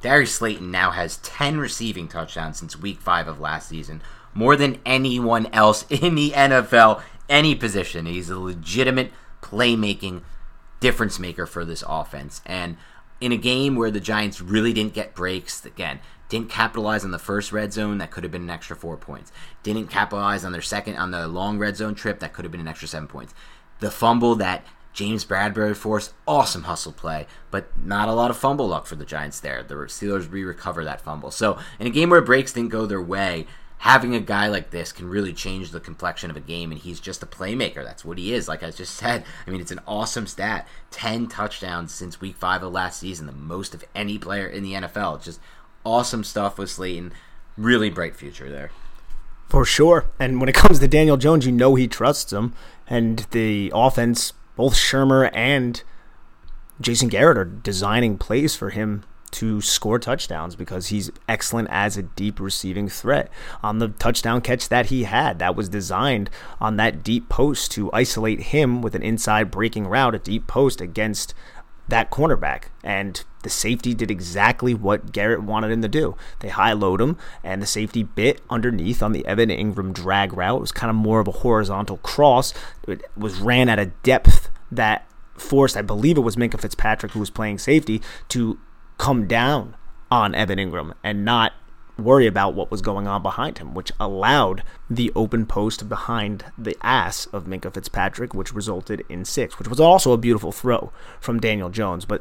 Darius 0.00 0.34
Slayton 0.34 0.70
now 0.70 0.90
has 0.92 1.16
10 1.18 1.58
receiving 1.58 2.06
touchdowns 2.06 2.58
since 2.58 2.78
week 2.78 3.00
5 3.00 3.28
of 3.28 3.40
last 3.40 3.68
season, 3.68 4.02
more 4.34 4.56
than 4.56 4.78
anyone 4.84 5.46
else 5.46 5.84
in 5.90 6.14
the 6.14 6.30
NFL, 6.30 7.02
any 7.28 7.54
position. 7.54 8.06
He's 8.06 8.30
a 8.30 8.38
legitimate 8.38 9.10
playmaking 9.42 10.22
difference 10.80 11.18
maker 11.18 11.46
for 11.46 11.64
this 11.64 11.82
offense. 11.86 12.42
And 12.46 12.76
in 13.20 13.32
a 13.32 13.36
game 13.36 13.76
where 13.76 13.90
the 13.90 14.00
Giants 14.00 14.40
really 14.40 14.72
didn't 14.72 14.94
get 14.94 15.14
breaks, 15.14 15.64
again, 15.64 16.00
didn't 16.28 16.50
capitalize 16.50 17.04
on 17.04 17.10
the 17.10 17.18
first 17.18 17.52
red 17.52 17.72
zone, 17.72 17.98
that 17.98 18.10
could 18.10 18.24
have 18.24 18.32
been 18.32 18.42
an 18.42 18.50
extra 18.50 18.76
four 18.76 18.96
points. 18.96 19.32
Didn't 19.62 19.88
capitalize 19.88 20.44
on 20.44 20.52
their 20.52 20.62
second 20.62 20.96
on 20.96 21.10
the 21.10 21.28
long 21.28 21.58
red 21.58 21.76
zone 21.76 21.94
trip, 21.94 22.20
that 22.20 22.32
could 22.32 22.44
have 22.44 22.52
been 22.52 22.60
an 22.60 22.68
extra 22.68 22.88
seven 22.88 23.08
points. 23.08 23.34
The 23.80 23.90
fumble 23.90 24.34
that 24.36 24.64
James 24.92 25.26
Bradberry 25.26 25.76
forced, 25.76 26.14
awesome 26.26 26.62
hustle 26.62 26.92
play, 26.92 27.26
but 27.50 27.68
not 27.78 28.08
a 28.08 28.14
lot 28.14 28.30
of 28.30 28.36
fumble 28.38 28.66
luck 28.66 28.86
for 28.86 28.96
the 28.96 29.04
Giants 29.04 29.40
there. 29.40 29.62
The 29.62 29.74
Steelers 29.74 30.32
re-recover 30.32 30.84
that 30.84 31.02
fumble. 31.02 31.30
So 31.30 31.58
in 31.78 31.86
a 31.86 31.90
game 31.90 32.08
where 32.08 32.22
breaks 32.22 32.54
didn't 32.54 32.70
go 32.70 32.86
their 32.86 33.02
way, 33.02 33.46
having 33.78 34.14
a 34.14 34.20
guy 34.20 34.48
like 34.48 34.70
this 34.70 34.92
can 34.92 35.08
really 35.08 35.34
change 35.34 35.70
the 35.70 35.80
complexion 35.80 36.30
of 36.30 36.36
a 36.36 36.40
game, 36.40 36.72
and 36.72 36.80
he's 36.80 36.98
just 36.98 37.22
a 37.22 37.26
playmaker. 37.26 37.84
That's 37.84 38.04
what 38.04 38.16
he 38.16 38.32
is. 38.32 38.48
Like 38.48 38.62
I 38.62 38.70
just 38.70 38.94
said, 38.96 39.24
I 39.46 39.50
mean, 39.50 39.60
it's 39.60 39.70
an 39.70 39.80
awesome 39.86 40.26
stat. 40.26 40.66
10 40.92 41.26
touchdowns 41.28 41.92
since 41.92 42.20
week 42.20 42.36
five 42.36 42.62
of 42.62 42.72
last 42.72 43.00
season, 43.00 43.26
the 43.26 43.32
most 43.32 43.74
of 43.74 43.84
any 43.94 44.16
player 44.18 44.46
in 44.46 44.62
the 44.62 44.72
NFL. 44.72 45.16
It's 45.16 45.26
just 45.26 45.40
awesome 45.86 46.24
stuff 46.24 46.58
with 46.58 46.68
Slayton. 46.68 47.12
Really 47.56 47.88
bright 47.88 48.16
future 48.16 48.50
there. 48.50 48.70
For 49.48 49.64
sure. 49.64 50.06
And 50.18 50.40
when 50.40 50.48
it 50.48 50.54
comes 50.54 50.80
to 50.80 50.88
Daniel 50.88 51.16
Jones, 51.16 51.46
you 51.46 51.52
know 51.52 51.76
he 51.76 51.86
trusts 51.86 52.32
him. 52.32 52.52
And 52.88 53.26
the 53.30 53.72
offense, 53.74 54.32
both 54.56 54.74
Shurmur 54.74 55.30
and 55.32 55.82
Jason 56.80 57.08
Garrett 57.08 57.38
are 57.38 57.44
designing 57.44 58.18
plays 58.18 58.56
for 58.56 58.70
him 58.70 59.04
to 59.32 59.60
score 59.60 59.98
touchdowns 59.98 60.56
because 60.56 60.88
he's 60.88 61.10
excellent 61.28 61.68
as 61.70 61.96
a 61.96 62.02
deep 62.02 62.40
receiving 62.40 62.88
threat. 62.88 63.30
On 63.62 63.78
the 63.78 63.88
touchdown 63.88 64.40
catch 64.40 64.68
that 64.68 64.86
he 64.86 65.04
had, 65.04 65.38
that 65.38 65.56
was 65.56 65.68
designed 65.68 66.30
on 66.60 66.76
that 66.76 67.02
deep 67.02 67.28
post 67.28 67.70
to 67.72 67.92
isolate 67.92 68.40
him 68.40 68.82
with 68.82 68.94
an 68.94 69.02
inside 69.02 69.50
breaking 69.50 69.86
route, 69.86 70.14
a 70.14 70.18
deep 70.18 70.46
post 70.46 70.80
against 70.80 71.34
that 71.88 72.10
cornerback. 72.10 72.64
And 72.82 73.22
the 73.42 73.50
safety 73.50 73.94
did 73.94 74.10
exactly 74.10 74.74
what 74.74 75.12
Garrett 75.12 75.42
wanted 75.42 75.70
him 75.70 75.82
to 75.82 75.88
do. 75.88 76.16
They 76.40 76.48
high 76.48 76.72
load 76.72 77.00
him, 77.00 77.16
and 77.44 77.62
the 77.62 77.66
safety 77.66 78.02
bit 78.02 78.40
underneath 78.50 79.02
on 79.02 79.12
the 79.12 79.24
Evan 79.26 79.50
Engram 79.50 79.92
drag 79.92 80.32
route. 80.32 80.58
It 80.58 80.60
was 80.60 80.72
kind 80.72 80.90
of 80.90 80.96
more 80.96 81.20
of 81.20 81.28
a 81.28 81.32
horizontal 81.32 81.98
cross. 81.98 82.52
It 82.88 83.02
was 83.16 83.38
ran 83.38 83.68
at 83.68 83.78
a 83.78 83.86
depth 84.02 84.48
that 84.70 85.06
forced, 85.36 85.76
I 85.76 85.82
believe 85.82 86.16
it 86.16 86.22
was 86.22 86.36
Minkah 86.36 86.60
Fitzpatrick 86.60 87.12
who 87.12 87.20
was 87.20 87.30
playing 87.30 87.58
safety, 87.58 88.02
to 88.30 88.58
come 88.98 89.26
down 89.26 89.76
on 90.10 90.34
Evan 90.34 90.58
Engram 90.58 90.94
and 91.04 91.24
not 91.24 91.52
worry 91.98 92.26
about 92.26 92.54
what 92.54 92.70
was 92.70 92.82
going 92.82 93.06
on 93.06 93.22
behind 93.22 93.58
him, 93.58 93.74
which 93.74 93.92
allowed 93.98 94.62
the 94.90 95.12
open 95.14 95.46
post 95.46 95.88
behind 95.88 96.44
the 96.58 96.76
ass 96.82 97.26
of 97.26 97.44
Minkah 97.44 97.72
Fitzpatrick, 97.72 98.34
which 98.34 98.52
resulted 98.52 99.04
in 99.08 99.24
six, 99.24 99.58
which 99.58 99.68
was 99.68 99.80
also 99.80 100.12
a 100.12 100.18
beautiful 100.18 100.52
throw 100.52 100.92
from 101.20 101.40
Daniel 101.40 101.70
Jones. 101.70 102.04
But 102.04 102.20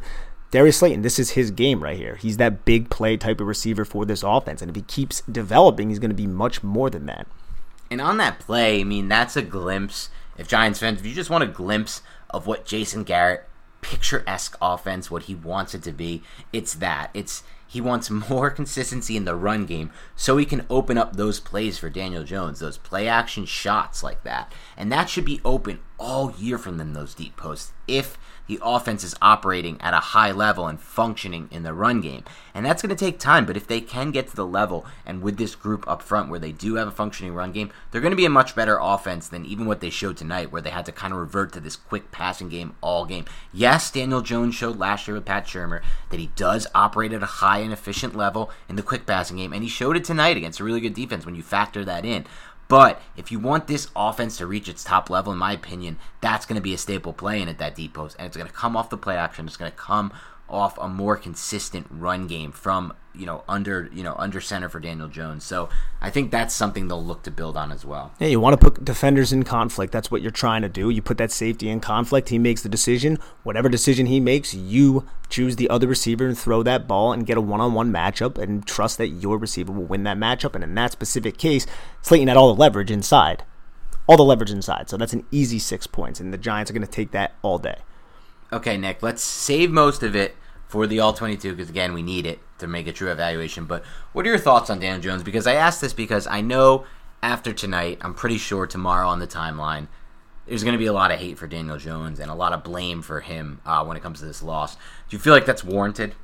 Darius 0.52 0.78
Slayton, 0.78 1.02
this 1.02 1.20
is 1.20 1.32
his 1.32 1.52
game 1.52 1.84
right 1.84 1.98
here. 1.98 2.16
He's 2.16 2.38
that 2.38 2.64
big 2.64 2.90
play 2.90 3.18
type 3.18 3.42
of 3.42 3.48
receiver 3.48 3.84
for 3.84 4.06
this 4.06 4.24
offense. 4.24 4.62
And 4.62 4.70
if 4.70 4.76
he 4.76 4.84
keeps 4.84 5.22
developing, 5.30 5.90
he's 5.90 6.00
going 6.00 6.12
to 6.12 6.16
be 6.16 6.28
much 6.28 6.64
more 6.64 6.90
than 6.90 7.06
that. 7.08 7.28
And 7.92 8.00
on 8.00 8.18
that 8.18 8.40
play, 8.40 8.82
I 8.82 8.84
mean, 8.84 9.10
that's 9.10 9.36
a 9.36 9.42
glimpse. 9.42 10.10
If 10.38 10.48
Giants 10.48 10.80
fans, 10.80 11.00
if 11.00 11.06
you 11.06 11.14
just 11.14 11.30
want 11.30 11.44
a 11.44 11.48
glimpse 11.48 12.02
of 12.30 12.48
what 12.48 12.66
Jason 12.66 13.04
Garrett 13.04 13.48
picturesque 13.86 14.58
offense, 14.62 15.12
what 15.12 15.24
he 15.24 15.36
wants 15.36 15.76
it 15.76 15.84
to 15.84 15.92
be, 15.92 16.24
it's 16.52 16.74
that. 16.76 17.12
It's 17.14 17.44
He 17.68 17.80
wants 17.82 18.10
more 18.30 18.50
consistency 18.50 19.16
in 19.16 19.26
the 19.26 19.36
run 19.36 19.66
game 19.66 19.92
so 20.16 20.38
he 20.38 20.46
can 20.46 20.66
open 20.72 20.98
up 20.98 21.16
those 21.16 21.40
plays 21.40 21.78
for 21.78 21.90
Daniel 21.90 22.24
Jones, 22.24 22.60
those 22.60 22.78
play 22.78 23.08
action 23.08 23.46
shots 23.46 24.02
like 24.02 24.24
that. 24.24 24.52
And 24.76 24.92
that 24.92 25.08
should 25.10 25.26
be 25.26 25.40
open 25.46 25.80
all 26.00 26.34
year 26.38 26.58
from 26.58 26.78
them, 26.78 26.94
those 26.94 27.14
deep 27.14 27.38
posts, 27.38 27.74
if 27.88 28.18
the 28.48 28.60
offense 28.62 29.04
is 29.04 29.16
operating 29.22 29.80
at 29.82 29.94
a 29.94 29.98
high 29.98 30.32
level 30.32 30.68
and 30.68 30.80
functioning 30.80 31.48
in 31.52 31.64
the 31.64 31.74
run 31.74 32.02
game. 32.02 32.24
And 32.54 32.66
that's 32.66 32.82
going 32.82 32.96
to 32.96 33.06
take 33.06 33.20
time, 33.20 33.46
but 33.46 33.58
if 33.58 33.68
they 33.68 33.82
can 33.82 34.12
get 34.12 34.28
to 34.30 34.36
the 34.36 34.46
level 34.46 34.86
and 35.06 35.22
with 35.22 35.38
this 35.38 35.56
group 35.56 35.86
up 35.88 36.02
front 36.02 36.30
where 36.30 36.40
they 36.40 36.52
do 36.52 36.76
have 36.76 36.88
a 36.88 36.92
functioning 36.92 37.34
run 37.34 37.52
game, 37.52 37.72
they're 37.92 38.02
going 38.02 38.12
to 38.12 38.18
be 38.18 38.26
a 38.26 38.30
much 38.30 38.56
better 38.56 38.78
offense 38.82 39.28
than 39.28 39.46
even 39.46 39.66
what 39.66 39.82
they 39.82 39.90
showed 39.90 40.18
tonight, 40.18 40.52
where 40.52 40.62
they 40.62 40.70
had 40.70 40.86
to 40.86 40.92
kind 40.92 41.14
of 41.14 41.20
revert 41.20 41.52
to 41.54 41.60
this 41.60 41.76
quick 41.76 42.12
passing 42.12 42.50
game 42.50 42.76
all 42.82 43.06
game. 43.06 43.26
Yes, 43.52 43.92
Daniel 43.92 44.22
Jones 44.22 44.56
showed 44.56 44.78
last 44.78 45.08
year 45.08 45.16
with 45.16 45.26
Pat 45.26 45.46
Shurmur 45.46 45.82
that 46.10 46.20
he 46.20 46.28
does 46.36 46.68
operate 46.74 47.12
at 47.12 47.24
a 47.24 47.26
high 47.26 47.60
and 47.60 47.74
efficient 47.74 48.16
level 48.16 48.52
in 48.70 48.76
the 48.76 48.84
quick 48.84 49.06
passing 49.06 49.38
game, 49.38 49.52
and 49.52 49.64
he 49.64 49.70
showed 49.70 49.98
it 49.98 50.06
tonight 50.06 50.38
against 50.38 50.60
a 50.60 50.64
really 50.64 50.82
good 50.82 50.94
defense 50.94 51.26
when 51.26 51.36
you 51.36 51.44
factor 51.44 51.84
that 51.84 52.06
in. 52.06 52.26
But 52.68 53.02
if 53.16 53.32
you 53.32 53.40
want 53.40 53.68
this 53.68 53.90
offense 53.96 54.38
to 54.38 54.48
reach 54.48 54.68
its 54.68 54.84
top 54.84 55.10
level, 55.10 55.32
in 55.32 55.38
my 55.38 55.54
opinion, 55.54 55.98
that's 56.22 56.46
going 56.46 56.56
to 56.56 56.64
be 56.64 56.74
a 56.74 56.78
staple 56.78 57.14
play 57.14 57.42
in 57.42 57.48
at 57.48 57.60
that 57.60 57.76
deep 57.76 57.94
post, 57.94 58.16
and 58.18 58.26
it's 58.26 58.38
going 58.38 58.50
to 58.50 58.54
come 58.54 58.76
off 58.76 58.90
the 58.90 58.98
play 58.98 59.16
action. 59.18 59.46
It's 59.46 59.58
going 59.58 59.72
to 59.72 59.78
come 59.78 60.12
off 60.48 60.78
a 60.78 60.88
more 60.88 61.18
consistent 61.18 61.88
run 61.90 62.28
game 62.28 62.52
from 62.52 62.94
you 63.14 63.26
know 63.26 63.44
under 63.48 63.90
you 63.94 64.04
know 64.04 64.16
under 64.18 64.40
center 64.40 64.70
for 64.70 64.80
Daniel 64.80 65.08
Jones. 65.08 65.44
So 65.44 65.70
I 66.02 66.10
think 66.10 66.32
that's 66.32 66.54
something 66.54 66.88
they'll 66.88 67.04
look 67.04 67.24
to 67.24 67.32
build 67.32 67.58
on 67.58 67.72
as 67.72 67.84
well. 67.84 68.14
Yeah, 68.20 68.28
you 68.28 68.40
want 68.40 68.60
to 68.60 68.72
put 68.72 68.86
defenders 68.86 69.34
in 69.34 69.44
conflict. 69.44 69.92
That's 69.92 70.12
what 70.12 70.22
you're 70.22 70.32
trying 70.32 70.62
to 70.62 70.70
do. 70.70 70.90
You 70.90 71.02
put 71.02 71.18
that 71.18 71.32
safety 71.32 71.70
in 71.70 71.80
conflict. 71.80 72.30
He 72.30 72.38
makes 72.38 72.62
the 72.62 72.70
decision. 72.70 73.18
Whatever 73.44 73.70
decision 73.70 74.06
he 74.06 74.20
makes, 74.20 74.54
you 74.54 75.06
choose 75.30 75.56
the 75.56 75.70
other 75.70 75.88
receiver 75.88 76.28
and 76.28 76.38
throw 76.38 76.62
that 76.64 76.88
ball 76.88 77.12
and 77.12 77.26
get 77.26 77.38
a 77.38 77.42
one-on-one 77.42 77.92
matchup 77.92 78.38
and 78.38 78.66
trust 78.66 78.98
that 78.98 79.08
your 79.08 79.38
receiver 79.38 79.72
will 79.72 79.86
win 79.86 80.04
that 80.04 80.18
matchup. 80.18 80.54
And 80.54 80.64
in 80.64 80.76
that 80.76 80.92
specific 80.92 81.38
case, 81.38 81.66
Slayton 82.02 82.28
had 82.28 82.38
all 82.38 82.54
the 82.54 82.60
leverage 82.60 82.92
inside. 82.92 83.44
All 84.08 84.18
the 84.18 84.24
leverage 84.24 84.52
inside. 84.52 84.90
So 84.90 84.98
that's 84.98 85.14
an 85.14 85.26
easy 85.32 85.58
six 85.58 85.88
points. 85.88 86.20
And 86.20 86.32
the 86.32 86.38
Giants 86.38 86.70
are 86.70 86.76
going 86.76 86.86
to 86.86 86.92
take 86.92 87.12
that 87.12 87.34
all 87.42 87.58
day. 87.58 87.78
Okay, 88.54 88.78
Nick, 88.78 89.02
let's 89.02 89.24
save 89.24 89.72
most 89.72 90.04
of 90.04 90.16
it 90.16 90.36
for 90.68 90.88
the 90.88 91.00
all 91.00 91.14
22 91.14 91.52
because 91.52 91.70
again 91.70 91.94
we 91.94 92.02
need 92.02 92.26
it 92.26 92.40
to 92.58 92.68
make 92.68 92.88
a 92.88 92.92
true 92.92 93.12
evaluation 93.12 93.66
but 93.66 93.84
what 94.14 94.26
are 94.26 94.30
your 94.30 94.38
thoughts 94.38 94.70
on 94.70 94.80
daniel 94.80 95.00
jones 95.00 95.24
because 95.24 95.48
i 95.48 95.54
asked 95.54 95.80
this 95.80 95.94
because 95.94 96.26
i 96.28 96.42
know 96.42 96.84
after 97.22 97.54
tonight 97.54 97.98
i'm 98.02 98.14
pretty 98.14 98.38
sure 98.38 98.66
tomorrow 98.66 99.08
on 99.08 99.20
the 99.20 99.28
timeline 99.28 99.88
there's 100.48 100.64
going 100.64 100.74
to 100.74 100.80
be 100.80 100.86
a 100.86 100.94
lot 100.94 101.12
of 101.12 101.20
hate 101.20 101.38
for 101.38 101.48
daniel 101.48 101.78
jones 101.78 102.20
and 102.20 102.32
a 102.32 102.36
lot 102.36 102.52
of 102.52 102.64
blame 102.64 103.02
for 103.02 103.22
him 103.22 103.62
uh, 103.66 103.84
when 103.86 103.96
it 103.96 104.04
comes 104.04 104.20
to 104.20 104.26
this 104.26 104.42
loss 104.42 104.76
do 104.76 104.82
you 105.12 105.20
feel 105.20 105.34
like 105.34 105.46
that's 105.46 105.64
warranted 105.64 106.16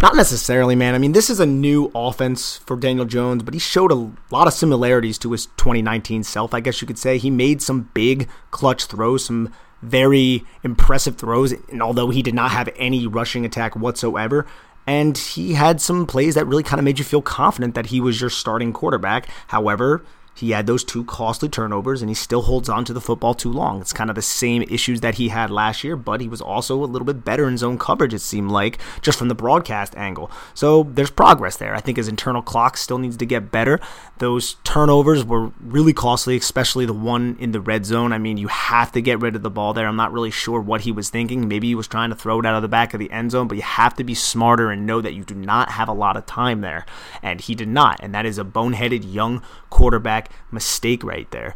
not 0.00 0.16
necessarily, 0.16 0.74
man. 0.74 0.94
I 0.94 0.98
mean, 0.98 1.12
this 1.12 1.28
is 1.28 1.38
a 1.38 1.44
new 1.44 1.92
offense 1.94 2.56
for 2.56 2.76
Daniel 2.76 3.04
Jones, 3.04 3.42
but 3.42 3.52
he 3.52 3.60
showed 3.60 3.92
a 3.92 4.10
lot 4.30 4.46
of 4.46 4.54
similarities 4.54 5.18
to 5.18 5.32
his 5.32 5.44
2019 5.58 6.22
self, 6.22 6.54
I 6.54 6.60
guess 6.60 6.80
you 6.80 6.86
could 6.86 6.96
say. 6.98 7.18
He 7.18 7.28
made 7.28 7.60
some 7.60 7.90
big 7.92 8.26
clutch 8.50 8.86
throws, 8.86 9.26
some 9.26 9.52
very 9.82 10.44
impressive 10.62 11.16
throws, 11.16 11.52
and 11.52 11.82
although 11.82 12.10
he 12.10 12.22
did 12.22 12.34
not 12.34 12.52
have 12.52 12.68
any 12.76 13.06
rushing 13.06 13.44
attack 13.44 13.76
whatsoever, 13.76 14.46
and 14.86 15.16
he 15.16 15.54
had 15.54 15.80
some 15.80 16.06
plays 16.06 16.34
that 16.34 16.46
really 16.46 16.62
kind 16.62 16.80
of 16.80 16.84
made 16.84 16.98
you 16.98 17.04
feel 17.04 17.22
confident 17.22 17.74
that 17.74 17.86
he 17.86 18.00
was 18.00 18.20
your 18.20 18.30
starting 18.30 18.72
quarterback. 18.72 19.28
However, 19.48 20.02
he 20.34 20.50
had 20.50 20.66
those 20.66 20.84
two 20.84 21.04
costly 21.04 21.48
turnovers 21.48 22.02
and 22.02 22.08
he 22.08 22.14
still 22.14 22.42
holds 22.42 22.68
on 22.68 22.84
to 22.84 22.92
the 22.92 23.00
football 23.00 23.34
too 23.34 23.52
long. 23.52 23.80
It's 23.80 23.92
kind 23.92 24.10
of 24.10 24.16
the 24.16 24.22
same 24.22 24.62
issues 24.62 25.00
that 25.00 25.16
he 25.16 25.28
had 25.28 25.50
last 25.50 25.84
year, 25.84 25.96
but 25.96 26.20
he 26.20 26.28
was 26.28 26.40
also 26.40 26.82
a 26.82 26.86
little 26.86 27.06
bit 27.06 27.24
better 27.24 27.48
in 27.48 27.58
zone 27.58 27.78
coverage, 27.78 28.14
it 28.14 28.20
seemed 28.20 28.50
like, 28.50 28.78
just 29.02 29.18
from 29.18 29.28
the 29.28 29.34
broadcast 29.34 29.94
angle. 29.96 30.30
So 30.54 30.84
there's 30.84 31.10
progress 31.10 31.56
there. 31.56 31.74
I 31.74 31.80
think 31.80 31.96
his 31.96 32.08
internal 32.08 32.42
clock 32.42 32.76
still 32.76 32.98
needs 32.98 33.16
to 33.18 33.26
get 33.26 33.50
better. 33.50 33.78
Those 34.18 34.54
turnovers 34.64 35.24
were 35.24 35.52
really 35.60 35.92
costly, 35.92 36.36
especially 36.36 36.86
the 36.86 36.92
one 36.92 37.36
in 37.38 37.52
the 37.52 37.60
red 37.60 37.84
zone. 37.84 38.12
I 38.12 38.18
mean, 38.18 38.38
you 38.38 38.48
have 38.48 38.92
to 38.92 39.02
get 39.02 39.20
rid 39.20 39.36
of 39.36 39.42
the 39.42 39.50
ball 39.50 39.72
there. 39.72 39.86
I'm 39.86 39.96
not 39.96 40.12
really 40.12 40.30
sure 40.30 40.60
what 40.60 40.82
he 40.82 40.92
was 40.92 41.10
thinking. 41.10 41.48
Maybe 41.48 41.68
he 41.68 41.74
was 41.74 41.88
trying 41.88 42.10
to 42.10 42.16
throw 42.16 42.40
it 42.40 42.46
out 42.46 42.54
of 42.54 42.62
the 42.62 42.68
back 42.68 42.94
of 42.94 43.00
the 43.00 43.10
end 43.10 43.32
zone, 43.32 43.48
but 43.48 43.56
you 43.56 43.62
have 43.62 43.94
to 43.96 44.04
be 44.04 44.14
smarter 44.14 44.70
and 44.70 44.86
know 44.86 45.00
that 45.00 45.14
you 45.14 45.24
do 45.24 45.34
not 45.34 45.70
have 45.72 45.88
a 45.88 45.92
lot 45.92 46.16
of 46.16 46.26
time 46.26 46.60
there. 46.60 46.86
And 47.22 47.40
he 47.40 47.54
did 47.54 47.68
not. 47.68 48.00
And 48.02 48.14
that 48.14 48.26
is 48.26 48.38
a 48.38 48.44
boneheaded 48.44 49.12
young 49.12 49.42
quarterback 49.70 50.21
mistake 50.50 51.02
right 51.04 51.30
there. 51.30 51.54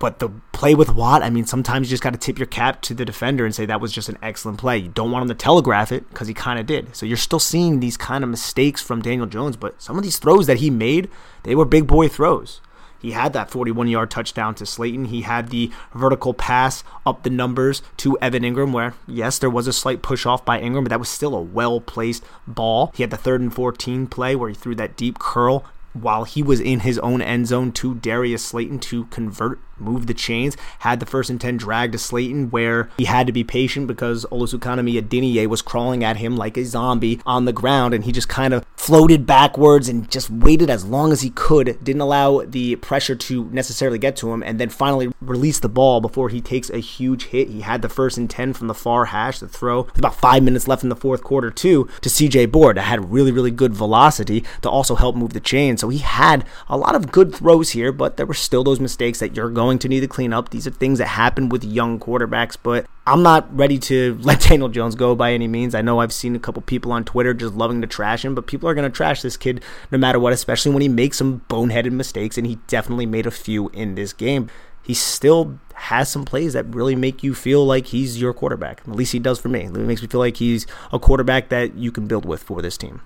But 0.00 0.18
the 0.18 0.30
play 0.52 0.74
with 0.74 0.94
Watt, 0.94 1.22
I 1.22 1.28
mean, 1.28 1.44
sometimes 1.44 1.86
you 1.86 1.90
just 1.90 2.02
got 2.02 2.14
to 2.14 2.18
tip 2.18 2.38
your 2.38 2.46
cap 2.46 2.80
to 2.82 2.94
the 2.94 3.04
defender 3.04 3.44
and 3.44 3.54
say 3.54 3.66
that 3.66 3.82
was 3.82 3.92
just 3.92 4.08
an 4.08 4.16
excellent 4.22 4.58
play. 4.58 4.78
You 4.78 4.88
don't 4.88 5.10
want 5.10 5.24
him 5.24 5.28
to 5.28 5.34
telegraph 5.34 5.92
it 5.92 6.08
because 6.08 6.26
he 6.26 6.32
kind 6.32 6.58
of 6.58 6.64
did. 6.64 6.96
So 6.96 7.04
you're 7.04 7.18
still 7.18 7.38
seeing 7.38 7.80
these 7.80 7.98
kind 7.98 8.24
of 8.24 8.30
mistakes 8.30 8.80
from 8.80 9.02
Daniel 9.02 9.26
Jones, 9.26 9.58
but 9.58 9.80
some 9.80 9.98
of 9.98 10.02
these 10.02 10.18
throws 10.18 10.46
that 10.46 10.56
he 10.56 10.70
made, 10.70 11.10
they 11.42 11.54
were 11.54 11.66
big 11.66 11.86
boy 11.86 12.08
throws. 12.08 12.62
He 13.00 13.12
had 13.12 13.32
that 13.34 13.50
41 13.50 13.88
yard 13.88 14.10
touchdown 14.10 14.54
to 14.56 14.66
Slayton. 14.66 15.06
He 15.06 15.22
had 15.22 15.48
the 15.48 15.70
vertical 15.94 16.34
pass 16.34 16.84
up 17.06 17.22
the 17.22 17.30
numbers 17.30 17.82
to 17.98 18.18
Evan 18.20 18.42
Engram, 18.42 18.72
where, 18.72 18.94
yes, 19.06 19.38
there 19.38 19.50
was 19.50 19.66
a 19.66 19.72
slight 19.72 20.02
push 20.02 20.26
off 20.26 20.44
by 20.44 20.60
Engram, 20.60 20.84
but 20.84 20.90
that 20.90 20.98
was 20.98 21.08
still 21.08 21.34
a 21.34 21.40
well 21.40 21.80
placed 21.80 22.24
ball. 22.46 22.92
He 22.94 23.02
had 23.02 23.10
the 23.10 23.16
third 23.16 23.40
and 23.40 23.52
14 23.52 24.06
play 24.06 24.36
where 24.36 24.48
he 24.48 24.54
threw 24.54 24.74
that 24.76 24.96
deep 24.96 25.18
curl 25.18 25.64
while 25.92 26.24
he 26.24 26.42
was 26.42 26.60
in 26.60 26.80
his 26.80 26.98
own 27.00 27.20
end 27.20 27.46
zone 27.48 27.72
to 27.72 27.94
Darius 27.94 28.44
Slayton 28.44 28.78
to 28.80 29.06
convert 29.06 29.58
moved 29.80 30.08
the 30.08 30.14
chains, 30.14 30.56
had 30.80 31.00
the 31.00 31.06
first 31.06 31.30
and 31.30 31.40
10 31.40 31.56
drag 31.56 31.92
to 31.92 31.98
Slayton 31.98 32.50
where 32.50 32.90
he 32.96 33.04
had 33.04 33.26
to 33.26 33.32
be 33.32 33.44
patient 33.44 33.86
because 33.86 34.26
Olusegun 34.26 34.80
Adeniyi 34.80 35.46
was 35.46 35.62
crawling 35.62 36.04
at 36.04 36.16
him 36.16 36.36
like 36.36 36.56
a 36.56 36.64
zombie 36.64 37.20
on 37.26 37.44
the 37.44 37.52
ground 37.52 37.94
and 37.94 38.04
he 38.04 38.12
just 38.12 38.28
kind 38.28 38.54
of 38.54 38.64
floated 38.76 39.26
backwards 39.26 39.88
and 39.88 40.10
just 40.10 40.30
waited 40.30 40.70
as 40.70 40.84
long 40.84 41.12
as 41.12 41.20
he 41.20 41.30
could, 41.30 41.82
didn't 41.84 42.00
allow 42.00 42.42
the 42.44 42.76
pressure 42.76 43.14
to 43.14 43.44
necessarily 43.50 43.98
get 43.98 44.16
to 44.16 44.32
him, 44.32 44.42
and 44.42 44.58
then 44.58 44.68
finally 44.68 45.12
released 45.20 45.62
the 45.62 45.68
ball 45.68 46.00
before 46.00 46.28
he 46.28 46.40
takes 46.40 46.70
a 46.70 46.78
huge 46.78 47.26
hit. 47.26 47.48
He 47.48 47.60
had 47.60 47.82
the 47.82 47.88
first 47.88 48.16
and 48.16 48.28
10 48.28 48.54
from 48.54 48.66
the 48.66 48.74
far 48.74 49.06
hash 49.06 49.38
to 49.40 49.48
throw. 49.48 49.82
With 49.82 49.98
about 49.98 50.14
five 50.14 50.42
minutes 50.42 50.66
left 50.66 50.82
in 50.82 50.88
the 50.88 50.96
fourth 50.96 51.22
quarter, 51.22 51.50
too, 51.50 51.88
to 52.00 52.08
CJ 52.08 52.50
Board 52.50 52.76
that 52.76 52.82
had 52.82 53.12
really, 53.12 53.32
really 53.32 53.50
good 53.50 53.74
velocity 53.74 54.44
to 54.62 54.70
also 54.70 54.94
help 54.94 55.16
move 55.16 55.32
the 55.32 55.40
chain. 55.40 55.76
So 55.76 55.88
he 55.88 55.98
had 55.98 56.44
a 56.68 56.76
lot 56.76 56.94
of 56.94 57.12
good 57.12 57.34
throws 57.34 57.70
here, 57.70 57.92
but 57.92 58.16
there 58.16 58.26
were 58.26 58.34
still 58.34 58.64
those 58.64 58.80
mistakes 58.80 59.20
that 59.20 59.36
you're 59.36 59.50
going 59.50 59.69
going 59.70 59.78
to 59.78 59.88
need 59.88 60.00
to 60.00 60.08
clean 60.08 60.32
up. 60.32 60.50
These 60.50 60.66
are 60.66 60.70
things 60.70 60.98
that 60.98 61.06
happen 61.06 61.48
with 61.48 61.62
young 61.62 62.00
quarterbacks, 62.00 62.56
but 62.60 62.86
I'm 63.06 63.22
not 63.22 63.56
ready 63.56 63.78
to 63.78 64.18
let 64.20 64.40
Daniel 64.40 64.68
Jones 64.68 64.96
go 64.96 65.14
by 65.14 65.32
any 65.32 65.46
means. 65.46 65.74
I 65.76 65.80
know 65.80 66.00
I've 66.00 66.12
seen 66.12 66.34
a 66.34 66.40
couple 66.40 66.60
people 66.62 66.90
on 66.90 67.04
Twitter 67.04 67.32
just 67.32 67.54
loving 67.54 67.80
to 67.80 67.86
trash 67.86 68.24
him, 68.24 68.34
but 68.34 68.48
people 68.48 68.68
are 68.68 68.74
going 68.74 68.90
to 68.90 68.94
trash 68.94 69.22
this 69.22 69.36
kid 69.36 69.62
no 69.92 69.98
matter 69.98 70.18
what, 70.18 70.32
especially 70.32 70.72
when 70.72 70.82
he 70.82 70.88
makes 70.88 71.18
some 71.18 71.42
boneheaded 71.48 71.92
mistakes, 71.92 72.36
and 72.36 72.46
he 72.46 72.56
definitely 72.66 73.06
made 73.06 73.26
a 73.26 73.30
few 73.30 73.68
in 73.68 73.94
this 73.94 74.12
game. 74.12 74.50
He 74.82 74.94
still 74.94 75.60
has 75.74 76.10
some 76.10 76.24
plays 76.24 76.54
that 76.54 76.66
really 76.74 76.96
make 76.96 77.22
you 77.22 77.32
feel 77.32 77.64
like 77.64 77.86
he's 77.86 78.20
your 78.20 78.34
quarterback. 78.34 78.80
At 78.80 78.96
least 78.96 79.12
he 79.12 79.20
does 79.20 79.38
for 79.38 79.48
me. 79.48 79.66
It 79.66 79.72
makes 79.72 80.02
me 80.02 80.08
feel 80.08 80.20
like 80.20 80.38
he's 80.38 80.66
a 80.92 80.98
quarterback 80.98 81.48
that 81.50 81.76
you 81.76 81.92
can 81.92 82.08
build 82.08 82.24
with 82.24 82.42
for 82.42 82.60
this 82.60 82.76
team. 82.76 83.02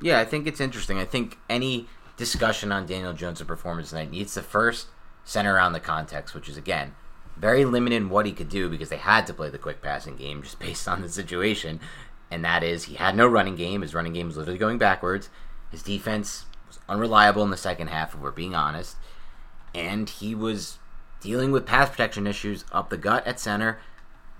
Yeah, 0.00 0.20
I 0.20 0.24
think 0.24 0.46
it's 0.46 0.60
interesting. 0.60 0.98
I 0.98 1.04
think 1.04 1.38
any 1.50 1.88
discussion 2.16 2.72
on 2.72 2.86
Daniel 2.86 3.12
Jones' 3.12 3.42
performance 3.42 3.90
tonight 3.90 4.10
needs 4.10 4.34
to 4.34 4.42
first 4.42 4.88
center 5.26 5.54
around 5.54 5.74
the 5.74 5.80
context, 5.80 6.34
which 6.34 6.48
is 6.48 6.56
again 6.56 6.94
very 7.36 7.66
limited 7.66 7.96
in 7.96 8.08
what 8.08 8.24
he 8.24 8.32
could 8.32 8.48
do 8.48 8.70
because 8.70 8.88
they 8.88 8.96
had 8.96 9.26
to 9.26 9.34
play 9.34 9.50
the 9.50 9.58
quick 9.58 9.82
passing 9.82 10.16
game 10.16 10.42
just 10.42 10.58
based 10.60 10.88
on 10.88 11.02
the 11.02 11.08
situation. 11.08 11.80
And 12.30 12.44
that 12.44 12.64
is, 12.64 12.84
he 12.84 12.94
had 12.94 13.14
no 13.14 13.26
running 13.26 13.54
game. 13.56 13.82
His 13.82 13.94
running 13.94 14.14
game 14.14 14.26
was 14.26 14.36
literally 14.36 14.58
going 14.58 14.78
backwards. 14.78 15.28
His 15.70 15.82
defense 15.82 16.46
was 16.66 16.80
unreliable 16.88 17.42
in 17.42 17.50
the 17.50 17.56
second 17.56 17.88
half, 17.88 18.14
if 18.14 18.20
we're 18.20 18.32
being 18.32 18.54
honest. 18.54 18.96
And 19.74 20.08
he 20.08 20.34
was 20.34 20.78
dealing 21.20 21.52
with 21.52 21.66
pass 21.66 21.90
protection 21.90 22.26
issues 22.26 22.64
up 22.72 22.90
the 22.90 22.96
gut 22.96 23.26
at 23.26 23.38
center 23.38 23.78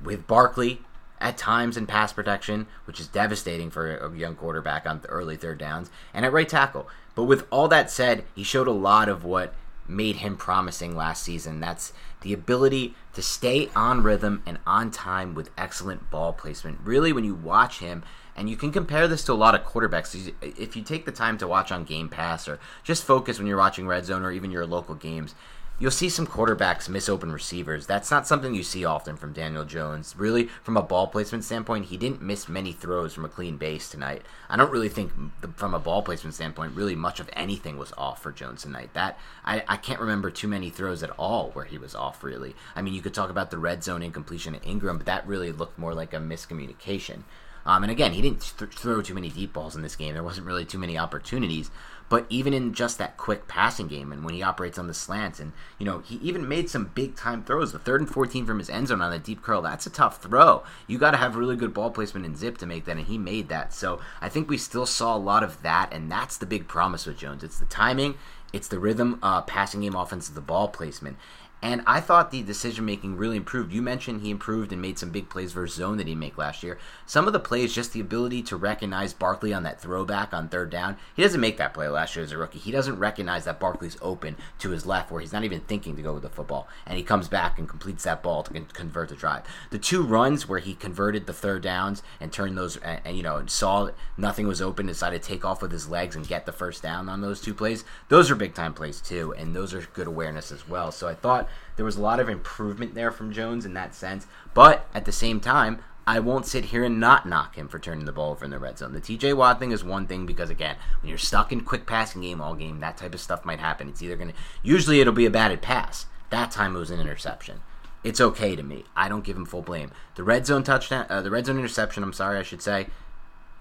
with 0.02 0.26
Barkley 0.26 0.80
at 1.20 1.38
times 1.38 1.76
in 1.76 1.86
pass 1.86 2.12
protection, 2.12 2.66
which 2.84 2.98
is 2.98 3.06
devastating 3.06 3.70
for 3.70 3.96
a 3.96 4.16
young 4.16 4.34
quarterback 4.34 4.84
on 4.86 5.00
the 5.00 5.08
early 5.08 5.36
third 5.36 5.58
downs, 5.58 5.90
and 6.12 6.26
at 6.26 6.32
right 6.32 6.48
tackle. 6.48 6.88
But 7.14 7.24
with 7.24 7.46
all 7.50 7.68
that 7.68 7.90
said, 7.90 8.24
he 8.34 8.42
showed 8.42 8.68
a 8.68 8.72
lot 8.72 9.08
of 9.08 9.24
what 9.24 9.54
made 9.88 10.16
him 10.16 10.36
promising 10.36 10.96
last 10.96 11.22
season. 11.22 11.60
That's 11.60 11.92
the 12.20 12.32
ability 12.32 12.94
to 13.14 13.22
stay 13.22 13.70
on 13.74 14.02
rhythm 14.02 14.42
and 14.46 14.58
on 14.66 14.90
time 14.90 15.34
with 15.34 15.50
excellent 15.56 16.10
ball 16.10 16.32
placement. 16.32 16.80
Really, 16.82 17.12
when 17.12 17.24
you 17.24 17.34
watch 17.34 17.78
him, 17.78 18.04
and 18.36 18.50
you 18.50 18.56
can 18.56 18.70
compare 18.70 19.08
this 19.08 19.24
to 19.24 19.32
a 19.32 19.34
lot 19.34 19.54
of 19.54 19.64
quarterbacks. 19.64 20.32
If 20.42 20.76
you 20.76 20.82
take 20.82 21.06
the 21.06 21.12
time 21.12 21.38
to 21.38 21.48
watch 21.48 21.72
on 21.72 21.84
Game 21.84 22.10
Pass 22.10 22.46
or 22.46 22.58
just 22.84 23.04
focus 23.04 23.38
when 23.38 23.46
you're 23.46 23.56
watching 23.56 23.86
Red 23.86 24.04
Zone 24.04 24.22
or 24.22 24.30
even 24.30 24.50
your 24.50 24.66
local 24.66 24.94
games, 24.94 25.34
you'll 25.78 25.90
see 25.90 26.08
some 26.08 26.26
quarterbacks 26.26 26.88
miss 26.88 27.08
open 27.08 27.30
receivers. 27.30 27.86
That's 27.86 28.10
not 28.10 28.26
something 28.26 28.54
you 28.54 28.62
see 28.62 28.84
often 28.84 29.16
from 29.16 29.32
Daniel 29.32 29.64
Jones. 29.64 30.14
Really, 30.16 30.48
from 30.62 30.76
a 30.76 30.82
ball 30.82 31.06
placement 31.06 31.44
standpoint, 31.44 31.86
he 31.86 31.96
didn't 31.96 32.22
miss 32.22 32.48
many 32.48 32.72
throws 32.72 33.14
from 33.14 33.24
a 33.24 33.28
clean 33.28 33.56
base 33.56 33.88
tonight. 33.88 34.22
I 34.48 34.56
don't 34.56 34.70
really 34.70 34.88
think, 34.88 35.12
from 35.56 35.74
a 35.74 35.78
ball 35.78 36.02
placement 36.02 36.34
standpoint, 36.34 36.74
really 36.74 36.96
much 36.96 37.20
of 37.20 37.30
anything 37.34 37.76
was 37.76 37.92
off 37.96 38.22
for 38.22 38.32
Jones 38.32 38.62
tonight. 38.62 38.90
That 38.94 39.18
I, 39.44 39.64
I 39.68 39.76
can't 39.76 40.00
remember 40.00 40.30
too 40.30 40.48
many 40.48 40.70
throws 40.70 41.02
at 41.02 41.10
all 41.18 41.50
where 41.50 41.64
he 41.64 41.78
was 41.78 41.94
off. 41.94 42.24
Really, 42.24 42.54
I 42.74 42.82
mean, 42.82 42.94
you 42.94 43.02
could 43.02 43.14
talk 43.14 43.30
about 43.30 43.50
the 43.50 43.58
red 43.58 43.84
zone 43.84 44.02
incompletion 44.02 44.54
at 44.54 44.62
Engram, 44.62 44.96
but 44.96 45.06
that 45.06 45.26
really 45.26 45.52
looked 45.52 45.78
more 45.78 45.94
like 45.94 46.14
a 46.14 46.18
miscommunication. 46.18 47.22
Um, 47.66 47.82
and 47.82 47.90
again, 47.90 48.12
he 48.12 48.22
didn't 48.22 48.54
th- 48.56 48.70
throw 48.70 49.02
too 49.02 49.12
many 49.14 49.28
deep 49.28 49.52
balls 49.52 49.74
in 49.74 49.82
this 49.82 49.96
game. 49.96 50.14
There 50.14 50.22
wasn't 50.22 50.46
really 50.46 50.64
too 50.64 50.78
many 50.78 50.96
opportunities. 50.96 51.68
But 52.08 52.26
even 52.28 52.54
in 52.54 52.72
just 52.72 52.98
that 52.98 53.16
quick 53.16 53.48
passing 53.48 53.88
game, 53.88 54.12
and 54.12 54.24
when 54.24 54.34
he 54.34 54.42
operates 54.42 54.78
on 54.78 54.86
the 54.86 54.94
slants, 54.94 55.40
and 55.40 55.52
you 55.78 55.84
know, 55.84 55.98
he 55.98 56.16
even 56.16 56.46
made 56.46 56.70
some 56.70 56.92
big 56.94 57.16
time 57.16 57.42
throws. 57.42 57.72
The 57.72 57.80
third 57.80 58.00
and 58.00 58.08
fourteen 58.08 58.46
from 58.46 58.60
his 58.60 58.70
end 58.70 58.88
zone 58.88 59.00
on 59.00 59.12
a 59.12 59.18
deep 59.18 59.42
curl, 59.42 59.60
that's 59.60 59.86
a 59.86 59.90
tough 59.90 60.22
throw. 60.22 60.62
You 60.86 60.98
got 60.98 61.10
to 61.10 61.16
have 61.16 61.34
really 61.34 61.56
good 61.56 61.74
ball 61.74 61.90
placement 61.90 62.24
and 62.24 62.36
zip 62.36 62.58
to 62.58 62.66
make 62.66 62.84
that, 62.84 62.96
and 62.96 63.06
he 63.06 63.18
made 63.18 63.48
that. 63.48 63.72
So 63.74 64.00
I 64.20 64.28
think 64.28 64.48
we 64.48 64.56
still 64.56 64.86
saw 64.86 65.16
a 65.16 65.18
lot 65.18 65.42
of 65.42 65.62
that, 65.62 65.92
and 65.92 66.10
that's 66.10 66.36
the 66.36 66.46
big 66.46 66.68
promise 66.68 67.06
with 67.06 67.18
Jones. 67.18 67.42
It's 67.42 67.58
the 67.58 67.64
timing, 67.66 68.14
it's 68.52 68.68
the 68.68 68.78
rhythm, 68.78 69.18
uh, 69.22 69.42
passing 69.42 69.80
game 69.80 69.96
offense, 69.96 70.28
the 70.28 70.40
ball 70.40 70.68
placement. 70.68 71.16
And 71.62 71.82
I 71.86 72.00
thought 72.00 72.30
the 72.30 72.42
decision 72.42 72.84
making 72.84 73.16
really 73.16 73.36
improved. 73.36 73.72
You 73.72 73.80
mentioned 73.80 74.20
he 74.20 74.30
improved 74.30 74.72
and 74.72 74.80
made 74.80 74.98
some 74.98 75.10
big 75.10 75.30
plays 75.30 75.52
versus 75.52 75.76
zone 75.76 75.96
that 75.96 76.06
he 76.06 76.14
made 76.14 76.36
last 76.36 76.62
year. 76.62 76.78
Some 77.06 77.26
of 77.26 77.32
the 77.32 77.40
plays, 77.40 77.74
just 77.74 77.92
the 77.92 78.00
ability 78.00 78.42
to 78.44 78.56
recognize 78.56 79.14
Barkley 79.14 79.54
on 79.54 79.62
that 79.62 79.80
throwback 79.80 80.34
on 80.34 80.48
third 80.48 80.70
down. 80.70 80.96
He 81.16 81.22
doesn't 81.22 81.40
make 81.40 81.56
that 81.56 81.72
play 81.72 81.88
last 81.88 82.14
year 82.14 82.24
as 82.24 82.30
a 82.30 82.38
rookie. 82.38 82.58
He 82.58 82.70
doesn't 82.70 82.98
recognize 82.98 83.46
that 83.46 83.58
Barkley's 83.58 83.96
open 84.02 84.36
to 84.58 84.70
his 84.70 84.84
left 84.84 85.10
where 85.10 85.20
he's 85.20 85.32
not 85.32 85.44
even 85.44 85.60
thinking 85.60 85.96
to 85.96 86.02
go 86.02 86.12
with 86.12 86.22
the 86.22 86.28
football. 86.28 86.68
And 86.86 86.98
he 86.98 87.02
comes 87.02 87.26
back 87.26 87.58
and 87.58 87.68
completes 87.68 88.04
that 88.04 88.22
ball 88.22 88.42
to 88.42 88.60
convert 88.72 89.08
the 89.08 89.16
drive. 89.16 89.44
The 89.70 89.78
two 89.78 90.02
runs 90.02 90.46
where 90.46 90.60
he 90.60 90.74
converted 90.74 91.26
the 91.26 91.32
third 91.32 91.62
downs 91.62 92.02
and 92.20 92.30
turned 92.30 92.58
those, 92.58 92.76
and, 92.76 93.00
and 93.04 93.16
you 93.16 93.22
know, 93.22 93.44
saw 93.46 93.90
nothing 94.18 94.46
was 94.46 94.60
open, 94.60 94.86
decided 94.86 95.22
to 95.22 95.28
take 95.28 95.44
off 95.44 95.62
with 95.62 95.72
his 95.72 95.88
legs 95.88 96.16
and 96.16 96.28
get 96.28 96.44
the 96.44 96.52
first 96.52 96.82
down 96.82 97.08
on 97.08 97.22
those 97.22 97.40
two 97.40 97.54
plays. 97.54 97.84
Those 98.08 98.30
are 98.30 98.36
big 98.36 98.54
time 98.54 98.74
plays 98.74 99.00
too. 99.00 99.34
And 99.38 99.56
those 99.56 99.72
are 99.72 99.80
good 99.94 100.06
awareness 100.06 100.52
as 100.52 100.68
well. 100.68 100.92
So 100.92 101.08
I 101.08 101.14
thought 101.14 101.45
there 101.76 101.84
was 101.84 101.96
a 101.96 102.02
lot 102.02 102.20
of 102.20 102.28
improvement 102.28 102.94
there 102.94 103.10
from 103.10 103.32
Jones 103.32 103.64
in 103.64 103.74
that 103.74 103.94
sense. 103.94 104.26
But 104.54 104.88
at 104.94 105.04
the 105.04 105.12
same 105.12 105.40
time, 105.40 105.80
I 106.06 106.20
won't 106.20 106.46
sit 106.46 106.66
here 106.66 106.84
and 106.84 107.00
not 107.00 107.26
knock 107.26 107.56
him 107.56 107.66
for 107.66 107.78
turning 107.78 108.04
the 108.04 108.12
ball 108.12 108.30
over 108.30 108.44
in 108.44 108.50
the 108.52 108.60
red 108.60 108.78
zone. 108.78 108.92
The 108.92 109.00
TJ 109.00 109.36
Watt 109.36 109.58
thing 109.58 109.72
is 109.72 109.82
one 109.82 110.06
thing 110.06 110.24
because 110.24 110.50
again, 110.50 110.76
when 111.00 111.08
you're 111.08 111.18
stuck 111.18 111.50
in 111.50 111.62
quick 111.62 111.84
passing 111.84 112.22
game 112.22 112.40
all 112.40 112.54
game, 112.54 112.78
that 112.80 112.96
type 112.96 113.12
of 113.12 113.20
stuff 113.20 113.44
might 113.44 113.58
happen. 113.58 113.88
It's 113.88 114.02
either 114.02 114.16
gonna 114.16 114.32
usually 114.62 115.00
it'll 115.00 115.12
be 115.12 115.26
a 115.26 115.30
batted 115.30 115.62
pass. 115.62 116.06
That 116.30 116.50
time 116.52 116.76
it 116.76 116.78
was 116.78 116.90
an 116.90 117.00
interception. 117.00 117.60
It's 118.04 118.20
okay 118.20 118.54
to 118.54 118.62
me. 118.62 118.84
I 118.94 119.08
don't 119.08 119.24
give 119.24 119.36
him 119.36 119.46
full 119.46 119.62
blame. 119.62 119.90
The 120.14 120.22
red 120.22 120.46
zone 120.46 120.62
touchdown, 120.62 121.06
uh, 121.08 121.22
the 121.22 121.30
red 121.30 121.46
zone 121.46 121.58
interception. 121.58 122.04
I'm 122.04 122.12
sorry, 122.12 122.38
I 122.38 122.42
should 122.42 122.62
say. 122.62 122.86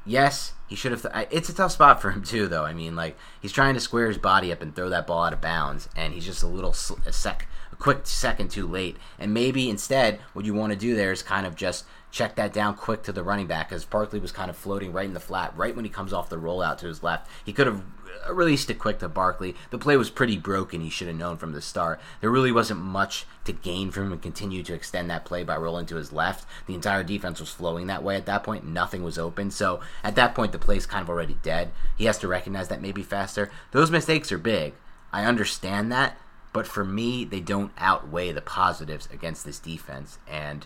Yes, 0.06 0.54
he 0.68 0.76
should 0.76 0.92
have. 0.92 1.02
Th- 1.02 1.28
it's 1.32 1.50
a 1.50 1.56
tough 1.56 1.72
spot 1.72 2.00
for 2.00 2.12
him 2.12 2.22
too, 2.24 2.48
though. 2.48 2.64
I 2.64 2.74
mean, 2.74 2.96
like 2.96 3.18
he's 3.42 3.52
trying 3.52 3.74
to 3.74 3.80
square 3.80 4.08
his 4.08 4.20
body 4.20 4.52
up 4.52 4.62
and 4.62 4.76
throw 4.76 4.88
that 4.90 5.08
ball 5.08 5.24
out 5.24 5.34
of 5.34 5.42
bounds, 5.42 5.90
and 5.96 6.14
he's 6.14 6.26
just 6.26 6.44
a 6.44 6.48
little 6.48 6.74
sl- 6.74 7.00
a 7.08 7.12
sec 7.12 7.48
a 7.72 7.76
quick 7.76 8.02
second 8.04 8.50
too 8.52 8.68
late. 8.68 8.98
And 9.20 9.34
maybe 9.34 9.70
instead, 9.70 10.20
what 10.34 10.46
you 10.46 10.54
want 10.54 10.74
to 10.74 10.80
do 10.80 10.96
there 10.96 11.12
is 11.12 11.24
kind 11.24 11.46
of 11.46 11.56
just 11.56 11.86
check 12.12 12.36
that 12.36 12.54
down 12.54 12.76
quick 12.76 13.04
to 13.04 13.12
the 13.12 13.24
running 13.24 13.48
back 13.48 13.70
because 13.70 13.84
Barkley 13.84 14.20
was 14.20 14.32
kind 14.32 14.50
of 14.50 14.56
floating 14.56 14.94
right 14.94 15.06
in 15.06 15.14
the 15.14 15.20
flat 15.20 15.54
right 15.58 15.76
when 15.76 15.84
he 15.84 15.92
comes 15.92 16.14
off 16.14 16.30
the 16.30 16.38
rollout 16.38 16.78
to 16.78 16.88
his 16.88 17.04
left. 17.04 17.30
He 17.46 17.52
could 17.52 17.68
have 17.68 17.84
released 18.30 18.70
it 18.70 18.80
quick 18.80 19.00
to 19.00 19.10
Barkley. 19.10 19.56
The 19.70 19.78
play 19.78 19.98
was 19.98 20.10
pretty 20.10 20.38
broken. 20.38 20.82
He 20.82 20.90
should 20.90 21.08
have 21.08 21.18
known 21.18 21.38
from 21.38 21.52
the 21.52 21.62
start. 21.62 22.00
There 22.22 22.30
really 22.30 22.52
wasn't 22.52 22.80
much 22.80 23.26
to 23.44 23.52
gain 23.52 23.92
from 23.92 24.06
him 24.06 24.14
and 24.14 24.22
continue 24.22 24.64
to 24.64 24.74
extend 24.74 25.10
that 25.10 25.26
play 25.26 25.44
by 25.44 25.58
rolling 25.58 25.86
to 25.88 25.96
his 25.96 26.14
left. 26.14 26.48
The 26.68 26.74
entire 26.74 27.04
defense 27.04 27.40
was 27.40 27.50
flowing 27.50 27.88
that 27.88 28.04
way 28.04 28.16
at 28.16 28.26
that 28.26 28.44
point. 28.44 28.66
Nothing 28.66 29.04
was 29.04 29.20
open. 29.20 29.52
So 29.52 29.82
at 30.04 30.16
that 30.16 30.36
point, 30.36 30.52
the 30.52 30.60
play's 30.60 30.86
kind 30.86 31.04
of 31.04 31.10
already 31.10 31.38
dead. 31.44 31.72
He 31.98 32.06
has 32.06 32.18
to 32.20 32.28
recognize 32.28 32.68
that 32.70 32.82
maybe 32.82 33.04
faster. 33.04 33.52
Those 33.72 33.92
mistakes 33.92 34.32
are 34.32 34.38
big. 34.38 34.74
I 35.12 35.26
understand 35.26 35.92
that. 35.92 36.18
But 36.56 36.68
for 36.68 36.86
me, 36.86 37.26
they 37.26 37.42
don't 37.42 37.74
outweigh 37.78 38.32
the 38.32 38.40
positives 38.40 39.10
against 39.12 39.44
this 39.44 39.60
defense. 39.60 40.20
And 40.26 40.66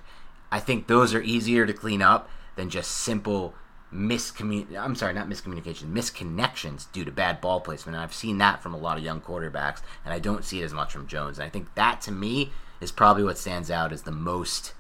I 0.52 0.60
think 0.60 0.86
those 0.86 1.16
are 1.16 1.22
easier 1.24 1.66
to 1.66 1.74
clean 1.74 2.04
up 2.04 2.30
than 2.56 2.70
just 2.70 2.92
simple 2.92 3.56
miscommun 3.92 4.78
I'm 4.78 4.94
sorry, 4.94 5.16
not 5.16 5.28
miscommunication, 5.28 5.92
misconnections 5.92 6.92
due 6.92 7.06
to 7.06 7.12
bad 7.12 7.42
ball 7.42 7.60
placement. 7.60 7.96
And 7.96 8.04
I've 8.04 8.14
seen 8.14 8.38
that 8.38 8.62
from 8.62 8.76
a 8.76 8.78
lot 8.78 9.00
of 9.00 9.04
young 9.04 9.20
quarterbacks, 9.20 9.82
and 10.06 10.14
I 10.14 10.20
don't 10.20 10.46
see 10.46 10.62
it 10.62 10.66
as 10.66 10.76
much 10.76 10.94
from 10.94 11.08
Jones. 11.08 11.40
And 11.40 11.48
I 11.48 11.50
think 11.50 11.74
that 11.74 12.02
to 12.02 12.12
me 12.12 12.52
is 12.80 12.92
probably 12.92 13.24
what 13.24 13.40
stands 13.40 13.72
out 13.72 13.92
as 13.92 14.04
the 14.04 14.12
most 14.12 14.74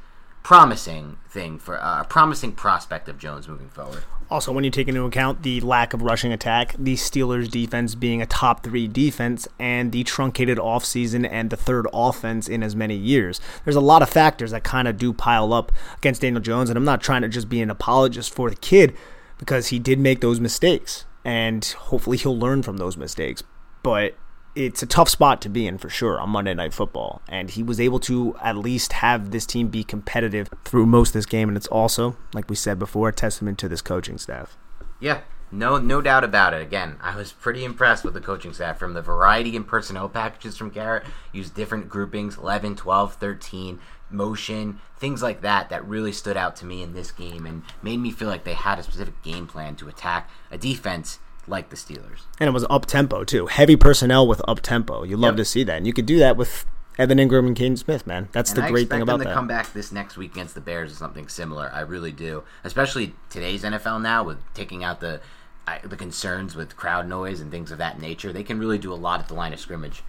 promising 0.43 1.17
thing 1.29 1.59
for 1.59 1.81
uh, 1.81 2.01
a 2.01 2.03
promising 2.05 2.51
prospect 2.51 3.07
of 3.07 3.17
Jones 3.17 3.47
moving 3.47 3.69
forward. 3.69 4.03
Also, 4.31 4.51
when 4.51 4.63
you 4.63 4.69
take 4.69 4.87
into 4.87 5.03
account 5.05 5.41
the 5.41 5.59
lack 5.61 5.93
of 5.93 6.03
rushing 6.03 6.31
attack, 6.31 6.75
the 6.77 6.93
Steelers' 6.95 7.49
defense 7.49 7.95
being 7.95 8.21
a 8.21 8.27
top 8.27 8.63
three 8.63 8.87
defense, 8.87 9.47
and 9.57 9.91
the 9.91 10.03
truncated 10.03 10.59
offseason 10.59 11.27
and 11.29 11.49
the 11.49 11.57
third 11.57 11.87
offense 11.91 12.47
in 12.47 12.61
as 12.61 12.75
many 12.75 12.95
years, 12.95 13.41
there's 13.63 13.75
a 13.75 13.81
lot 13.81 14.03
of 14.03 14.09
factors 14.09 14.51
that 14.51 14.63
kind 14.63 14.87
of 14.87 14.97
do 14.97 15.13
pile 15.13 15.51
up 15.51 15.71
against 15.97 16.21
Daniel 16.21 16.41
Jones. 16.41 16.69
And 16.69 16.77
I'm 16.77 16.85
not 16.85 17.01
trying 17.01 17.23
to 17.23 17.27
just 17.27 17.49
be 17.49 17.61
an 17.61 17.71
apologist 17.71 18.31
for 18.33 18.51
the 18.51 18.55
kid 18.55 18.95
because 19.39 19.67
he 19.67 19.79
did 19.79 19.97
make 19.97 20.21
those 20.21 20.39
mistakes, 20.39 21.05
and 21.25 21.65
hopefully 21.65 22.17
he'll 22.17 22.37
learn 22.37 22.61
from 22.61 22.77
those 22.77 22.97
mistakes. 22.97 23.41
But 23.81 24.15
it's 24.59 24.83
a 24.83 24.85
tough 24.85 25.07
spot 25.07 25.41
to 25.41 25.49
be 25.49 25.65
in 25.65 25.77
for 25.77 25.89
sure 25.89 26.19
on 26.19 26.29
Monday 26.29 26.53
Night 26.53 26.73
Football. 26.73 27.21
And 27.29 27.49
he 27.49 27.63
was 27.63 27.79
able 27.79 27.99
to 28.01 28.35
at 28.41 28.57
least 28.57 28.93
have 28.93 29.31
this 29.31 29.45
team 29.45 29.69
be 29.69 29.85
competitive 29.85 30.49
through 30.65 30.85
most 30.85 31.09
of 31.09 31.13
this 31.13 31.25
game. 31.25 31.47
And 31.47 31.55
it's 31.55 31.67
also, 31.67 32.17
like 32.33 32.49
we 32.49 32.55
said 32.55 32.77
before, 32.77 33.09
a 33.09 33.13
testament 33.13 33.57
to 33.59 33.69
this 33.69 33.81
coaching 33.81 34.17
staff. 34.17 34.57
Yeah, 34.99 35.21
no, 35.49 35.77
no 35.77 36.01
doubt 36.01 36.25
about 36.25 36.53
it. 36.53 36.61
Again, 36.61 36.97
I 37.01 37.15
was 37.15 37.31
pretty 37.31 37.63
impressed 37.63 38.03
with 38.03 38.13
the 38.13 38.19
coaching 38.19 38.51
staff 38.51 38.77
from 38.77 38.93
the 38.93 39.01
variety 39.01 39.55
in 39.55 39.63
personnel 39.63 40.09
packages 40.09 40.57
from 40.57 40.71
Garrett. 40.71 41.03
Used 41.31 41.55
different 41.55 41.87
groupings 41.87 42.37
11, 42.37 42.75
12, 42.75 43.15
13, 43.15 43.79
motion, 44.11 44.79
things 44.97 45.23
like 45.23 45.41
that, 45.41 45.69
that 45.69 45.87
really 45.87 46.11
stood 46.11 46.35
out 46.35 46.57
to 46.57 46.65
me 46.65 46.81
in 46.81 46.93
this 46.93 47.11
game 47.11 47.45
and 47.45 47.63
made 47.81 47.97
me 47.97 48.11
feel 48.11 48.27
like 48.27 48.43
they 48.43 48.53
had 48.53 48.77
a 48.77 48.83
specific 48.83 49.21
game 49.23 49.47
plan 49.47 49.75
to 49.77 49.87
attack 49.87 50.29
a 50.51 50.57
defense 50.57 51.19
like 51.49 51.69
the 51.69 51.75
Steelers. 51.75 52.21
And 52.39 52.47
it 52.47 52.51
was 52.51 52.65
up 52.69 52.85
tempo 52.85 53.23
too. 53.23 53.47
Heavy 53.47 53.75
personnel 53.75 54.27
with 54.27 54.41
up 54.47 54.61
tempo. 54.61 55.03
You 55.03 55.17
love 55.17 55.33
yep. 55.33 55.37
to 55.37 55.45
see 55.45 55.63
that. 55.63 55.77
And 55.77 55.87
you 55.87 55.93
could 55.93 56.05
do 56.05 56.19
that 56.19 56.37
with 56.37 56.65
Evan 56.97 57.17
Engram 57.17 57.47
and 57.47 57.55
Kaden 57.55 57.77
Smith, 57.77 58.05
man. 58.05 58.29
That's 58.31 58.51
and 58.51 58.59
the 58.59 58.65
I 58.65 58.71
great 58.71 58.89
thing 58.89 59.01
about 59.01 59.13
them 59.13 59.21
to 59.21 59.29
that. 59.29 59.33
come 59.33 59.47
back 59.47 59.73
this 59.73 59.91
next 59.91 60.17
week 60.17 60.31
against 60.31 60.53
the 60.53 60.61
Bears 60.61 60.91
is 60.91 60.97
something 60.97 61.27
similar. 61.27 61.71
I 61.73 61.81
really 61.81 62.11
do. 62.11 62.43
Especially 62.63 63.13
today's 63.29 63.63
NFL 63.63 64.01
now 64.01 64.23
with 64.23 64.37
taking 64.53 64.83
out 64.83 64.99
the 64.99 65.21
the 65.83 65.95
concerns 65.95 66.55
with 66.55 66.75
crowd 66.75 67.07
noise 67.07 67.39
and 67.39 67.51
things 67.51 67.71
of 67.71 67.77
that 67.77 68.01
nature. 68.01 68.33
They 68.33 68.43
can 68.43 68.57
really 68.57 68.79
do 68.79 68.91
a 68.91 68.95
lot 68.95 69.19
at 69.19 69.27
the 69.27 69.35
line 69.35 69.53
of 69.53 69.59
scrimmage 69.59 70.01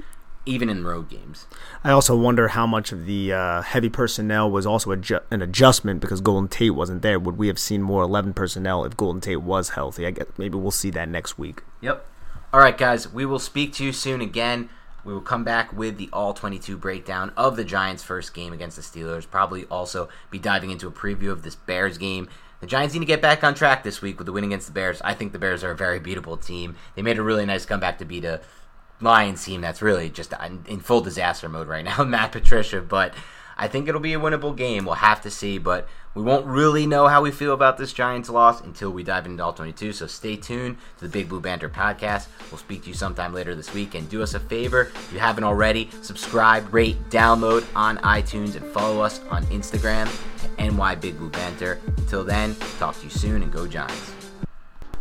even 0.46 0.68
in 0.68 0.84
road 0.84 1.08
games. 1.08 1.46
I 1.84 1.90
also 1.90 2.16
wonder 2.16 2.48
how 2.48 2.66
much 2.66 2.92
of 2.92 3.06
the 3.06 3.32
uh, 3.32 3.62
heavy 3.62 3.88
personnel 3.88 4.50
was 4.50 4.66
also 4.66 4.90
adju- 4.90 5.22
an 5.30 5.42
adjustment 5.42 6.00
because 6.00 6.20
Golden 6.20 6.48
Tate 6.48 6.74
wasn't 6.74 7.02
there. 7.02 7.18
Would 7.18 7.36
we 7.38 7.48
have 7.48 7.58
seen 7.58 7.82
more 7.82 8.02
11 8.02 8.34
personnel 8.34 8.84
if 8.84 8.96
Golden 8.96 9.20
Tate 9.20 9.42
was 9.42 9.70
healthy? 9.70 10.06
I 10.06 10.12
guess 10.12 10.26
maybe 10.38 10.56
we'll 10.56 10.70
see 10.70 10.90
that 10.90 11.08
next 11.08 11.38
week. 11.38 11.62
Yep. 11.80 12.06
All 12.52 12.60
right, 12.60 12.76
guys, 12.76 13.12
we 13.12 13.24
will 13.24 13.38
speak 13.38 13.72
to 13.74 13.84
you 13.84 13.92
soon 13.92 14.20
again. 14.20 14.70
We 15.04 15.14
will 15.14 15.20
come 15.20 15.44
back 15.44 15.72
with 15.72 15.96
the 15.96 16.08
all 16.12 16.34
22 16.34 16.76
breakdown 16.76 17.32
of 17.36 17.56
the 17.56 17.64
Giants' 17.64 18.02
first 18.02 18.34
game 18.34 18.52
against 18.52 18.76
the 18.76 18.82
Steelers. 18.82 19.28
Probably 19.28 19.64
also 19.66 20.08
be 20.30 20.38
diving 20.38 20.70
into 20.70 20.88
a 20.88 20.92
preview 20.92 21.30
of 21.30 21.42
this 21.42 21.54
Bears 21.54 21.96
game. 21.96 22.28
The 22.60 22.66
Giants 22.66 22.92
need 22.92 23.00
to 23.00 23.06
get 23.06 23.22
back 23.22 23.42
on 23.42 23.54
track 23.54 23.82
this 23.82 24.02
week 24.02 24.18
with 24.18 24.26
the 24.26 24.32
win 24.32 24.44
against 24.44 24.66
the 24.66 24.72
Bears. 24.72 25.00
I 25.02 25.14
think 25.14 25.32
the 25.32 25.38
Bears 25.38 25.64
are 25.64 25.70
a 25.70 25.76
very 25.76 25.98
beatable 25.98 26.44
team. 26.44 26.76
They 26.94 27.02
made 27.02 27.18
a 27.18 27.22
really 27.22 27.46
nice 27.46 27.64
comeback 27.64 27.98
to 27.98 28.04
beat 28.04 28.24
a 28.24 28.42
Lions 29.00 29.44
team 29.44 29.60
that's 29.60 29.82
really 29.82 30.10
just 30.10 30.32
in 30.66 30.80
full 30.80 31.00
disaster 31.00 31.48
mode 31.48 31.68
right 31.68 31.84
now, 31.84 32.04
Matt 32.04 32.32
Patricia. 32.32 32.80
But 32.80 33.14
I 33.56 33.68
think 33.68 33.88
it'll 33.88 34.00
be 34.00 34.14
a 34.14 34.20
winnable 34.20 34.56
game. 34.56 34.84
We'll 34.86 34.94
have 34.94 35.20
to 35.22 35.30
see, 35.30 35.58
but 35.58 35.86
we 36.14 36.22
won't 36.22 36.46
really 36.46 36.86
know 36.86 37.06
how 37.06 37.22
we 37.22 37.30
feel 37.30 37.52
about 37.52 37.78
this 37.78 37.92
Giants 37.92 38.28
loss 38.28 38.62
until 38.62 38.90
we 38.90 39.02
dive 39.02 39.26
into 39.26 39.44
all 39.44 39.52
22. 39.52 39.92
So 39.92 40.06
stay 40.06 40.34
tuned 40.36 40.78
to 40.96 41.04
the 41.04 41.10
Big 41.10 41.28
Blue 41.28 41.40
Banter 41.40 41.68
podcast. 41.68 42.26
We'll 42.50 42.58
speak 42.58 42.82
to 42.82 42.88
you 42.88 42.94
sometime 42.94 43.32
later 43.32 43.54
this 43.54 43.72
week. 43.74 43.94
And 43.94 44.08
do 44.08 44.22
us 44.22 44.34
a 44.34 44.40
favor, 44.40 44.90
if 44.94 45.12
you 45.12 45.18
haven't 45.18 45.44
already, 45.44 45.90
subscribe, 46.02 46.72
rate, 46.72 46.96
download 47.10 47.66
on 47.76 47.98
iTunes, 47.98 48.56
and 48.56 48.64
follow 48.72 49.02
us 49.02 49.20
on 49.30 49.44
Instagram 49.46 50.08
at 50.58 50.72
NY 50.74 50.94
Big 50.96 51.18
Blue 51.18 51.30
Banter. 51.30 51.78
Until 51.98 52.24
then, 52.24 52.56
talk 52.78 52.96
to 52.98 53.04
you 53.04 53.10
soon 53.10 53.42
and 53.42 53.52
go 53.52 53.66
Giants. 53.66 54.14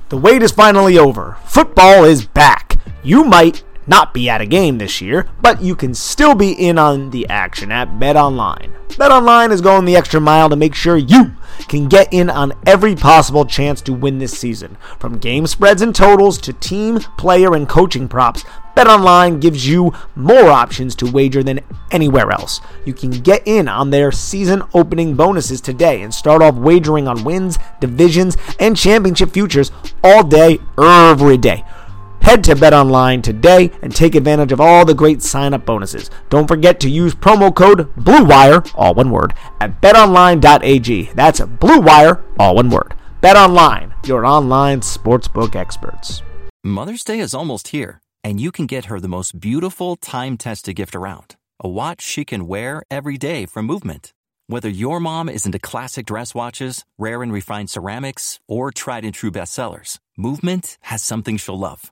The 0.09 0.17
wait 0.17 0.43
is 0.43 0.51
finally 0.51 0.97
over. 0.97 1.37
Football 1.45 2.03
is 2.03 2.25
back. 2.25 2.75
You 3.03 3.23
might 3.23 3.63
not 3.89 4.13
be 4.13 4.29
at 4.29 4.39
a 4.39 4.45
game 4.45 4.77
this 4.77 5.01
year, 5.01 5.27
but 5.41 5.61
you 5.61 5.75
can 5.75 5.93
still 5.93 6.35
be 6.35 6.51
in 6.51 6.77
on 6.77 7.09
the 7.09 7.27
action 7.27 7.71
at 7.71 7.89
BetOnline. 7.99 8.71
BetOnline 8.89 9.51
is 9.51 9.61
going 9.61 9.85
the 9.85 9.95
extra 9.95 10.21
mile 10.21 10.49
to 10.49 10.55
make 10.55 10.75
sure 10.75 10.95
you 10.95 11.31
can 11.67 11.87
get 11.87 12.11
in 12.13 12.29
on 12.29 12.53
every 12.65 12.95
possible 12.95 13.45
chance 13.45 13.81
to 13.81 13.93
win 13.93 14.19
this 14.19 14.37
season. 14.37 14.77
From 14.99 15.17
game 15.17 15.47
spreads 15.47 15.81
and 15.81 15.93
totals 15.93 16.37
to 16.39 16.53
team, 16.53 16.99
player, 17.17 17.55
and 17.55 17.67
coaching 17.67 18.07
props, 18.07 18.43
BetOnline 18.75 19.41
gives 19.41 19.67
you 19.67 19.93
more 20.15 20.49
options 20.49 20.95
to 20.95 21.11
wager 21.11 21.43
than 21.43 21.59
anywhere 21.91 22.31
else. 22.31 22.61
You 22.85 22.93
can 22.93 23.11
get 23.11 23.41
in 23.45 23.67
on 23.67 23.89
their 23.89 24.11
season 24.11 24.63
opening 24.73 25.15
bonuses 25.15 25.61
today 25.61 26.01
and 26.01 26.13
start 26.13 26.41
off 26.41 26.55
wagering 26.55 27.07
on 27.07 27.23
wins, 27.23 27.57
divisions, 27.81 28.37
and 28.59 28.77
championship 28.77 29.31
futures 29.31 29.71
all 30.03 30.23
day, 30.23 30.59
every 30.77 31.37
day. 31.37 31.65
Head 32.22 32.43
to 32.43 32.55
BetOnline 32.55 33.24
today 33.24 33.72
and 33.82 33.95
take 33.95 34.15
advantage 34.15 34.51
of 34.51 34.61
all 34.61 34.86
the 34.86 34.93
great 34.93 35.22
sign-up 35.22 35.65
bonuses. 35.65 36.11
Don't 36.30 36.47
forget 36.47 36.80
to 36.82 36.89
use 36.89 37.15
promo 37.15 37.53
code 37.53 37.93
BLUEWIRE, 37.95 38.72
all 38.76 38.93
one 38.93 39.09
word, 39.09 39.34
at 39.59 39.82
betonline.ag. 39.82 41.11
That's 41.15 41.39
BLUEWIRE, 41.39 42.24
all 42.38 42.55
one 42.55 42.70
word. 42.70 42.93
Bet 43.22 43.36
online, 43.36 43.93
your 44.05 44.26
online 44.26 44.82
sportsbook 44.82 45.55
experts. 45.55 46.22
Mother's 46.63 47.03
Day 47.03 47.20
is 47.20 47.34
almost 47.34 47.70
here, 47.70 48.01
and 48.24 48.39
you 48.39 48.51
can 48.51 48.65
get 48.65 48.86
her 48.86 48.99
the 48.99 49.07
most 49.07 49.39
beautiful 49.39 49.95
time 49.95 50.38
tested 50.38 50.76
gift 50.76 50.95
around 50.95 51.36
a 51.61 51.67
watch 51.67 52.01
she 52.01 52.24
can 52.24 52.47
wear 52.47 52.84
every 52.89 53.17
day 53.17 53.45
from 53.45 53.65
Movement. 53.65 54.13
Whether 54.47 54.70
your 54.70 54.99
mom 54.99 55.30
is 55.30 55.45
into 55.45 55.59
classic 55.59 56.05
dress 56.05 56.34
watches, 56.34 56.86
rare 56.97 57.22
and 57.22 57.32
refined 57.34 57.70
ceramics, 57.70 58.39
or 58.47 58.72
tried 58.72 59.03
and 59.03 59.13
true 59.13 59.32
bestsellers, 59.32 59.97
Movement 60.17 60.78
has 60.82 61.03
something 61.03 61.38
she'll 61.38 61.59
love. 61.59 61.91